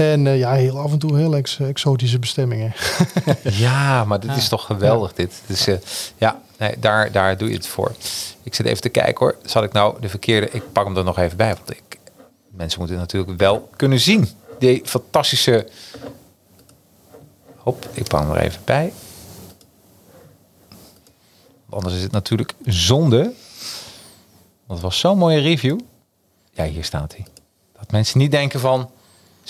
En 0.00 0.26
eh, 0.26 0.38
ja, 0.38 0.52
heel 0.52 0.78
af 0.78 0.92
en 0.92 0.98
toe 0.98 1.16
heel 1.16 1.36
ex- 1.36 1.58
exotische 1.58 2.18
bestemmingen. 2.18 2.72
Ja, 3.42 4.04
maar 4.04 4.20
dit 4.20 4.36
is 4.36 4.48
toch 4.48 4.64
geweldig 4.66 5.12
dit. 5.12 5.42
Dus 5.46 5.66
eh, 5.66 5.76
ja, 6.18 6.42
nee, 6.58 6.78
daar, 6.78 7.12
daar 7.12 7.36
doe 7.36 7.48
je 7.48 7.54
het 7.54 7.66
voor. 7.66 7.92
Ik 8.42 8.54
zit 8.54 8.66
even 8.66 8.80
te 8.80 8.88
kijken 8.88 9.18
hoor. 9.18 9.36
Zal 9.44 9.62
ik 9.62 9.72
nou 9.72 10.00
de 10.00 10.08
verkeerde... 10.08 10.48
Ik 10.50 10.72
pak 10.72 10.84
hem 10.84 10.96
er 10.96 11.04
nog 11.04 11.18
even 11.18 11.36
bij. 11.36 11.54
Want 11.54 11.70
ik, 11.70 11.98
mensen 12.48 12.78
moeten 12.78 12.96
natuurlijk 12.96 13.38
wel 13.38 13.68
kunnen 13.76 14.00
zien. 14.00 14.28
Die 14.58 14.80
fantastische... 14.84 15.68
Hop, 17.56 17.88
ik 17.92 18.08
pak 18.08 18.20
hem 18.20 18.30
er 18.30 18.40
even 18.40 18.62
bij. 18.64 18.92
Anders 21.68 21.94
is 21.94 22.02
het 22.02 22.12
natuurlijk 22.12 22.54
zonde. 22.64 23.22
Want 24.66 24.80
het 24.80 24.80
was 24.80 24.98
zo'n 24.98 25.18
mooie 25.18 25.40
review. 25.40 25.78
Ja, 26.52 26.64
hier 26.64 26.84
staat 26.84 27.14
hij. 27.16 27.26
Dat 27.78 27.90
mensen 27.90 28.18
niet 28.18 28.30
denken 28.30 28.60
van... 28.60 28.90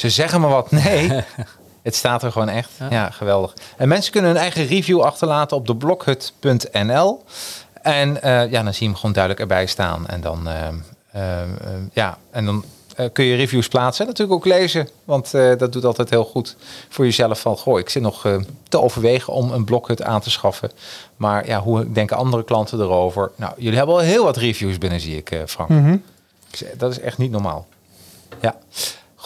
Ze 0.00 0.10
zeggen 0.10 0.40
me 0.40 0.46
wat. 0.46 0.70
Nee, 0.70 1.10
het 1.82 1.94
staat 1.94 2.22
er 2.22 2.32
gewoon 2.32 2.48
echt. 2.48 2.70
Ja. 2.78 2.86
Ja. 2.90 3.10
geweldig. 3.10 3.54
En 3.76 3.88
mensen 3.88 4.12
kunnen 4.12 4.30
hun 4.30 4.40
eigen 4.40 4.66
review 4.66 5.00
achterlaten 5.00 5.56
op 5.56 5.66
de 5.66 5.76
blokhut.nl. 5.76 7.24
En 7.82 8.22
eh, 8.22 8.50
ja, 8.50 8.62
dan 8.62 8.72
zie 8.72 8.82
je 8.82 8.88
hem 8.88 8.96
gewoon 8.96 9.12
duidelijk 9.12 9.42
erbij 9.42 9.66
staan. 9.66 10.06
En 10.06 10.20
dan, 10.20 10.48
ehm, 10.48 10.74
ehm, 11.12 11.48
ehm, 11.60 11.82
ja, 11.92 12.18
en 12.30 12.44
dan 12.44 12.64
eh, 12.96 13.06
kun 13.12 13.24
je 13.24 13.36
reviews 13.36 13.68
plaatsen. 13.68 14.04
En 14.04 14.10
natuurlijk 14.10 14.38
ook 14.38 14.52
lezen. 14.52 14.88
Want 15.04 15.34
eh, 15.34 15.56
dat 15.58 15.72
doet 15.72 15.84
altijd 15.84 16.10
heel 16.10 16.24
goed 16.24 16.56
voor 16.88 17.04
jezelf. 17.04 17.40
Van, 17.40 17.56
goh, 17.56 17.78
ik 17.78 17.88
zit 17.88 18.02
nog 18.02 18.26
eh, 18.26 18.36
te 18.68 18.80
overwegen 18.80 19.32
om 19.32 19.52
een 19.52 19.64
blokhut 19.64 20.02
aan 20.02 20.20
te 20.20 20.30
schaffen. 20.30 20.70
Maar 21.16 21.46
ja, 21.46 21.60
hoe 21.60 21.92
denken 21.92 22.16
andere 22.16 22.44
klanten 22.44 22.80
erover? 22.80 23.30
Nou, 23.36 23.52
jullie 23.56 23.78
hebben 23.78 23.94
al 23.94 24.00
heel 24.00 24.24
wat 24.24 24.36
reviews 24.36 24.78
binnen, 24.78 25.00
zie 25.00 25.16
ik, 25.16 25.30
eh, 25.30 25.40
Frank. 25.46 26.00
Zeg, 26.50 26.68
Dat 26.76 26.90
is 26.90 27.00
echt 27.00 27.18
niet 27.18 27.30
normaal. 27.30 27.66
Ja. 28.40 28.56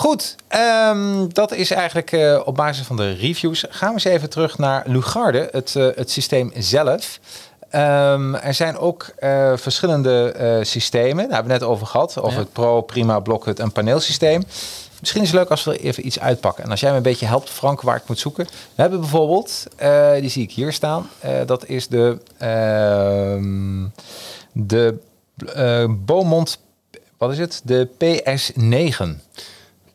Goed, 0.04 0.36
ehm, 0.48 1.28
dat 1.28 1.52
is 1.52 1.70
eigenlijk 1.70 2.12
eh, 2.12 2.40
op 2.44 2.54
basis 2.54 2.86
van 2.86 2.96
de 2.96 3.12
reviews. 3.12 3.64
Gaan 3.68 3.88
we 3.88 3.94
eens 3.94 4.04
even 4.04 4.30
terug 4.30 4.58
naar 4.58 4.82
Lugarde, 4.86 5.48
het, 5.52 5.76
eh, 5.76 5.86
het 5.94 6.10
systeem 6.10 6.52
zelf. 6.56 7.20
Ehm, 7.70 8.34
er 8.34 8.54
zijn 8.54 8.78
ook 8.78 9.12
eh, 9.18 9.52
verschillende 9.56 10.60
systemen. 10.62 11.24
Daar 11.24 11.34
hebben 11.34 11.52
we 11.52 11.58
net 11.58 11.68
over 11.68 11.86
gehad. 11.86 12.18
Over 12.18 12.32
Ja. 12.32 12.38
het 12.38 12.52
Pro, 12.52 12.80
Prima, 12.80 13.20
Blokhut 13.20 13.60
en 13.60 13.72
paneelsysteem. 13.72 14.42
Misschien 15.00 15.22
is 15.22 15.28
het 15.30 15.36
leuk 15.38 15.50
als 15.50 15.64
we 15.64 15.72
er 15.72 15.80
even 15.80 16.06
iets 16.06 16.20
uitpakken. 16.20 16.64
En 16.64 16.70
als 16.70 16.80
jij 16.80 16.90
me 16.90 16.96
een 16.96 17.02
beetje 17.02 17.26
helpt, 17.26 17.50
Frank, 17.50 17.80
waar 17.80 17.96
ik 17.96 18.08
moet 18.08 18.18
zoeken. 18.18 18.44
We 18.44 18.82
hebben 18.82 19.00
bijvoorbeeld, 19.00 19.66
die 20.20 20.30
zie 20.30 20.42
ik 20.42 20.52
hier 20.52 20.72
staan. 20.72 21.08
Dat 21.46 21.66
is 21.66 21.88
de, 21.88 22.18
ehm, 22.38 23.84
de 24.52 24.98
Beaumont, 26.04 26.58
wat 27.18 27.30
is 27.30 27.38
het? 27.38 27.60
De 27.64 27.88
PS9. 27.98 29.20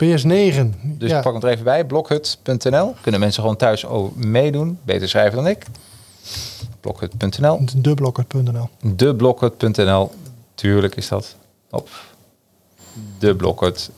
PS9. 0.03 0.69
Dus 0.83 1.09
ja. 1.09 1.21
pak 1.21 1.33
hem 1.33 1.41
er 1.41 1.49
even 1.49 1.63
bij. 1.63 1.85
Blokhut.nl. 1.85 2.95
Kunnen 3.01 3.19
mensen 3.19 3.41
gewoon 3.41 3.57
thuis 3.57 3.85
meedoen. 4.15 4.79
Beter 4.83 5.09
schrijven 5.09 5.35
dan 5.35 5.47
ik. 5.47 5.65
Blokhut.nl. 6.79 7.59
Deblokker.nl. 7.75 8.69
Deblokhut.nl. 8.81 10.11
Tuurlijk 10.55 10.95
is 10.95 11.07
dat. 11.07 11.35
Op. 11.69 11.89
De 13.19 13.35
Blokhut. 13.35 13.89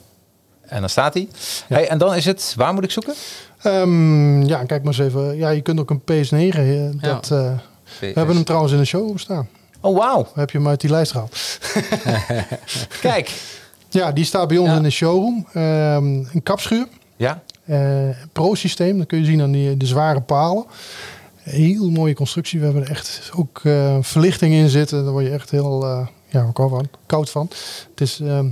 En 0.62 0.80
dan 0.80 0.90
staat 0.90 1.14
hij. 1.14 1.28
Hey, 1.68 1.88
en 1.88 1.98
dan 1.98 2.16
is 2.16 2.26
het, 2.26 2.54
waar 2.58 2.74
moet 2.74 2.84
ik 2.84 2.92
zoeken? 2.92 3.14
Ehm, 3.62 4.42
ja, 4.42 4.64
kijk 4.64 4.84
maar 4.84 4.94
eens 4.94 5.06
even. 5.08 5.38
Ja, 5.38 5.50
je 5.50 5.62
kunt 5.62 5.80
ook 5.80 5.90
een 5.90 6.02
PS9. 6.02 6.32
eh, 6.32 7.10
dat, 7.10 7.32
eh, 7.32 7.52
we 8.00 8.12
hebben 8.14 8.36
hem 8.36 8.44
trouwens 8.44 8.74
in 8.74 8.80
de 8.80 8.86
show 8.86 9.18
staan. 9.18 9.50
Oh, 9.80 9.98
wauw. 9.98 10.28
Heb 10.34 10.50
je 10.52 10.58
hem 10.58 10.68
uit 10.68 10.82
die 10.82 10.90
lijst 10.90 11.12
gehaald? 11.12 11.60
Kijk. 13.02 13.60
Ja, 13.94 14.12
die 14.12 14.26
staat 14.26 14.48
bij 14.48 14.58
ons 14.58 14.70
Ja. 14.70 14.76
in 14.76 14.84
de 14.84 14.90
showroom. 14.90 15.46
Ehm, 15.54 16.06
een 16.06 16.44
kapschuur. 16.44 16.88
Ja. 17.16 17.44
eh 17.66 18.10
Pro-systeem. 18.32 18.98
Dat 18.98 19.08
kun 19.08 19.20
je 19.20 19.26
zien 19.26 19.42
aan 19.42 19.52
die, 19.52 19.78
de 19.78 19.86
zware 19.86 20.22
palen. 20.22 20.66
Heel 21.44 21.90
mooie 21.90 22.14
constructie. 22.14 22.60
We 22.60 22.66
hebben 22.66 22.84
er 22.84 22.90
echt 22.90 23.32
ook 23.36 23.60
eh, 23.64 23.98
verlichting 24.02 24.54
in 24.54 24.70
zitten. 24.70 25.04
Daar 25.04 25.12
word 25.12 25.26
je 25.26 25.32
echt 25.32 25.52
heel 25.52 25.84
eh, 25.86 26.08
ja, 26.30 26.50
koud 26.54 26.70
van. 26.70 26.88
Koud 27.06 27.30
van. 27.30 27.48
Het 27.90 28.02
is 28.02 28.20
ehm, 28.20 28.48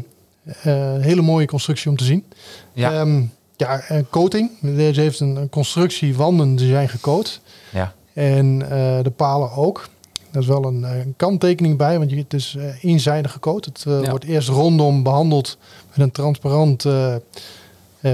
eh, 0.45 0.93
een 0.93 1.01
hele 1.01 1.21
mooie 1.21 1.45
constructie 1.45 1.89
om 1.89 1.97
te 1.97 2.03
zien. 2.03 2.25
Ja. 2.73 2.91
Ehm, 2.93 3.21
ja, 3.57 3.81
coating. 4.09 4.51
Deze 4.61 5.01
heeft 5.01 5.19
een, 5.19 5.49
constructie. 5.49 6.15
Wanden 6.15 6.55
die 6.55 6.67
zijn 6.69 6.89
gecoat. 6.89 7.39
Ja. 7.71 7.93
En 8.13 8.59
de 9.03 9.11
palen 9.15 9.51
ook. 9.51 9.87
Daar 10.31 10.41
is 10.41 10.47
wel 10.47 10.65
een, 10.65 10.83
eh, 10.85 10.97
een 10.99 11.13
kanttekening 11.17 11.77
bij, 11.77 11.97
want 11.97 12.09
je, 12.09 12.17
het 12.17 12.33
is 12.33 12.55
eh, 12.59 12.83
eenzijdig 12.83 13.31
gecoat. 13.31 13.65
Het 13.65 13.83
eh, 13.87 14.01
Ja. 14.03 14.09
wordt 14.09 14.25
eerst 14.25 14.47
rondom 14.49 15.03
behandeld 15.03 15.57
met 15.89 15.97
een 15.99 16.11
transparant 16.11 16.85
eh, 16.85 17.15
eh, 17.15 17.19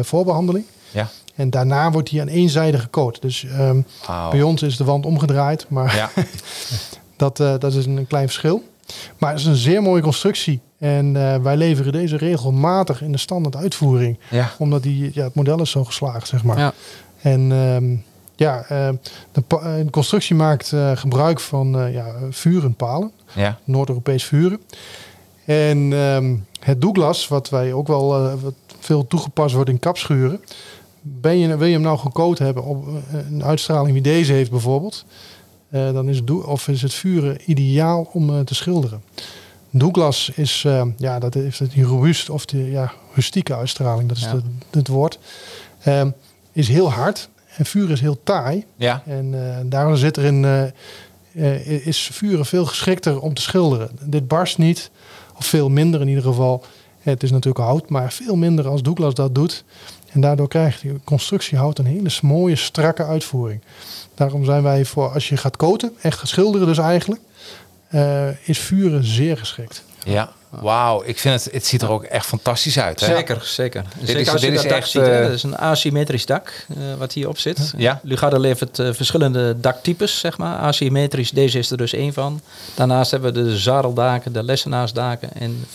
voorbehandeling. 0.02 0.66
Ja. 0.92 1.10
En 1.36 1.50
daarna 1.50 1.92
wordt 1.92 2.10
hij 2.10 2.22
aan 2.22 2.28
één 2.28 2.50
zijde 2.50 2.78
gecoat. 2.80 3.22
Dus 3.22 3.44
ehm, 3.46 3.82
bij 4.32 4.42
ons 4.42 4.62
is 4.62 4.78
de 4.78 4.84
wand 4.84 5.06
omgedraaid, 5.06 5.66
maar 5.70 5.96
Ja. 5.96 6.10
dat, 7.18 7.40
eh, 7.40 7.54
dat 7.60 7.74
is 7.74 7.86
een 7.86 8.08
klein 8.08 8.26
verschil. 8.26 8.64
Maar 9.18 9.30
het 9.32 9.40
is 9.40 9.46
een 9.46 9.56
zeer 9.56 9.82
mooie 9.82 10.02
constructie. 10.02 10.60
En 10.80 11.16
eh, 11.16 11.42
wij 11.42 11.58
leveren 11.58 11.92
deze 11.92 12.18
regelmatig 12.18 13.02
in 13.02 13.12
de 13.12 13.18
standaard 13.18 13.56
uitvoering. 13.56 14.20
ja. 14.30 14.52
Omdat 14.58 14.84
die, 14.84 15.12
ja, 15.14 15.24
het 15.24 15.36
model 15.36 15.62
is 15.62 15.70
zo 15.72 15.84
geslaagd, 15.84 16.28
zeg 16.28 16.44
maar. 16.44 16.58
Ja. 16.60 16.74
En 17.22 17.52
ehm, 17.52 17.96
ja, 18.36 18.62
eh, 18.62 18.90
de, 19.32 19.44
eh, 19.48 19.76
de 19.76 19.90
constructie 19.90 20.36
maakt 20.36 20.72
eh, 20.74 20.92
gebruik 20.96 21.40
van 21.40 21.92
ja, 21.92 22.14
vurenpalen. 22.30 23.12
Ja. 23.34 23.60
Noord-Europees 23.64 24.24
vuren. 24.24 24.62
En 25.46 25.94
ehm, 25.94 26.36
het 26.60 26.82
Douglas, 26.82 27.28
wat 27.28 27.50
wij 27.50 27.74
ook 27.74 27.88
wel 27.88 28.38
wat 28.40 28.54
veel 28.80 29.08
toegepast 29.08 29.56
wordt 29.56 29.70
in 29.70 29.80
kapschuren. 29.80 30.42
Ben 31.02 31.38
je, 31.38 31.58
wil 31.58 31.68
je 31.68 31.74
hem 31.74 31.82
nou 31.82 31.98
gecoat 31.98 32.38
hebben 32.38 32.64
op 32.64 32.88
een 33.12 33.44
uitstraling 33.44 33.94
wie 33.94 34.02
deze 34.02 34.34
heeft 34.34 34.52
bijvoorbeeld. 34.52 35.06
dan 35.70 36.10
is 36.10 36.18
het, 36.18 36.32
of 36.32 36.68
is 36.68 36.82
het 36.82 36.94
vuren 36.94 37.38
ideaal 37.46 38.10
om 38.12 38.46
te 38.46 38.56
schilderen. 38.56 39.02
Douglas 39.78 40.32
is, 40.36 40.64
eh, 40.66 40.86
ja, 40.98 41.20
dat 41.20 41.34
heeft 41.34 41.72
die 41.72 41.84
robuust 41.84 42.30
of 42.30 42.46
de 42.46 42.70
ja, 42.72 42.92
rustieke 43.14 43.56
uitstraling, 43.56 44.08
dat 44.08 44.18
is 44.18 44.24
Ja. 44.24 44.40
het 44.72 44.88
woord. 44.88 45.20
Ehm, 45.84 46.10
is 46.52 46.68
heel 46.68 46.92
hard 46.92 47.30
en 47.58 47.66
vuur 47.66 47.92
is 47.92 48.02
heel 48.02 48.24
taai. 48.24 48.66
Ja. 48.76 49.04
En 49.06 49.34
eh, 49.34 49.58
daarom 49.66 49.96
zit 49.96 50.18
er 50.18 50.24
in, 50.24 50.46
eh, 50.46 50.64
eh, 51.34 51.88
is 51.88 52.10
vuren 52.14 52.46
veel 52.46 52.66
geschikter 52.66 53.20
om 53.20 53.34
te 53.34 53.42
schilderen. 53.42 53.90
Dit 54.02 54.28
barst 54.28 54.58
niet, 54.58 54.92
of 55.38 55.46
veel 55.46 55.70
minder 55.70 56.02
in 56.02 56.08
ieder 56.08 56.24
geval. 56.24 56.64
Het 57.00 57.24
is 57.24 57.32
natuurlijk 57.32 57.66
hout, 57.66 57.90
maar 57.90 58.12
veel 58.12 58.36
minder 58.36 58.68
als 58.68 58.82
Douglas 58.82 59.14
dat 59.14 59.36
doet. 59.36 59.64
En 60.12 60.22
daardoor 60.22 60.48
krijgt 60.48 60.82
die 60.82 61.00
constructiehout 61.04 61.80
een 61.80 61.86
hele 61.86 62.10
mooie, 62.22 62.56
strakke 62.56 63.06
uitvoering. 63.06 63.62
Daarom 64.14 64.46
zijn 64.46 64.64
wij 64.64 64.86
voor, 64.86 65.10
als 65.10 65.30
je 65.30 65.38
gaat 65.38 65.58
koten, 65.58 65.94
echt 66.02 66.20
gaat 66.20 66.28
schilderen 66.28 66.68
dus 66.68 66.78
eigenlijk, 66.78 67.22
is 68.44 68.60
vuren 68.60 69.04
zeer 69.04 69.38
geschikt. 69.38 69.84
Ja. 70.04 70.32
Wauw. 70.62 71.04
Ik 71.06 71.20
vind 71.20 71.44
het, 71.44 71.54
het 71.54 71.66
ziet 71.66 71.82
er 71.82 71.90
ook 71.90 72.04
echt 72.04 72.26
fantastisch 72.26 72.80
uit. 72.80 73.00
Hè? 73.00 73.16
Zeker, 73.16 73.42
zeker. 73.44 73.84
is- 74.00 74.10
zeker 74.10 74.32
als 74.32 74.42
je 74.42 74.48
dit 74.48 74.56
dat 74.56 74.66
is 74.66 74.72
dak 74.72 74.80
echt, 74.80 74.90
ziet. 74.90 75.02
Hè? 75.02 75.18
eh, 75.20 75.24
Dat 75.26 75.32
is 75.32 75.44
een 75.44 75.58
asymmetrisch 75.58 76.26
dak 76.26 76.66
eh, 76.70 76.76
wat 76.98 77.14
hierop 77.14 77.38
zit. 77.38 77.74
Ja. 77.78 78.00
Lugarde 78.04 78.40
levert 78.40 78.80
eh, 78.80 78.90
verschillende 78.94 79.60
daktypes, 79.60 80.20
zeg 80.20 80.38
maar. 80.38 80.58
Asymmetrisch, 80.58 81.32
deze 81.32 81.60
is 81.60 81.72
er 81.72 81.78
dus 81.78 81.94
één 81.94 82.14
van. 82.14 82.42
Daarnaast 82.76 83.12
hebben 83.12 83.34
we 83.34 83.44
de 83.44 83.58
zadeldaken, 83.58 84.34
de 84.34 84.44
lessenaarsdaken 84.44 85.30
en 85.40 85.66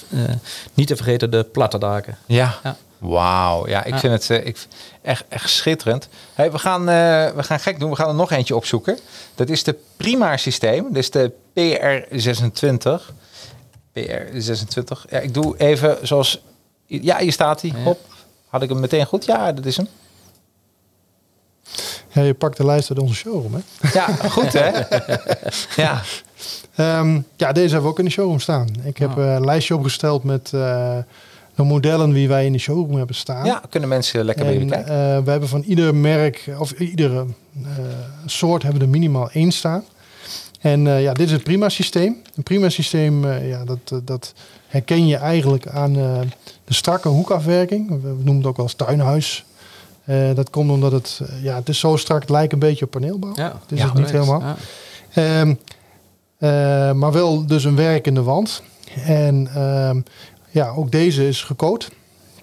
niet 0.75 0.87
te 0.87 0.97
vergeten 0.97 1.31
de 1.31 1.45
platte 1.53 1.79
daken. 1.79 2.19
Ja. 2.27 2.55
Ja. 2.63 2.77
Wauw. 2.99 3.69
Ja, 3.69 3.85
ik 3.85 3.93
Ja. 3.93 3.99
vind 3.99 4.13
het 4.29 4.47
ik, 4.47 4.59
echt, 5.03 5.25
echt 5.29 5.51
schitterend. 5.51 6.09
Hey, 6.35 6.53
we, 6.53 6.59
gaan, 6.59 6.85
we 7.37 7.43
gaan 7.43 7.61
gek 7.61 7.79
doen. 7.81 7.91
We 7.91 7.97
gaan 7.97 8.09
er 8.09 8.15
nog 8.15 8.31
eentje 8.31 8.57
opzoeken. 8.57 8.99
Dat 9.35 9.49
is 9.49 9.63
de 9.65 9.77
Prima 9.97 10.37
systeem. 10.37 10.85
Dat 10.89 10.97
is 10.97 11.11
de 11.11 11.33
PR26. 11.55 13.13
PR26. 13.99 15.11
Ja, 15.11 15.19
ik 15.19 15.35
doe 15.35 15.57
even 15.59 15.99
zoals... 16.07 16.43
Ja, 16.87 17.19
hier 17.19 17.33
staat 17.33 17.63
hij. 17.63 17.73
Hop. 17.85 17.99
Had 18.49 18.63
ik 18.63 18.69
hem 18.69 18.81
meteen 18.81 19.07
goed? 19.07 19.25
Ja, 19.25 19.53
dat 19.53 19.67
is 19.67 19.77
hem. 19.77 19.89
Ja, 22.13 22.23
je 22.23 22.35
pakt 22.35 22.57
de 22.57 22.65
lijst 22.65 22.91
uit 22.91 22.99
onze 22.99 23.15
showroom, 23.15 23.55
hè? 23.55 23.89
Ja, 23.93 24.07
goed 24.07 24.53
hè? 24.53 24.71
Ja. 25.83 26.03
Ehm, 26.75 27.21
ja, 27.37 27.53
deze 27.53 27.67
hebben 27.67 27.83
we 27.83 27.89
ook 27.89 27.99
in 27.99 28.05
de 28.05 28.11
showroom 28.11 28.41
staan. 28.41 28.69
Ik 28.83 28.97
heb 28.97 29.19
eh, 29.19 29.35
een 29.35 29.45
lijstje 29.45 29.75
opgesteld 29.75 30.25
met 30.25 30.51
eh, 30.55 30.99
de 31.55 31.63
modellen 31.63 32.13
die 32.13 32.29
wij 32.29 32.47
in 32.47 32.53
de 32.53 32.59
showroom 32.59 32.97
hebben 32.97 33.17
staan. 33.17 33.45
ja, 33.45 33.63
kunnen 33.71 33.89
mensen 33.89 34.25
lekker 34.25 34.45
bij 34.45 34.55
jullie 34.55 34.69
kijken. 34.71 34.93
eh, 35.17 35.25
we 35.25 35.31
hebben 35.31 35.49
van 35.49 35.63
ieder 35.63 35.95
merk 35.95 36.51
of 36.59 36.71
iedere 36.73 37.27
eh, 37.65 37.69
soort 38.27 38.63
hebben 38.63 38.81
we 38.81 38.87
er 38.87 38.93
minimaal 38.93 39.31
één 39.31 39.53
staan. 39.53 39.85
En 40.61 40.87
eh, 40.87 41.03
ja, 41.03 41.13
dit 41.13 41.27
is 41.27 41.33
het 41.33 41.43
prima 41.43 41.69
systeem. 41.69 42.17
Een 42.37 42.43
prima 42.43 42.69
systeem, 42.69 43.25
eh, 43.25 43.49
ja, 43.49 43.65
dat, 43.65 43.79
eh, 43.85 43.99
dat 44.05 44.35
herken 44.67 45.07
je 45.07 45.17
eigenlijk 45.17 45.69
aan 45.69 45.93
de 45.93 46.75
strakke 46.75 47.09
hoekafwerking. 47.09 47.89
We, 47.89 48.09
noemen 48.09 48.37
het 48.37 48.47
ook 48.47 48.57
wel 48.57 48.65
als 48.67 48.75
tuinhuis. 48.75 49.45
Dat 50.35 50.51
komt 50.51 50.71
omdat 50.71 50.93
het, 50.93 51.21
ja, 51.43 51.55
het 51.55 51.69
is 51.69 51.79
zo 51.79 51.97
strak, 51.97 52.21
het 52.21 52.31
lijkt 52.31 52.53
een 52.53 52.59
beetje 52.59 52.85
op 52.85 52.91
paneelbouw. 52.91 53.33
Ja, 53.35 53.59
Het 53.63 53.73
is 53.73 53.79
Ja, 53.79 53.85
het 53.85 53.95
niet 53.95 54.11
correct. 54.11 54.27
helemaal. 54.27 54.57
Ja. 55.13 55.41
Ehm, 55.41 55.55
eh, 56.39 56.93
maar 56.93 57.13
wel 57.13 57.47
dus 57.47 57.65
een 57.65 57.77
werkende 57.77 58.23
wand. 58.23 58.63
En 59.05 59.51
ehm, 59.55 60.01
ja, 60.51 60.69
ook 60.69 60.91
deze 60.93 61.29
is 61.29 61.43
gecoat. 61.43 61.91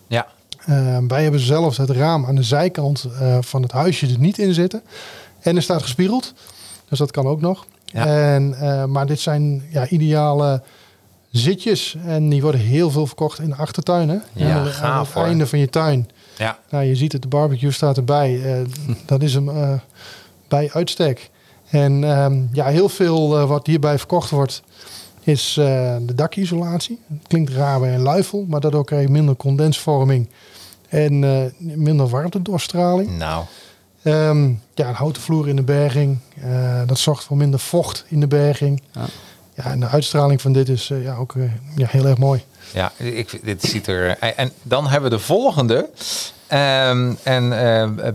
Ja. 0.08 0.28
Ehm, 0.66 1.08
wij 1.08 1.24
hebben 1.24 1.40
zelfs 1.40 1.78
het 1.78 1.90
raam 1.90 2.26
aan 2.26 2.36
de 2.36 2.44
zijkant 2.44 3.06
van 3.40 3.62
het 3.62 3.72
huisje 3.72 4.08
er 4.08 4.20
niet 4.20 4.38
in 4.38 4.54
zitten. 4.54 4.82
En 5.40 5.56
er 5.56 5.62
staat 5.62 5.82
gespiegeld. 5.82 6.34
Dus 6.90 7.00
dat 7.00 7.12
kan 7.12 7.28
ook 7.28 7.42
nog. 7.42 7.66
Ja. 7.94 8.06
En, 8.34 8.54
eh, 8.60 8.86
maar 8.86 9.06
dit 9.06 9.20
zijn 9.20 9.64
ja, 9.70 9.88
ideale 9.88 10.62
zitjes. 11.32 11.98
En 12.06 12.30
die 12.30 12.42
worden 12.42 12.62
heel 12.62 12.92
veel 12.92 13.08
verkocht 13.08 13.40
in 13.40 13.50
de 13.50 13.56
achtertuin. 13.56 14.10
Hè? 14.10 14.18
Ja, 14.34 14.52
aan, 14.56 14.64
de- 14.64 14.70
aan 14.70 14.76
gaaf, 14.76 15.06
het 15.08 15.14
hoor. 15.16 15.26
einde 15.26 15.48
van 15.48 15.60
je 15.60 15.70
tuin. 15.70 16.10
Ja. 16.38 16.60
Nou, 16.70 16.84
je 16.84 16.96
ziet 16.96 17.12
het, 17.12 17.22
de 17.22 17.28
barbecue 17.28 17.72
staat 17.72 17.98
erbij. 17.98 18.42
Eh, 18.44 18.66
dat 19.06 19.22
is 19.22 19.34
hem 19.34 19.50
eh, 19.50 19.74
bij 20.48 20.70
uitstek. 20.74 21.30
En 21.70 22.04
ehm, 22.04 22.42
ja, 22.52 22.66
heel 22.66 22.90
veel 22.90 23.48
wat 23.48 23.68
hierbij 23.68 23.98
verkocht 23.98 24.30
wordt, 24.30 24.62
is 25.24 25.54
de 25.54 26.16
dakisolatie. 26.16 27.00
Het 27.08 27.28
klinkt 27.28 27.52
raar 27.52 27.80
bij 27.80 27.94
een 27.94 28.02
luifel, 28.02 28.46
maar 28.48 28.60
daardoor 28.60 28.86
krijg 28.86 29.02
je 29.02 29.10
minder 29.12 29.36
condensvorming 29.36 30.30
en 30.90 31.20
minder 31.60 32.08
warmtedoorstraling. 32.08 33.18
Nou. 33.18 33.44
Ehm 34.04 34.50
ja, 34.78 34.88
een 34.88 34.96
houten 34.96 35.22
vloer 35.22 35.48
in 35.48 35.56
de 35.56 35.62
berging, 35.62 36.18
eh, 36.42 36.82
dat 36.86 37.00
zorgt 37.00 37.24
voor 37.24 37.38
minder 37.38 37.60
vocht 37.60 38.06
in 38.08 38.20
de 38.20 38.28
berging. 38.28 38.82
Ja. 38.92 39.06
Ja, 39.54 39.64
en 39.64 39.80
de 39.80 39.88
uitstraling 39.88 40.42
van 40.42 40.54
dit 40.54 40.70
is 40.70 40.90
eh, 40.90 41.04
ja, 41.04 41.16
ook 41.16 41.36
eh, 41.36 41.44
ja, 41.76 41.88
heel 41.90 42.06
erg 42.06 42.18
mooi. 42.18 42.44
Ja, 42.74 42.92
ik, 42.98 43.40
dit 43.44 43.64
ziet 43.64 43.88
er. 43.88 44.18
En 44.20 44.52
dan 44.64 44.88
hebben 44.88 45.10
we 45.10 45.16
de 45.16 45.24
volgende. 45.24 45.90
Ehm, 46.48 47.14
en 47.24 47.50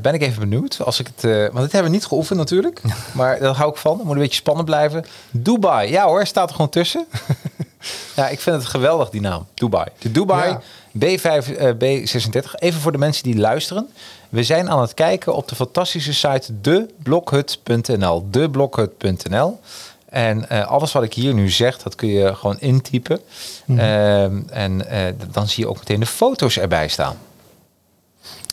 ben 0.03 0.15
ik 0.15 0.23
even 0.23 0.41
benieuwd. 0.41 0.81
Als 0.85 1.01
ik 1.01 1.07
het, 1.15 1.23
want 1.23 1.63
dit 1.63 1.73
hebben 1.73 1.91
we 1.91 1.97
niet 1.97 2.07
geoefend 2.07 2.39
natuurlijk. 2.39 2.83
Maar 3.13 3.39
daar 3.39 3.55
hou 3.55 3.71
ik 3.71 3.77
van. 3.77 4.01
Moet 4.05 4.13
een 4.13 4.19
beetje 4.19 4.37
spannend 4.37 4.67
blijven. 4.67 5.05
Dubai. 5.31 5.91
Ja 5.91 6.07
hoor, 6.07 6.27
staat 6.27 6.49
er 6.49 6.55
gewoon 6.55 6.71
tussen. 6.71 7.07
ja, 8.17 8.29
ik 8.29 8.41
vind 8.41 8.57
het 8.57 8.65
geweldig 8.67 9.11
die 9.11 9.21
naam. 9.21 9.47
Dubai. 9.55 9.87
De 9.99 10.11
Dubai 10.11 10.51
Ja. 10.51 10.61
B5, 10.99 11.57
eh, 11.57 11.71
B36. 11.79 12.55
Even 12.55 12.81
voor 12.81 12.93
de 12.93 12.99
mensen 12.99 13.23
die 13.23 13.37
luisteren. 13.39 13.89
We 14.29 14.43
zijn 14.43 14.71
aan 14.71 14.81
het 14.81 14.95
kijken 14.95 15.35
op 15.35 15.49
de 15.49 15.55
fantastische 15.55 16.15
site 16.15 16.61
deblokhut.nl. 16.61 18.27
Deblokhut.nl. 18.31 19.61
En 20.09 20.49
eh, 20.49 20.67
alles 20.67 20.93
wat 20.93 21.03
ik 21.03 21.15
hier 21.15 21.35
nu 21.35 21.51
zeg, 21.51 21.79
dat 21.79 21.95
kun 21.95 22.09
je 22.09 22.35
gewoon 22.35 22.61
intypen. 22.61 23.21
Mhm. 23.65 23.79
Ehm, 23.79 24.41
en 24.51 24.89
eh, 24.89 25.13
dan 25.33 25.49
zie 25.49 25.65
je 25.65 25.71
ook 25.71 25.79
meteen 25.79 26.01
de 26.01 26.07
foto's 26.07 26.59
erbij 26.59 26.89
staan. 26.89 27.17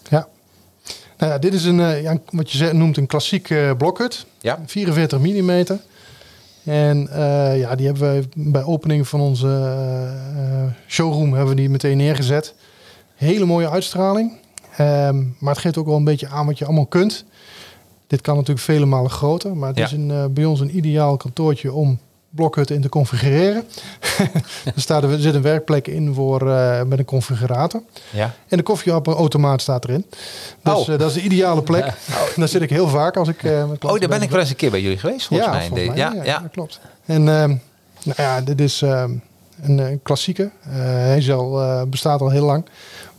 Ja. 0.10 0.28
Nou 1.18 1.32
ja, 1.32 1.38
dit 1.38 1.54
is 1.54 1.64
een, 1.64 1.80
eh, 1.80 2.02
ja, 2.02 2.18
wat 2.30 2.52
je 2.52 2.74
noemt 2.74 2.98
een 2.98 3.08
klassiek 3.08 3.50
eh, 3.50 3.72
blokhut. 3.78 4.26
Ja. 4.42 4.60
44 4.66 5.20
mm. 5.20 5.80
En 6.70 7.08
eh, 7.08 7.60
ja, 7.60 7.76
die 7.76 7.86
hebben 7.86 8.14
we 8.14 8.28
bij 8.36 8.64
opening 8.64 9.08
van 9.08 9.20
onze 9.20 9.48
eh, 9.48 10.64
eh, 10.64 10.72
showroom 10.88 11.34
hebben 11.34 11.50
we 11.56 11.62
die 11.62 11.70
meteen 11.70 11.98
neergezet. 11.98 12.54
Hele 13.16 13.46
mooie 13.46 13.70
uitstraling. 13.70 14.32
Ehm, 14.78 15.24
maar 15.40 15.54
het 15.54 15.62
geeft 15.62 15.78
ook 15.78 15.86
wel 15.86 15.96
een 15.96 16.04
beetje 16.04 16.28
aan 16.28 16.46
wat 16.46 16.58
je 16.58 16.66
allemaal 16.66 16.86
kunt. 16.86 17.26
Dit 18.08 18.22
kan 18.22 18.36
natuurlijk 18.36 18.66
vele 18.66 18.86
malen 18.86 19.12
groter. 19.12 19.58
Maar 19.58 19.70
het 19.70 19.78
Ja. 19.78 19.86
is 19.86 19.92
een, 19.92 20.34
bij 20.34 20.46
ons 20.46 20.60
een 20.60 20.78
ideaal 20.78 21.18
kantoortje 21.18 21.74
om 21.74 22.00
blokhutten 22.30 22.76
in 22.76 22.82
te 22.82 22.90
configureren. 22.90 23.64
er, 24.76 24.82
staat, 24.82 25.04
er 25.04 25.20
zit 25.20 25.34
een 25.34 25.42
werkplek 25.42 25.88
in 25.88 26.14
voor, 26.14 26.52
eh, 26.52 26.84
met 26.84 27.00
een 27.00 27.06
configurator. 27.06 27.82
Ja. 28.10 28.34
En 28.48 28.58
de 28.58 28.64
koffieautomaat 28.64 29.62
staat 29.62 29.84
erin. 29.84 30.06
Dus 30.64 30.74
Oh. 30.74 30.80
eh, 30.94 31.00
dat 31.00 31.10
is 31.10 31.14
de 31.14 31.22
ideale 31.22 31.62
plek. 31.62 31.94
Daar 32.36 32.48
zit 32.48 32.62
ik 32.62 32.70
heel 32.70 32.88
vaak 32.88 33.18
als 33.18 33.28
ik... 33.28 33.42
met 33.44 33.52
klanten 33.54 33.90
Oh, 33.90 34.00
daar 34.00 34.10
ben 34.10 34.22
ik 34.22 34.30
wel 34.30 34.40
eens 34.40 34.50
een 34.50 34.56
keer 34.56 34.72
bij 34.72 34.82
jullie 34.82 34.98
geweest, 34.98 35.28
volgens 35.28 35.50
ja, 35.50 35.56
mij. 35.56 35.68
volgens 35.68 35.88
mij, 35.88 35.98
ja, 35.98 36.14
ja, 36.14 36.24
ja. 36.24 36.44
klopt. 36.52 36.80
En 37.06 37.28
ehm, 37.28 37.50
nou 38.04 38.16
ja, 38.16 38.42
dit 38.42 38.62
is 38.62 38.82
ehm, 38.82 39.12
een, 39.62 39.80
eh, 39.80 39.98
klassieke. 40.04 40.50
Hij 40.68 41.24
bestaat 41.88 42.22
al 42.22 42.30
heel 42.30 42.46
lang. 42.46 42.66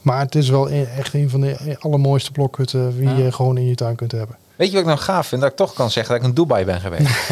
Maar 0.02 0.20
het 0.20 0.34
is 0.34 0.48
wel 0.48 0.70
e- 0.70 0.82
echt 0.98 1.14
een 1.14 1.30
van 1.30 1.40
de 1.40 1.76
allermooiste 1.78 2.32
blokhutten 2.32 2.96
die 2.98 3.08
Ja. 3.08 3.16
je 3.16 3.32
gewoon 3.32 3.56
in 3.58 3.66
je 3.66 3.74
tuin 3.74 3.96
kunt 3.96 4.12
hebben. 4.12 4.36
Weet 4.60 4.68
je 4.68 4.74
wat 4.74 4.84
ik 4.84 4.90
nou 4.90 5.00
gaaf 5.00 5.26
vind? 5.26 5.40
Dat 5.40 5.50
ik 5.50 5.56
toch 5.56 5.72
kan 5.72 5.90
zeggen 5.90 6.14
dat 6.14 6.22
ik 6.22 6.28
in 6.28 6.34
Dubai 6.34 6.64
ben 6.64 6.80
geweest. 6.80 7.28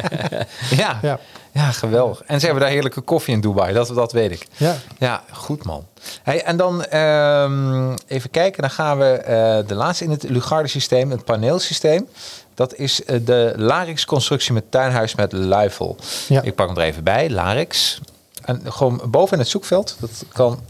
ja. 0.82 0.98
Ja. 1.02 1.18
Ja, 1.52 1.70
geweldig. 1.70 2.22
En 2.26 2.40
ze 2.40 2.44
hebben 2.44 2.62
daar 2.64 2.72
heerlijke 2.72 3.00
koffie 3.00 3.34
in 3.34 3.40
Dubai, 3.40 3.72
dat, 3.72 3.88
dat 3.88 4.12
weet 4.12 4.30
ik. 4.30 4.46
Ja, 4.56 4.76
Ja, 4.98 5.22
goed 5.30 5.64
man. 5.64 5.86
Hey, 6.22 6.42
en 6.44 6.56
dan 6.56 6.84
ehm, 6.84 7.94
even 8.06 8.30
kijken, 8.30 8.62
dan 8.62 8.70
gaan 8.70 8.98
we 8.98 9.04
eh, 9.04 9.68
de 9.68 9.74
laatste 9.74 10.04
in 10.04 10.10
het 10.10 10.22
Lugarde 10.22 10.68
systeem, 10.68 11.10
het 11.10 11.24
paneelsysteem. 11.24 12.08
Dat 12.54 12.74
is 12.74 13.04
eh, 13.04 13.18
de 13.24 13.52
Larix 13.56 14.04
constructie 14.04 14.52
met 14.52 14.70
tuinhuis 14.70 15.14
met 15.14 15.32
luifel. 15.32 15.96
Ja. 16.28 16.42
Ik 16.42 16.54
pak 16.54 16.68
hem 16.68 16.76
er 16.76 16.82
even 16.82 17.04
bij, 17.04 17.30
Larix. 17.30 18.00
En 18.44 18.62
gewoon 18.64 19.00
boven 19.06 19.32
in 19.32 19.38
het 19.38 19.48
zoekveld, 19.48 19.96
dat 20.00 20.24
kan, 20.32 20.60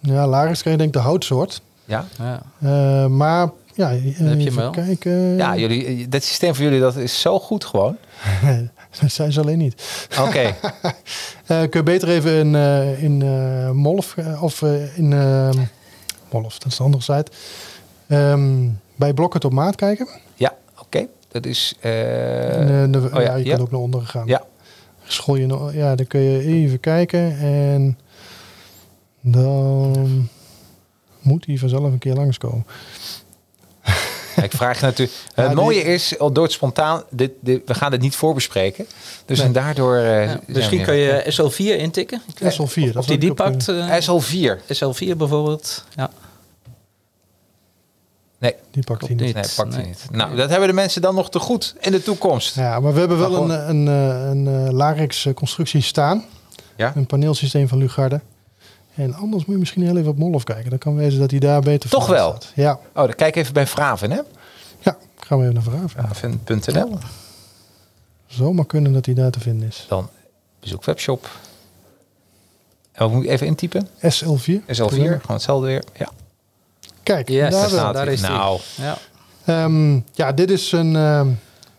ja 0.00 0.26
Larix 0.26 0.60
krijg 0.60 0.76
je 0.76 0.82
denk 0.82 0.94
ik 0.94 1.02
de 1.02 1.08
houtsoort. 1.08 1.60
ja. 1.84 2.04
Ja. 2.18 2.42
Eh, 2.60 3.06
maar 3.06 3.48
ja, 3.78 3.90
eh, 3.92 3.98
heb 4.16 4.40
je 4.40 4.54
wel. 4.54 4.70
kijken. 4.70 5.36
Ja, 5.36 5.56
jullie, 5.56 6.08
dat 6.08 6.22
systeem 6.24 6.54
voor 6.54 6.64
jullie, 6.64 6.80
dat 6.80 6.96
is 6.96 7.20
zo 7.20 7.38
goed 7.40 7.64
gewoon. 7.64 7.96
dat 9.00 9.10
zijn 9.10 9.32
ze 9.32 9.40
alleen 9.40 9.58
niet. 9.58 10.06
Oké, 10.20 10.54
Eh, 11.46 11.58
kun 11.60 11.68
je 11.70 11.82
beter 11.82 12.08
even 12.08 12.32
in, 12.38 12.54
eh, 12.54 13.02
in 13.02 13.22
eh, 13.22 13.70
Molf 13.70 14.16
eh, 14.16 14.42
of 14.42 14.62
eh, 14.62 14.98
in 14.98 15.12
eh, 15.12 15.50
Molf, 16.30 16.58
dat 16.58 16.70
is 16.72 16.76
de 16.76 16.82
andere 16.82 17.02
site. 17.02 17.30
Ehm, 18.06 18.68
bij 18.96 19.12
Blokkert 19.14 19.44
op 19.44 19.52
maat 19.52 19.76
kijken. 19.76 20.08
ja, 20.34 20.54
oké. 20.80 21.06
Dat 21.28 21.46
is, 21.46 21.74
eh, 21.80 22.82
eh, 22.82 22.92
de- 22.92 22.98
oh 22.98 23.12
ja, 23.12 23.20
ja, 23.20 23.34
je 23.34 23.44
ja. 23.44 23.50
kunt 23.50 23.60
ook 23.60 23.70
naar 23.70 23.80
onderen 23.80 24.06
gaan. 24.06 24.26
ja, 24.26 24.42
School 25.04 25.36
je, 25.36 25.46
nog- 25.46 25.72
ja, 25.74 25.94
dan 25.94 26.06
kun 26.06 26.20
je 26.20 26.44
even 26.44 26.80
kijken 26.80 27.38
en 27.38 27.98
dan 29.20 30.28
moet 31.20 31.46
hij 31.46 31.56
vanzelf 31.56 31.82
een 31.92 31.98
keer 31.98 32.14
langskomen. 32.14 32.66
ik 34.44 34.52
vraag 34.52 34.80
je 34.80 34.84
natuurlijk. 34.86 35.18
Ja, 35.34 35.42
het 35.42 35.52
die- 35.52 35.60
mooie 35.62 35.82
is, 35.82 36.14
door 36.18 36.42
het 36.42 36.52
spontaan, 36.52 37.02
dit, 37.10 37.30
dit, 37.40 37.62
we 37.66 37.74
gaan 37.74 37.90
dit 37.90 38.00
niet 38.00 38.16
voorbespreken. 38.16 38.86
Dus 39.24 39.38
Nee. 39.38 39.46
en 39.46 39.52
daardoor. 39.52 39.96
eh, 39.96 40.24
Ja, 40.26 40.40
misschien 40.46 40.82
kun 40.82 40.94
je 40.94 41.22
SL4 41.26 41.78
intikken. 41.78 42.22
SL4, 42.34 42.44
dat 42.44 42.96
Of 42.96 43.04
zou 43.04 43.06
die 43.06 43.18
die 43.18 43.34
pakt. 43.34 43.68
eh, 43.68 43.96
eh, 43.96 44.02
SL4. 44.02 44.60
SL4 44.72 45.16
bijvoorbeeld. 45.16 45.84
Ja, 45.96 46.10
Nee, 48.40 48.54
die 48.70 48.84
pakt 48.84 49.00
hij 49.00 49.10
niet. 49.10 49.20
nee, 49.20 49.32
pakt 49.56 49.56
hij 49.56 49.66
nee. 49.82 49.86
niet. 49.86 50.04
Nou, 50.10 50.36
dat 50.36 50.50
hebben 50.50 50.68
de 50.68 50.74
mensen 50.74 51.02
dan 51.02 51.14
nog 51.14 51.30
te 51.30 51.38
goed 51.38 51.74
in 51.80 51.92
de 51.92 52.02
toekomst. 52.02 52.54
Ja, 52.54 52.80
maar 52.80 52.92
we 52.92 52.98
hebben 52.98 53.18
wel 53.18 53.46
Maar 53.46 53.68
een, 53.68 53.68
een, 53.68 53.88
eh, 53.88 54.28
een, 54.30 54.66
eh, 54.66 54.72
Larix 54.72 55.26
eh, 55.26 55.34
constructie 55.34 55.80
staan. 55.82 56.24
Ja? 56.76 56.92
Een 56.96 57.06
paneelsysteem 57.06 57.68
van 57.68 57.78
Lugarde. 57.78 58.20
En 58.98 59.14
anders 59.14 59.44
moet 59.44 59.54
je 59.54 59.58
misschien 59.60 59.82
heel 59.82 59.96
even 59.96 60.10
op 60.10 60.18
Molf 60.18 60.44
kijken. 60.44 60.70
Dan 60.70 60.78
kan 60.78 60.96
wezen 60.96 61.20
dat 61.20 61.30
hij 61.30 61.40
daar 61.40 61.60
beter 61.60 61.90
Toch 61.90 62.06
wel? 62.06 62.30
staat. 62.30 62.52
Ja, 62.54 62.72
Oh, 62.72 62.78
dan 63.04 63.14
kijk 63.14 63.36
even 63.36 63.52
bij 63.52 63.66
Vraven, 63.66 64.10
hè? 64.10 64.20
ja, 64.80 64.96
gaan 65.18 65.38
we 65.38 65.42
even 65.42 65.54
naar 65.54 65.62
vragen. 65.62 65.88
Vraven.nl. 65.88 66.98
Zomaar 68.26 68.66
kunnen 68.66 68.92
dat 68.92 69.06
hij 69.06 69.14
daar 69.14 69.30
te 69.30 69.40
vinden 69.40 69.68
is. 69.68 69.86
Dan 69.88 70.08
bezoek 70.60 70.84
webshop. 70.84 71.28
En 72.92 73.04
wat 73.04 73.12
moet 73.12 73.24
ik 73.24 73.30
even 73.30 73.46
intypen? 73.46 73.88
SL4. 74.00 74.60
SL4, 74.66 74.76
gewoon 74.88 75.20
hetzelfde 75.26 75.66
weer. 75.66 75.84
Ja, 75.96 76.08
Kijk, 77.02 77.28
Yes, 77.28 77.50
daar 77.50 77.68
staat 77.68 77.94
daar 77.94 78.08
is 78.08 78.20
die. 78.20 78.30
nou, 78.30 78.60
Ja. 78.76 78.96
Ehm, 79.44 80.00
ja, 80.12 80.32
dit 80.32 80.50
is 80.50 80.72
een, 80.72 80.96
ehm, 80.96 81.28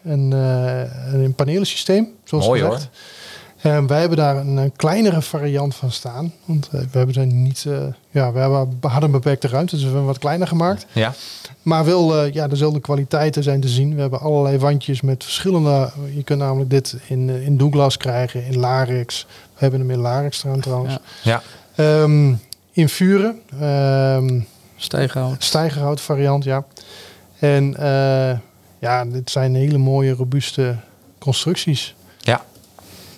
een, 0.03 0.33
eh, 0.33 1.13
een 1.13 1.33
panelensysteem, 1.35 2.07
zoals 2.23 2.45
Mooi, 2.45 2.61
gezegd. 2.61 2.89
Ehm, 3.61 3.87
wij 3.87 3.99
hebben 3.99 4.17
daar 4.17 4.37
een, 4.37 4.57
eh, 4.57 4.69
kleinere 4.75 5.21
variant 5.21 5.75
van 5.75 5.91
staan. 5.91 6.33
Want 6.45 6.65
eh, 6.71 6.79
we 6.79 6.97
hebben 6.97 7.13
zijn 7.13 7.41
niet, 7.43 7.65
eh, 7.67 7.73
ja, 8.09 8.31
we 8.31 8.39
hebben, 8.39 8.77
hadden 8.81 9.03
een 9.03 9.11
beperkte 9.11 9.47
ruimte, 9.47 9.71
dus 9.71 9.79
we 9.79 9.85
hebben 9.85 10.03
hem 10.05 10.11
wat 10.13 10.21
kleiner 10.21 10.47
gemaakt. 10.47 10.85
ja. 10.93 11.13
Maar 11.61 11.85
wel, 11.85 12.17
eh, 12.17 12.33
ja, 12.33 12.47
dezelfde 12.47 12.79
kwaliteiten 12.79 13.43
zijn 13.43 13.61
te 13.61 13.67
zien. 13.67 13.95
We 13.95 14.01
hebben 14.01 14.19
allerlei 14.19 14.57
wandjes 14.57 15.01
met 15.01 15.23
verschillende. 15.23 15.89
Je 16.15 16.23
kunt 16.23 16.39
namelijk 16.39 16.69
dit 16.69 16.95
in, 17.07 17.29
in 17.29 17.57
Douglas 17.57 17.97
krijgen, 17.97 18.45
in 18.45 18.59
Larix. 18.59 19.25
We 19.29 19.59
hebben 19.59 19.79
hem 19.79 19.91
in 19.91 19.99
Larix 19.99 20.37
staan 20.37 20.59
trouwens. 20.59 20.97
Ja. 21.23 21.41
Ja, 21.75 22.01
Ehm, 22.01 22.33
in 22.71 22.89
vuren. 22.89 23.39
ehm 23.59 24.39
Stijghout. 24.75 25.43
stijgerhout 25.43 26.01
variant, 26.01 26.43
ja. 26.43 26.65
En 27.39 27.75
eh, 27.77 28.37
ja, 28.79 29.05
dit 29.05 29.29
zijn 29.31 29.55
hele 29.55 29.77
mooie, 29.77 30.11
robuuste 30.13 30.75
constructies. 31.17 31.95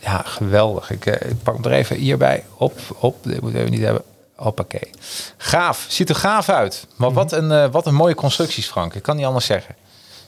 Ja. 0.02 0.22
Geweldig. 0.26 0.92
Ik, 0.92 1.06
eh, 1.06 1.30
ik 1.30 1.44
pak 1.44 1.54
hem 1.56 1.64
er 1.66 1.72
even 1.72 1.96
hierbij. 1.96 2.44
Op, 2.58 2.80
op. 3.00 3.24
Dit 3.24 3.42
moeten 3.42 3.52
we 3.52 3.60
even 3.60 3.72
niet 3.72 3.82
hebben. 3.86 4.04
Hoppakee. 4.36 4.90
Gaaf. 5.38 5.86
Ziet 5.90 6.10
er 6.10 6.16
gaaf 6.16 6.50
uit. 6.50 6.88
Maar 6.96 7.12
wat, 7.14 7.32
een, 7.32 7.52
eh, 7.52 7.68
wat 7.72 7.86
een 7.86 7.96
mooie 7.96 8.16
constructies, 8.16 8.68
Frank. 8.68 8.94
Ik 8.94 9.04
kan 9.04 9.16
niet 9.16 9.26
anders 9.26 9.46
zeggen. 9.46 9.76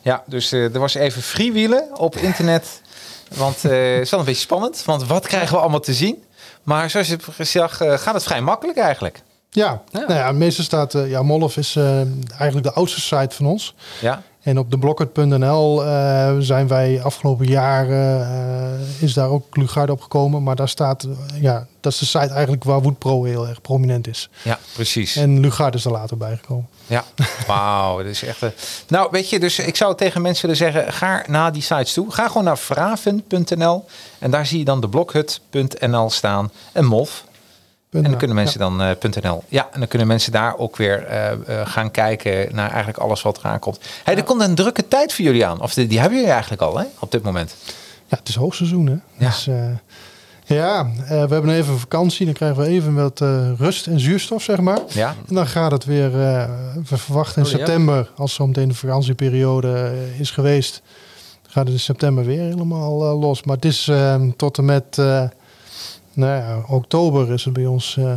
Ja, 0.01 0.23
dus 0.25 0.51
eh, 0.51 0.73
er 0.73 0.79
was 0.79 0.93
even 0.93 1.21
freewheelen 1.21 1.97
op 1.99 2.15
internet. 2.15 2.81
Want 3.35 3.65
eh, 3.65 3.71
het 3.71 4.01
is 4.01 4.09
wel 4.09 4.19
een 4.19 4.25
beetje 4.25 4.41
spannend. 4.41 4.83
Want 4.85 5.07
wat 5.07 5.27
krijgen 5.27 5.55
we 5.55 5.61
allemaal 5.61 5.79
te 5.79 5.93
zien? 5.93 6.23
Maar 6.63 6.89
zoals 6.89 7.07
je 7.07 7.17
zag, 7.37 7.81
eh, 7.81 7.97
gaat 7.97 8.13
het 8.13 8.23
vrij 8.23 8.41
makkelijk 8.41 8.77
eigenlijk. 8.77 9.21
Ja, 9.49 9.81
Ja. 9.91 9.99
Nou 9.99 10.13
ja 10.13 10.27
het 10.27 10.35
meeste 10.35 10.63
staat... 10.63 10.93
ja, 10.93 11.21
Molf 11.23 11.57
is 11.57 11.75
eh, 11.75 11.97
eigenlijk 12.37 12.63
de 12.63 12.73
oudste 12.73 13.01
site 13.01 13.35
van 13.35 13.45
ons. 13.45 13.75
Ja, 14.01 14.21
En 14.43 14.57
op 14.57 14.71
de 14.71 14.77
blokkert.nl 14.77 15.85
eh, 15.85 16.35
zijn 16.39 16.67
wij 16.67 17.01
afgelopen 17.03 17.45
jaren... 17.45 18.21
eh, 18.21 19.03
is 19.03 19.13
daar 19.13 19.29
ook 19.29 19.57
Lugarde 19.57 19.91
op 19.91 20.01
gekomen. 20.01 20.43
Maar 20.43 20.55
daar 20.55 20.69
staat... 20.69 21.03
eh, 21.03 21.41
ja, 21.41 21.67
dat 21.79 21.93
is 21.93 21.99
de 21.99 22.05
site 22.05 22.33
eigenlijk 22.33 22.63
waar 22.63 22.81
Woodpro 22.81 23.23
heel 23.23 23.47
erg 23.47 23.61
prominent 23.61 24.07
is. 24.07 24.29
ja 24.41 24.59
precies. 24.73 25.15
En 25.15 25.39
Lugarde 25.39 25.77
is 25.77 25.85
er 25.85 25.91
later 25.91 26.17
bijgekomen. 26.17 26.67
Ja, 26.87 27.03
wauw. 27.47 27.97
Dat 27.97 28.05
is 28.05 28.23
echt. 28.23 28.41
Nou, 28.87 29.07
weet 29.11 29.29
je, 29.29 29.39
dus 29.39 29.59
ik 29.59 29.75
zou 29.75 29.95
tegen 29.95 30.21
mensen 30.21 30.41
willen 30.41 30.71
zeggen: 30.71 30.93
ga 30.93 31.23
naar 31.27 31.51
die 31.53 31.61
sites 31.61 31.93
toe. 31.93 32.11
Ga 32.11 32.27
gewoon 32.27 32.43
naar 32.43 32.57
vraven.nl 32.57 33.85
en 34.19 34.31
daar 34.31 34.45
zie 34.45 34.59
je 34.59 34.65
dan 34.65 34.81
de 34.81 34.89
blokhut.nl 34.89 36.09
staan 36.09 36.51
en 36.71 36.85
MOF. 36.85 37.23
En 37.93 38.03
dan 38.03 38.17
kunnen 38.17 38.35
mensen 38.35 38.59
dan 38.59 38.81
eh, 38.81 38.89
.nl. 39.21 39.43
Ja, 39.47 39.67
en 39.71 39.79
dan 39.79 39.87
kunnen 39.87 40.07
mensen 40.07 40.31
daar 40.31 40.57
ook 40.57 40.77
weer 40.77 41.03
eh, 41.05 41.31
eh, 41.31 41.37
gaan 41.67 41.91
kijken 41.91 42.55
naar 42.55 42.69
eigenlijk 42.69 42.97
alles 42.97 43.21
wat 43.21 43.37
eraan 43.37 43.59
komt. 43.59 43.79
Hey, 44.03 44.15
er 44.15 44.23
komt 44.23 44.41
een 44.41 44.55
drukke 44.55 44.87
tijd 44.87 45.13
voor 45.13 45.25
jullie 45.25 45.45
aan. 45.45 45.61
Of 45.61 45.73
die, 45.73 45.87
die 45.87 45.99
hebben 45.99 46.17
jullie 46.17 46.33
eigenlijk 46.33 46.61
al, 46.61 46.77
hè, 46.77 46.85
op 46.99 47.11
dit 47.11 47.23
moment. 47.23 47.55
Ja, 48.07 48.17
het 48.17 48.29
is 48.29 48.35
hoogseizoen, 48.35 48.85
hè? 48.87 48.95
Ja. 49.17 49.29
Dus, 49.29 49.47
eh, 49.47 49.55
ja, 50.45 50.79
eh, 50.79 51.07
we 51.07 51.15
hebben 51.33 51.49
even 51.49 51.73
een 51.73 51.79
vakantie. 51.79 52.25
Dan 52.25 52.33
krijgen 52.33 52.57
we 52.63 52.67
even 52.67 52.93
wat 52.93 53.21
eh, 53.21 53.51
rust 53.57 53.87
en 53.87 53.99
zuurstof, 53.99 54.43
zeg 54.43 54.59
maar. 54.59 54.79
Ja, 54.87 55.15
En 55.27 55.35
dan 55.35 55.47
gaat 55.47 55.71
het 55.71 55.85
weer, 55.85 56.05
eh, 56.05 56.49
we 56.89 56.97
verwachten 56.97 57.41
in 57.41 57.47
Oh, 57.47 57.51
ja. 57.51 57.57
september, 57.57 58.11
als 58.15 58.33
zo 58.33 58.47
meteen 58.47 58.67
de 58.67 58.73
vakantieperiode 58.73 59.91
is 60.19 60.31
geweest, 60.31 60.81
gaat 61.47 61.63
het 61.63 61.73
in 61.73 61.79
september 61.79 62.25
weer 62.25 62.41
helemaal 62.41 63.19
los. 63.19 63.43
Maar 63.43 63.55
het 63.55 63.65
is 63.65 63.91
tot 64.37 64.57
en 64.57 64.65
met 64.65 64.97
eh, 64.97 65.23
nou 66.13 66.41
ja, 66.41 66.63
oktober 66.67 67.31
is 67.31 67.45
er 67.45 67.51
bij 67.51 67.65
ons 67.65 67.97
eh, 67.97 68.13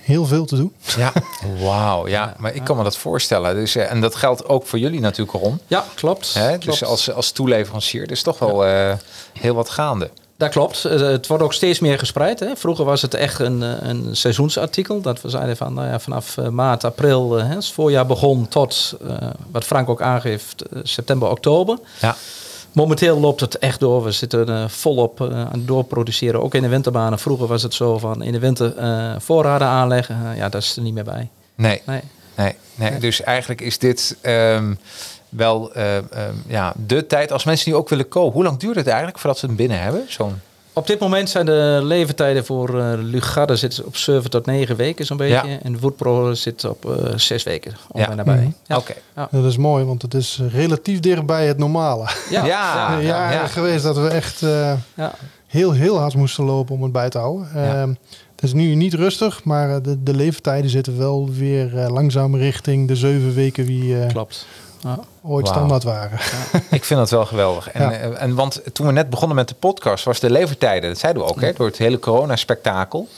heel 0.00 0.26
veel 0.26 0.44
te 0.44 0.56
doen. 0.56 0.72
ja. 0.96 1.12
wauw. 1.60 2.08
Ja, 2.08 2.34
maar 2.38 2.54
ik 2.54 2.64
kan 2.64 2.76
me 2.76 2.82
dat 2.82 2.96
voorstellen. 2.96 3.54
Dus, 3.54 3.76
eh, 3.76 3.90
en 3.90 4.00
dat 4.00 4.14
geldt 4.14 4.48
ook 4.48 4.66
voor 4.66 4.78
jullie 4.78 5.00
natuurlijk, 5.00 5.38
Ron. 5.38 5.60
Ja, 5.66 5.84
klopt. 5.94 6.34
Hè? 6.34 6.48
klopt. 6.48 6.64
Dus 6.64 6.84
als, 6.84 7.12
als 7.12 7.30
toeleverancier, 7.30 8.06
dus 8.06 8.22
toch 8.22 8.38
wel 8.38 8.66
eh, 8.66 8.92
heel 9.32 9.54
wat 9.54 9.70
gaande. 9.70 10.10
Dat 10.40 10.50
klopt. 10.50 10.82
Het 10.82 11.26
wordt 11.26 11.42
ook 11.42 11.52
steeds 11.52 11.78
meer 11.78 11.98
gespreid. 11.98 12.40
Hè. 12.40 12.56
Vroeger 12.56 12.84
was 12.84 13.02
het 13.02 13.14
echt 13.14 13.38
een, 13.38 13.60
een 13.88 14.16
seizoensartikel. 14.16 15.00
Dat 15.00 15.20
we 15.20 15.28
zeiden 15.28 15.56
van 15.56 15.74
nou 15.74 15.88
ja, 15.88 15.98
vanaf 15.98 16.36
eh, 16.36 16.48
maart, 16.48 16.84
april, 16.84 17.32
hè, 17.32 17.54
het 17.54 17.68
voorjaar 17.68 18.06
begon, 18.06 18.48
tot 18.48 18.96
eh, 19.06 19.16
wat 19.50 19.64
Frank 19.64 19.88
ook 19.88 20.02
aangeeft, 20.02 20.64
september, 20.82 21.30
oktober. 21.30 21.78
Ja. 22.00 22.16
Momenteel 22.72 23.20
loopt 23.20 23.40
het 23.40 23.58
echt 23.58 23.80
door. 23.80 24.04
We 24.04 24.12
zitten 24.12 24.48
eh, 24.48 24.68
volop 24.68 25.20
eh, 25.20 25.26
aan 25.26 25.48
het 25.52 25.66
doorproduceren. 25.66 26.42
Ook 26.42 26.54
in 26.54 26.62
de 26.62 26.68
winterbanen. 26.68 27.18
Vroeger 27.18 27.46
was 27.46 27.62
het 27.62 27.74
zo 27.74 27.98
van 27.98 28.22
in 28.22 28.32
de 28.32 28.38
winter 28.38 28.76
eh, 28.76 29.14
voorraden 29.18 29.68
aanleggen. 29.68 30.36
Ja, 30.36 30.48
dat 30.48 30.62
is 30.62 30.76
er 30.76 30.82
niet 30.82 30.94
meer 30.94 31.04
bij. 31.04 31.28
Nee, 31.54 31.82
Nee. 31.86 32.00
nee, 32.34 32.54
nee. 32.74 32.98
Dus 32.98 33.22
eigenlijk 33.22 33.60
is 33.60 33.78
dit 33.78 34.16
ehm, 34.20 34.74
wel 35.28 35.72
eh, 35.72 35.96
ehm, 35.96 36.34
ja, 36.46 36.72
de 36.86 37.06
tijd 37.06 37.32
als 37.32 37.44
mensen 37.44 37.70
nu 37.70 37.76
ook 37.76 37.88
willen 37.88 38.08
kopen. 38.08 38.32
Hoe 38.32 38.44
lang 38.44 38.58
duurt 38.58 38.76
het 38.76 38.86
eigenlijk 38.86 39.18
voordat 39.18 39.38
ze 39.38 39.46
hem 39.46 39.56
binnen 39.56 39.80
hebben? 39.80 40.04
Zo'n 40.08 40.40
Op 40.80 40.86
dit 40.86 40.98
moment 40.98 41.30
zijn 41.30 41.46
de 41.46 41.80
leeftijden 41.82 42.44
voor 42.44 42.80
eh 42.80 42.92
Lugarde 42.98 43.56
zitten 43.56 43.86
op 43.86 43.96
7 43.96 44.30
tot 44.30 44.46
9 44.46 44.76
weken 44.76 45.06
zo'n 45.06 45.16
beetje. 45.16 45.48
Ja. 45.48 45.58
En 45.62 45.78
Woodpro 45.80 46.34
zit 46.34 46.64
op 46.64 46.84
eh 46.90 47.12
6 47.16 47.42
weken 47.42 47.72
ongeveer 47.90 48.10
Ja. 48.10 48.16
nabij. 48.16 48.36
Mhm. 48.36 48.50
Ja. 48.66 48.76
Oké. 48.76 48.94
Dat 49.30 49.44
is 49.44 49.56
mooi, 49.56 49.84
want 49.84 50.02
het 50.02 50.14
is 50.14 50.40
relatief 50.52 51.00
dichtbij 51.00 51.46
het 51.46 51.58
normale. 51.58 52.08
Ja. 52.30 52.44
Ja. 52.44 52.92
Een 52.98 53.04
jaar 53.04 53.32
ja. 53.32 53.46
geweest 53.46 53.82
dat 53.82 53.96
we 53.96 54.08
echt 54.08 54.42
eh, 54.42 54.72
Ja. 54.94 55.12
heel, 55.46 55.72
heel 55.72 55.98
hard 55.98 56.14
moesten 56.14 56.44
lopen 56.44 56.74
om 56.74 56.82
het 56.82 56.92
bij 56.92 57.08
te 57.08 57.18
houden. 57.18 57.48
Ja. 57.54 57.80
Ehm, 57.80 57.88
het 58.34 58.42
is 58.42 58.52
nu 58.52 58.74
niet 58.74 58.94
rustig, 58.94 59.44
maar 59.44 59.70
eh, 59.70 59.76
de, 59.82 60.02
de 60.02 60.14
leeftijden 60.14 60.70
zitten 60.70 60.98
wel 60.98 61.28
weer 61.32 61.78
eh, 61.78 61.90
langzaam 61.90 62.36
richting 62.36 62.88
de 62.88 62.96
zeven 62.96 63.34
weken 63.34 63.66
eh, 63.68 64.08
Klopt. 64.08 64.46
Ja. 64.82 64.98
ooit 65.22 65.44
Wauw. 65.48 65.56
standaard 65.56 65.82
waren. 65.82 66.18
Ik 66.70 66.84
vind 66.84 67.00
dat 67.00 67.10
wel 67.10 67.26
geweldig. 67.26 67.70
En, 67.70 67.82
Ja. 67.82 67.92
eh, 67.92 68.22
en 68.22 68.34
want 68.34 68.60
toen 68.72 68.86
we 68.86 68.92
net 68.92 69.10
begonnen 69.10 69.36
met 69.36 69.48
de 69.48 69.54
podcast, 69.54 70.04
was 70.04 70.20
de 70.20 70.30
levertijden, 70.30 70.88
dat 70.90 70.98
zeiden 70.98 71.22
we 71.22 71.28
ook, 71.28 71.40
hè, 71.40 71.52
door 71.52 71.66
het 71.66 71.78
hele 71.78 71.98
corona-spektakel. 71.98 73.08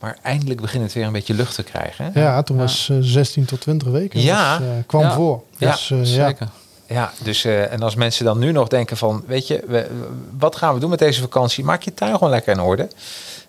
Maar 0.00 0.18
eindelijk 0.22 0.60
begint 0.60 0.82
het 0.82 0.92
weer 0.92 1.04
een 1.04 1.12
beetje 1.12 1.34
lucht 1.34 1.54
te 1.54 1.62
krijgen. 1.62 2.10
Hè? 2.12 2.20
Ja, 2.22 2.42
toen 2.42 2.56
was 2.56 2.88
eh, 2.90 2.96
16 3.00 3.44
tot 3.44 3.60
20 3.60 3.88
weken. 3.88 4.20
Ja. 4.20 4.56
Eh, 4.56 4.62
kwam 4.86 5.02
Ja. 5.02 5.12
voor. 5.12 5.42
Ja, 5.56 5.70
Dus, 5.70 5.88
ja. 5.88 6.04
Zeker. 6.04 6.48
Ja, 6.86 7.12
dus 7.22 7.44
eh, 7.44 7.72
en 7.72 7.82
als 7.82 7.94
mensen 7.94 8.24
dan 8.24 8.38
nu 8.38 8.52
nog 8.52 8.68
denken 8.68 8.96
van, 8.96 9.24
weet 9.26 9.46
je, 9.46 9.64
we- 9.66 9.90
wat 10.38 10.56
gaan 10.56 10.74
we 10.74 10.80
doen 10.80 10.90
met 10.90 10.98
deze 10.98 11.20
vakantie? 11.20 11.64
Maak 11.64 11.82
je 11.82 11.94
tuin 11.94 12.12
gewoon 12.12 12.30
lekker 12.30 12.52
in 12.52 12.60
orde. 12.60 12.88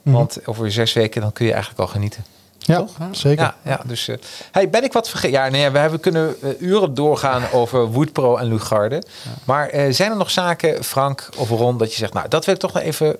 Mhm. 0.01 0.15
Want 0.15 0.37
over 0.47 0.71
zes 0.71 0.93
weken 0.93 1.21
dan 1.21 1.31
kun 1.33 1.45
je 1.45 1.51
eigenlijk 1.51 1.81
al 1.81 1.87
genieten. 1.87 2.23
Ja, 2.67 2.85
zeker. 3.11 3.43
Ja, 3.43 3.55
ja 3.63 3.81
dus 3.85 4.07
eh, 4.07 4.15
hey, 4.51 4.69
ben 4.69 4.83
ik 4.83 4.93
wat 4.93 5.09
vergeten? 5.09 5.39
Ja, 5.39 5.49
nee, 5.49 5.69
we 5.69 5.77
hebben 5.77 5.99
kunnen 5.99 6.35
eh, 6.41 6.49
uren 6.59 6.93
doorgaan 6.93 7.43
over 7.51 7.91
Woodpro 7.91 8.37
en 8.37 8.47
Lugarde. 8.47 9.03
Maar 9.43 9.67
eh, 9.67 9.93
zijn 9.93 10.11
er 10.11 10.17
nog 10.17 10.31
zaken, 10.31 10.83
Frank 10.83 11.29
of 11.37 11.49
Ron, 11.49 11.77
dat 11.77 11.91
je 11.91 11.97
zegt, 11.97 12.13
nou, 12.13 12.27
dat 12.27 12.45
wil 12.45 12.53
ik 12.53 12.59
toch 12.59 12.73
nog 12.73 12.83
even. 12.83 13.15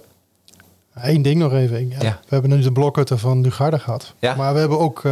Eén 0.94 1.22
ding 1.22 1.40
nog 1.40 1.54
even. 1.54 1.90
Ja. 1.90 1.98
We 2.00 2.16
hebben 2.28 2.50
nu 2.50 2.62
de 2.62 2.72
blokhutten 2.72 3.20
van 3.20 3.42
Lugarde 3.42 3.80
gehad. 3.80 4.14
Maar 4.20 4.54
we 4.54 4.60
hebben 4.60 4.80
ook 4.80 5.04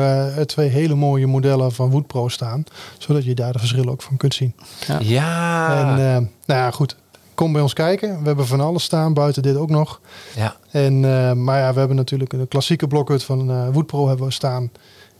twee 0.45 0.69
hele 0.69 0.95
mooie 0.95 1.27
modellen 1.27 1.71
van 1.71 1.89
Woodpro 1.89 2.27
staan. 2.27 2.63
Zodat 2.97 3.23
je 3.23 3.33
daar 3.33 3.53
de 3.53 3.59
verschillen 3.59 3.89
ook 3.89 4.01
van 4.01 4.17
kunt 4.17 4.33
zien. 4.33 4.55
Ja, 4.99 5.77
En 5.77 5.95
nou 6.45 6.59
ja, 6.59 6.71
goed. 6.71 6.95
Kom 7.35 7.53
bij 7.53 7.61
ons 7.61 7.73
kijken. 7.73 8.19
We 8.21 8.25
hebben 8.27 8.47
van 8.47 8.61
alles 8.61 8.83
staan. 8.83 9.13
Buiten 9.13 9.41
dit 9.41 9.55
ook 9.55 9.69
nog. 9.69 9.99
ja, 10.35 10.55
En, 10.71 11.05
eh, 11.05 11.31
maar 11.31 11.59
ja, 11.59 11.73
we 11.73 11.79
hebben 11.79 11.97
natuurlijk 11.97 12.33
een 12.33 12.47
klassieke 12.47 12.87
blokhut 12.87 13.23
van 13.23 13.49
eh 13.51 13.67
Woodpro 13.71 14.07
hebben 14.07 14.25
we 14.25 14.31
staan. 14.33 14.71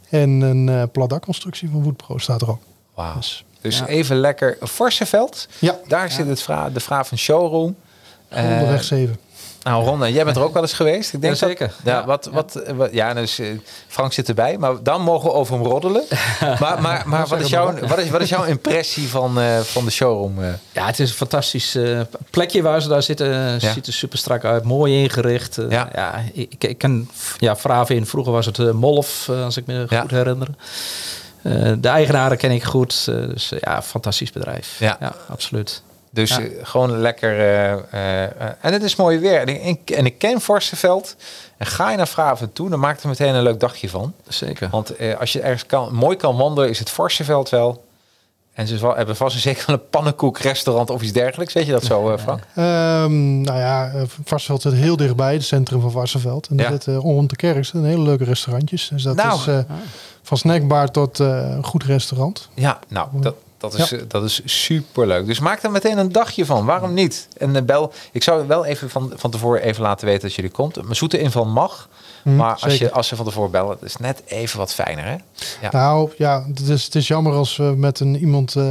En 0.10 0.30
een 0.30 0.70
eh 0.70 0.84
platdakconstructie 0.92 1.70
van 1.70 1.84
Woodpro 1.84 2.18
staat 2.18 2.42
er 2.42 2.50
ook. 2.50 2.62
wauw. 2.94 3.16
Dus, 3.16 3.46
Dus 3.62 3.80
Ja. 3.80 3.86
even 3.88 4.16
lekker 4.16 4.58
Forsenveld. 4.62 5.48
ja, 5.60 5.76
Daar 5.88 6.12
zit 6.12 6.28
het 6.28 6.42
vra 6.42 6.70
de 6.70 6.80
vraag 6.80 7.08
van 7.08 7.18
showroom. 7.18 7.76
Eh, 8.28 8.44
onderweg 8.44 8.84
7. 8.84 9.18
Nou, 9.66 9.86
Ron, 9.86 10.12
jij 10.14 10.24
bent 10.24 10.36
er 10.38 10.44
ook 10.44 10.54
wel 10.54 10.62
eens 10.62 10.74
geweest. 10.74 11.14
Ik 11.14 11.22
denk 11.22 11.34
Ja, 11.36 11.48
zeker. 11.48 11.68
Dat, 11.68 11.76
ja, 11.84 11.92
Ja. 12.00 12.06
wat, 12.06 12.30
wat, 12.32 12.56
eh, 12.56 12.74
wat, 12.76 12.90
ja, 12.94 13.14
dus 13.14 13.40
eh, 13.40 13.48
Frank 13.88 14.14
zit 14.14 14.28
erbij, 14.28 14.58
maar 14.58 14.84
dan 14.84 15.02
mogen 15.02 15.30
we 15.30 15.36
over 15.36 15.54
hem 15.56 15.64
roddelen. 15.66 16.04
maar 16.60 16.82
maar, 16.82 17.04
maar 17.06 17.28
wat, 17.28 17.40
is 17.40 17.50
jouw, 17.50 17.80
wat, 17.88 17.98
is, 17.98 18.10
wat 18.10 18.22
is 18.22 18.30
jouw 18.30 18.44
impressie 18.44 19.08
van, 19.10 19.40
eh, 19.40 19.60
van 19.60 19.86
de 19.86 19.92
showroom? 19.92 20.44
eh? 20.44 20.50
Ja, 20.72 20.86
het 20.86 21.00
is 21.00 21.10
een 21.10 21.16
fantastisch 21.16 21.76
eh, 21.76 22.00
plekje 22.30 22.62
waar 22.62 22.82
ze 22.82 22.88
daar 22.88 23.04
zitten. 23.04 23.62
Ziet 23.62 23.88
er 23.88 23.94
super 23.94 24.18
strak 24.18 24.44
uit, 24.46 24.64
mooi 24.64 25.02
ingericht. 25.02 25.58
Eh, 25.58 25.70
Ja. 25.72 25.90
ja. 25.94 26.24
ik, 26.34 26.54
ik 26.64 26.78
ken 26.78 27.10
ja, 27.38 27.56
Fravin. 27.56 28.06
Vroeger 28.06 28.32
was 28.34 28.46
het 28.46 28.60
eh, 28.60 28.72
Molf, 28.72 29.28
eh, 29.30 29.44
als 29.44 29.58
ik 29.58 29.66
me 29.66 29.86
goed 30.02 30.12
herinner. 30.12 30.48
Eh, 31.42 31.72
de 31.78 31.88
eigenaren 31.88 32.38
ken 32.38 32.52
ik 32.52 32.64
goed. 32.64 33.06
eh, 33.10 33.16
dus 33.16 33.52
eh, 33.52 33.60
ja, 33.60 33.82
fantastisch 33.82 34.32
bedrijf. 34.32 34.76
Ja. 34.80 34.98
absoluut. 35.30 35.82
Dus 36.16 36.30
Ja. 36.30 36.40
eh, 36.40 36.46
gewoon 36.64 36.98
lekker. 37.00 37.40
eh, 37.40 37.72
eh, 38.24 38.30
en 38.62 38.74
het 38.74 38.84
is 38.84 38.96
mooi 38.96 39.20
weer. 39.20 39.40
En 39.40 39.66
ik, 39.68 39.90
en 39.90 40.06
ik 40.06 40.18
ken 40.18 40.42
Forstenveld. 40.42 41.16
En 41.58 41.66
ga 41.66 41.92
je 41.92 41.98
naar 41.98 42.08
Vraven 42.08 42.54
toe, 42.54 42.70
dan 42.70 42.80
maakt 42.80 43.04
er 43.04 43.10
meteen 43.10 43.36
een 43.36 43.44
leuk 43.44 43.60
dagje 43.60 43.90
van. 43.90 44.14
Zeker. 44.28 44.70
Want 44.72 44.96
eh, 44.96 45.20
als 45.20 45.34
je 45.34 45.42
ergens 45.42 45.66
kan, 45.66 45.94
mooi 45.94 46.18
kan 46.18 46.38
wandelen, 46.38 46.70
is 46.70 46.80
het 46.80 46.90
Forstenveld 46.90 47.50
wel. 47.50 47.84
En 48.54 48.68
ze 48.68 48.88
hebben 48.96 49.16
vast 49.16 49.36
en 49.36 49.42
zeker 49.42 49.70
een 49.70 49.90
pannenkoekrestaurant 49.90 50.90
of 50.90 51.02
iets 51.02 51.12
dergelijks. 51.12 51.54
Weet 51.54 51.66
je 51.66 51.72
dat 51.72 51.84
zo, 51.84 52.12
eh, 52.12 52.18
Frank? 52.18 52.44
Ehm, 52.56 53.42
nou 53.42 53.60
ja, 53.60 53.92
Varsseveld 54.26 54.62
zit 54.62 54.74
heel 54.74 54.96
dichtbij, 54.98 55.34
het 55.34 55.44
centrum 55.46 55.82
van 55.82 55.92
Varsseveld. 55.92 56.48
En 56.48 56.56
daar 56.58 56.66
Ja. 56.66 56.72
zit 56.72 56.88
eh, 56.88 56.96
rond 56.96 57.30
de 57.30 57.36
kerk 57.36 57.64
zitten 57.66 57.84
hele 57.84 58.02
leuke 58.02 58.24
restaurantjes. 58.24 58.88
Dus 58.88 59.04
dat 59.04 59.16
Nou. 59.16 59.40
is 59.40 59.48
eh, 59.48 59.60
van 60.22 60.38
snackbar 60.38 60.92
tot 60.92 61.20
eh, 61.20 61.28
een 61.28 61.66
goed 61.66 61.84
restaurant. 61.84 62.50
Ja, 62.54 62.80
nou, 62.88 63.08
dat, 63.14 63.36
dat, 63.58 63.74
is, 63.78 63.90
Ja. 63.90 63.98
eh, 63.98 64.04
dat 64.08 64.24
is 64.24 64.42
superleuk. 64.46 65.26
Dus 65.26 65.40
maak 65.40 65.64
er 65.64 65.72
meteen 65.72 65.98
een 65.98 66.12
dagje 66.12 66.46
van. 66.46 66.66
Waarom 66.66 66.94
niet? 66.94 67.28
En 67.38 67.56
eh, 67.56 67.62
bel, 67.64 67.94
ik 68.12 68.24
zou 68.24 68.48
wel 68.48 68.66
even 68.66 68.90
van, 68.90 69.12
van 69.16 69.32
tevoren 69.32 69.62
even 69.62 69.82
laten 69.82 70.06
weten 70.08 70.22
dat 70.22 70.34
jullie 70.34 70.52
komt. 70.52 70.82
Mijn 70.84 70.96
zoete 70.96 71.20
inval 71.20 71.46
mag. 71.46 71.90
Mhm, 72.24 72.36
maar 72.36 72.58
als, 72.60 72.78
je, 72.78 72.92
als 72.92 73.08
ze 73.08 73.16
van 73.16 73.26
tevoren 73.26 73.52
bellen, 73.52 73.78
is 73.82 73.98
net 73.98 74.22
even 74.26 74.58
wat 74.60 74.74
fijner, 74.74 75.06
hè? 75.06 75.16
Ja. 75.62 75.70
Nou 75.72 76.12
ja, 76.18 76.46
het 76.48 76.60
is, 76.68 76.84
het 76.86 76.96
is 76.96 77.08
jammer 77.08 77.34
als 77.34 77.58
we 77.58 77.64
met 77.64 78.00
een 78.00 78.16
iemand 78.16 78.56
eh, 78.56 78.64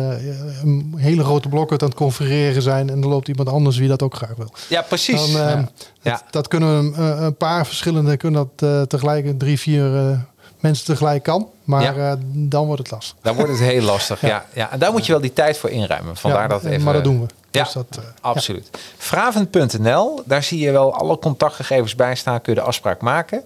een 0.63 0.95
hele 0.97 1.25
grote 1.25 1.49
blokhut 1.49 1.83
aan 1.83 1.89
het 1.89 1.97
confereren 1.97 2.63
zijn. 2.63 2.91
En 2.91 3.03
er 3.03 3.09
loopt 3.09 3.29
iemand 3.29 3.49
anders 3.49 3.77
wie 3.77 3.89
dat 3.89 4.03
ook 4.03 4.15
graag 4.15 4.35
wil. 4.37 4.53
Ja, 4.69 4.83
precies. 4.83 5.33
Dan, 5.33 5.41
eh, 5.49 5.63
Ja. 6.03 6.23
Dat, 6.31 6.49
kunnen 6.49 6.93
we 6.93 6.99
een 7.03 7.37
paar 7.37 7.67
verschillende, 7.67 8.17
kunnen 8.17 8.49
dat 8.57 8.89
tegelijk, 8.89 9.39
drie, 9.39 9.59
vier 9.59 10.19
mensen 10.65 10.85
tegelijk 10.87 11.23
kan. 11.23 11.49
Maar 11.65 11.83
Ja. 11.97 12.11
eh, 12.13 12.17
dan 12.33 12.67
wordt 12.67 12.83
het 12.83 12.91
lastig. 12.91 13.17
Dan 13.23 13.35
wordt 13.35 13.51
het 13.51 13.61
heel 13.61 13.83
lastig. 13.83 14.21
ja. 14.33 14.45
Ja, 14.55 14.71
En 14.73 14.79
daar 14.79 14.93
moet 14.93 15.07
je 15.07 15.13
wel 15.13 15.21
die 15.21 15.33
tijd 15.33 15.59
voor 15.59 15.71
inruimen. 15.71 16.17
Vandaar 16.17 16.43
Ja, 16.43 16.49
dat 16.49 16.65
even. 16.65 16.83
Maar 16.83 16.95
dat 16.95 17.05
doen 17.05 17.21
we. 17.21 17.27
Ja. 17.51 17.63
Dus 17.65 17.73
dat, 17.73 17.87
eh, 17.91 18.05
Absoluut. 18.21 18.71
Vraven.nl, 18.97 20.23
daar 20.25 20.43
zie 20.43 20.59
je 20.59 20.71
wel 20.71 20.95
alle 20.95 21.19
contactgegevens 21.19 21.95
bij 21.95 22.15
staan. 22.15 22.41
Kun 22.41 22.55
je 22.55 22.61
de 22.61 22.67
afspraak 22.67 23.01
maken. 23.01 23.43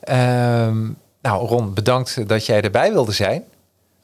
Ehm, 0.00 0.82
nou, 1.22 1.46
Ron, 1.46 1.74
bedankt 1.74 2.28
dat 2.28 2.46
jij 2.46 2.60
erbij 2.60 2.92
wilde 2.92 3.12
zijn. 3.12 3.44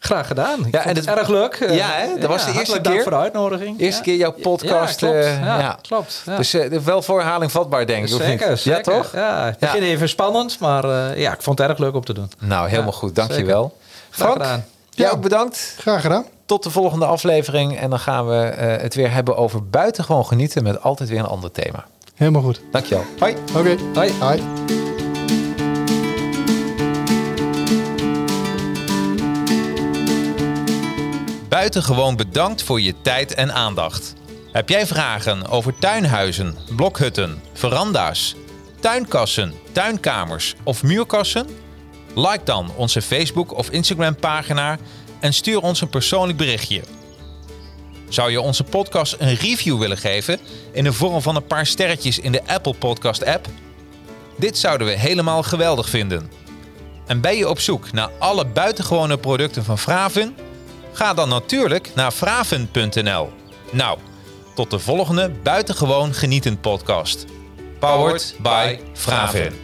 Graag 0.05 0.27
gedaan. 0.27 0.59
Ik 0.67 0.75
Ja, 0.75 0.83
vond 0.83 0.85
en 0.85 0.97
het 0.97 1.07
het- 1.09 1.19
erg 1.19 1.29
leuk. 1.29 1.55
Eh, 1.55 1.77
Ja, 1.77 1.87
hè? 1.91 2.19
Dat 2.19 2.29
was 2.31 2.45
de 2.45 2.53
eerste 2.59 2.81
keer. 2.81 3.03
voor 3.03 3.11
de 3.11 3.17
uitnodiging. 3.19 3.81
Eerste 3.81 3.97
Ja. 3.99 4.05
keer 4.05 4.17
jouw 4.17 4.33
podcast. 4.33 5.01
Ja, 5.01 5.07
klopt. 5.11 5.25
eh, 5.25 5.41
ja, 5.45 5.59
ja. 5.59 5.79
klopt. 5.83 6.23
Ja. 6.27 6.37
Dus 6.37 6.55
eh, 6.55 6.79
wel 6.79 7.03
voor 7.03 7.21
herhaling 7.21 7.51
vatbaar, 7.53 7.87
denk 7.87 8.07
ik. 8.09 8.15
of 8.15 8.19
niet? 8.19 8.29
zeker, 8.29 8.59
zeker. 8.59 8.93
Ja, 8.93 8.99
toch? 8.99 9.13
Ja, 9.15 9.45
het 9.45 9.59
begin 9.59 9.83
even 9.83 10.09
spannend, 10.09 10.59
maar 10.59 10.85
eh, 10.85 11.21
ja, 11.21 11.33
ik 11.33 11.43
vond 11.43 11.59
het 11.59 11.69
erg 11.69 11.79
leuk 11.79 11.95
om 11.95 12.05
te 12.05 12.13
doen. 12.13 12.31
Nou, 12.39 12.69
helemaal 12.69 12.91
Ja, 12.93 12.99
goed. 12.99 13.15
Dankjewel. 13.15 13.77
Graag 14.11 14.29
Frank, 14.29 14.43
gedaan. 14.43 14.65
jij 14.91 15.07
Ja. 15.07 15.13
ook 15.13 15.21
bedankt. 15.21 15.75
Graag 15.79 16.01
gedaan. 16.01 16.25
Tot 16.47 16.63
de 16.63 16.71
volgende 16.71 17.07
aflevering. 17.07 17.79
En 17.79 17.91
dan 17.91 17.99
gaan 17.99 18.29
we 18.29 18.37
eh, 18.45 18.83
het 18.83 18.95
weer 18.95 19.13
hebben 19.13 19.37
over 19.37 19.69
buitengewoon 19.69 20.27
genieten 20.27 20.63
met 20.63 20.83
altijd 20.83 21.09
weer 21.09 21.19
een 21.19 21.27
ander 21.27 21.51
thema. 21.51 21.85
Helemaal 22.15 22.43
goed. 22.43 22.61
Dankjewel. 22.73 23.05
Hoi. 23.19 23.37
Oké. 23.57 23.77
Hoi. 23.95 24.13
Hoi. 24.21 24.84
Buitengewoon 31.55 32.17
bedankt 32.17 32.63
voor 32.63 32.81
je 32.81 32.95
tijd 33.03 33.35
en 33.35 33.53
aandacht. 33.53 34.15
Heb 34.53 34.69
jij 34.69 34.87
vragen 34.87 35.47
over 35.47 35.79
tuinhuizen, 35.79 36.57
blokhutten, 36.77 37.43
veranda's, 37.53 38.35
tuinkassen, 38.81 39.55
tuinkamers 39.73 40.55
of 40.63 40.83
muurkassen? 40.83 41.47
Like 42.15 42.45
dan 42.45 42.73
onze 42.77 43.03
Facebook 43.03 43.57
of 43.57 43.71
Instagram 43.71 44.17
pagina 44.17 44.79
en 45.21 45.33
stuur 45.33 45.61
ons 45.61 45.81
een 45.81 45.89
persoonlijk 45.89 46.39
berichtje. 46.39 46.83
Zou 48.09 48.31
je 48.31 48.41
onze 48.41 48.65
podcast 48.65 49.17
een 49.19 49.35
review 49.35 49.79
willen 49.79 49.99
geven 49.99 50.39
in 50.73 50.85
de 50.85 50.93
vorm 50.93 51.23
van 51.23 51.37
een 51.37 51.47
paar 51.47 51.67
sterretjes 51.67 52.19
in 52.19 52.33
de 52.33 52.47
Apple 52.47 52.75
Podcast 52.75 53.25
app? 53.25 53.47
Dit 54.37 54.59
zouden 54.59 54.87
we 54.87 54.93
helemaal 54.93 55.43
geweldig 55.43 55.89
vinden. 55.89 56.31
En 57.07 57.21
ben 57.21 57.37
je 57.37 57.49
op 57.49 57.61
zoek 57.61 57.93
naar 57.93 58.11
alle 58.19 58.47
buitengewone 58.47 59.19
producten 59.19 59.65
van 59.65 59.79
Vraven? 59.79 60.53
Ga 60.95 61.15
dan 61.15 61.29
natuurlijk 61.29 61.91
naar 61.95 62.13
vraven.nl. 62.13 63.33
Nou, 63.71 63.99
tot 64.55 64.71
de 64.71 64.79
volgende 64.79 65.31
buitengewoon 65.43 66.15
genietend 66.15 66.61
podcast. 66.61 67.25
Powered 67.79 68.35
by 68.43 68.79
Vraven. 68.93 69.64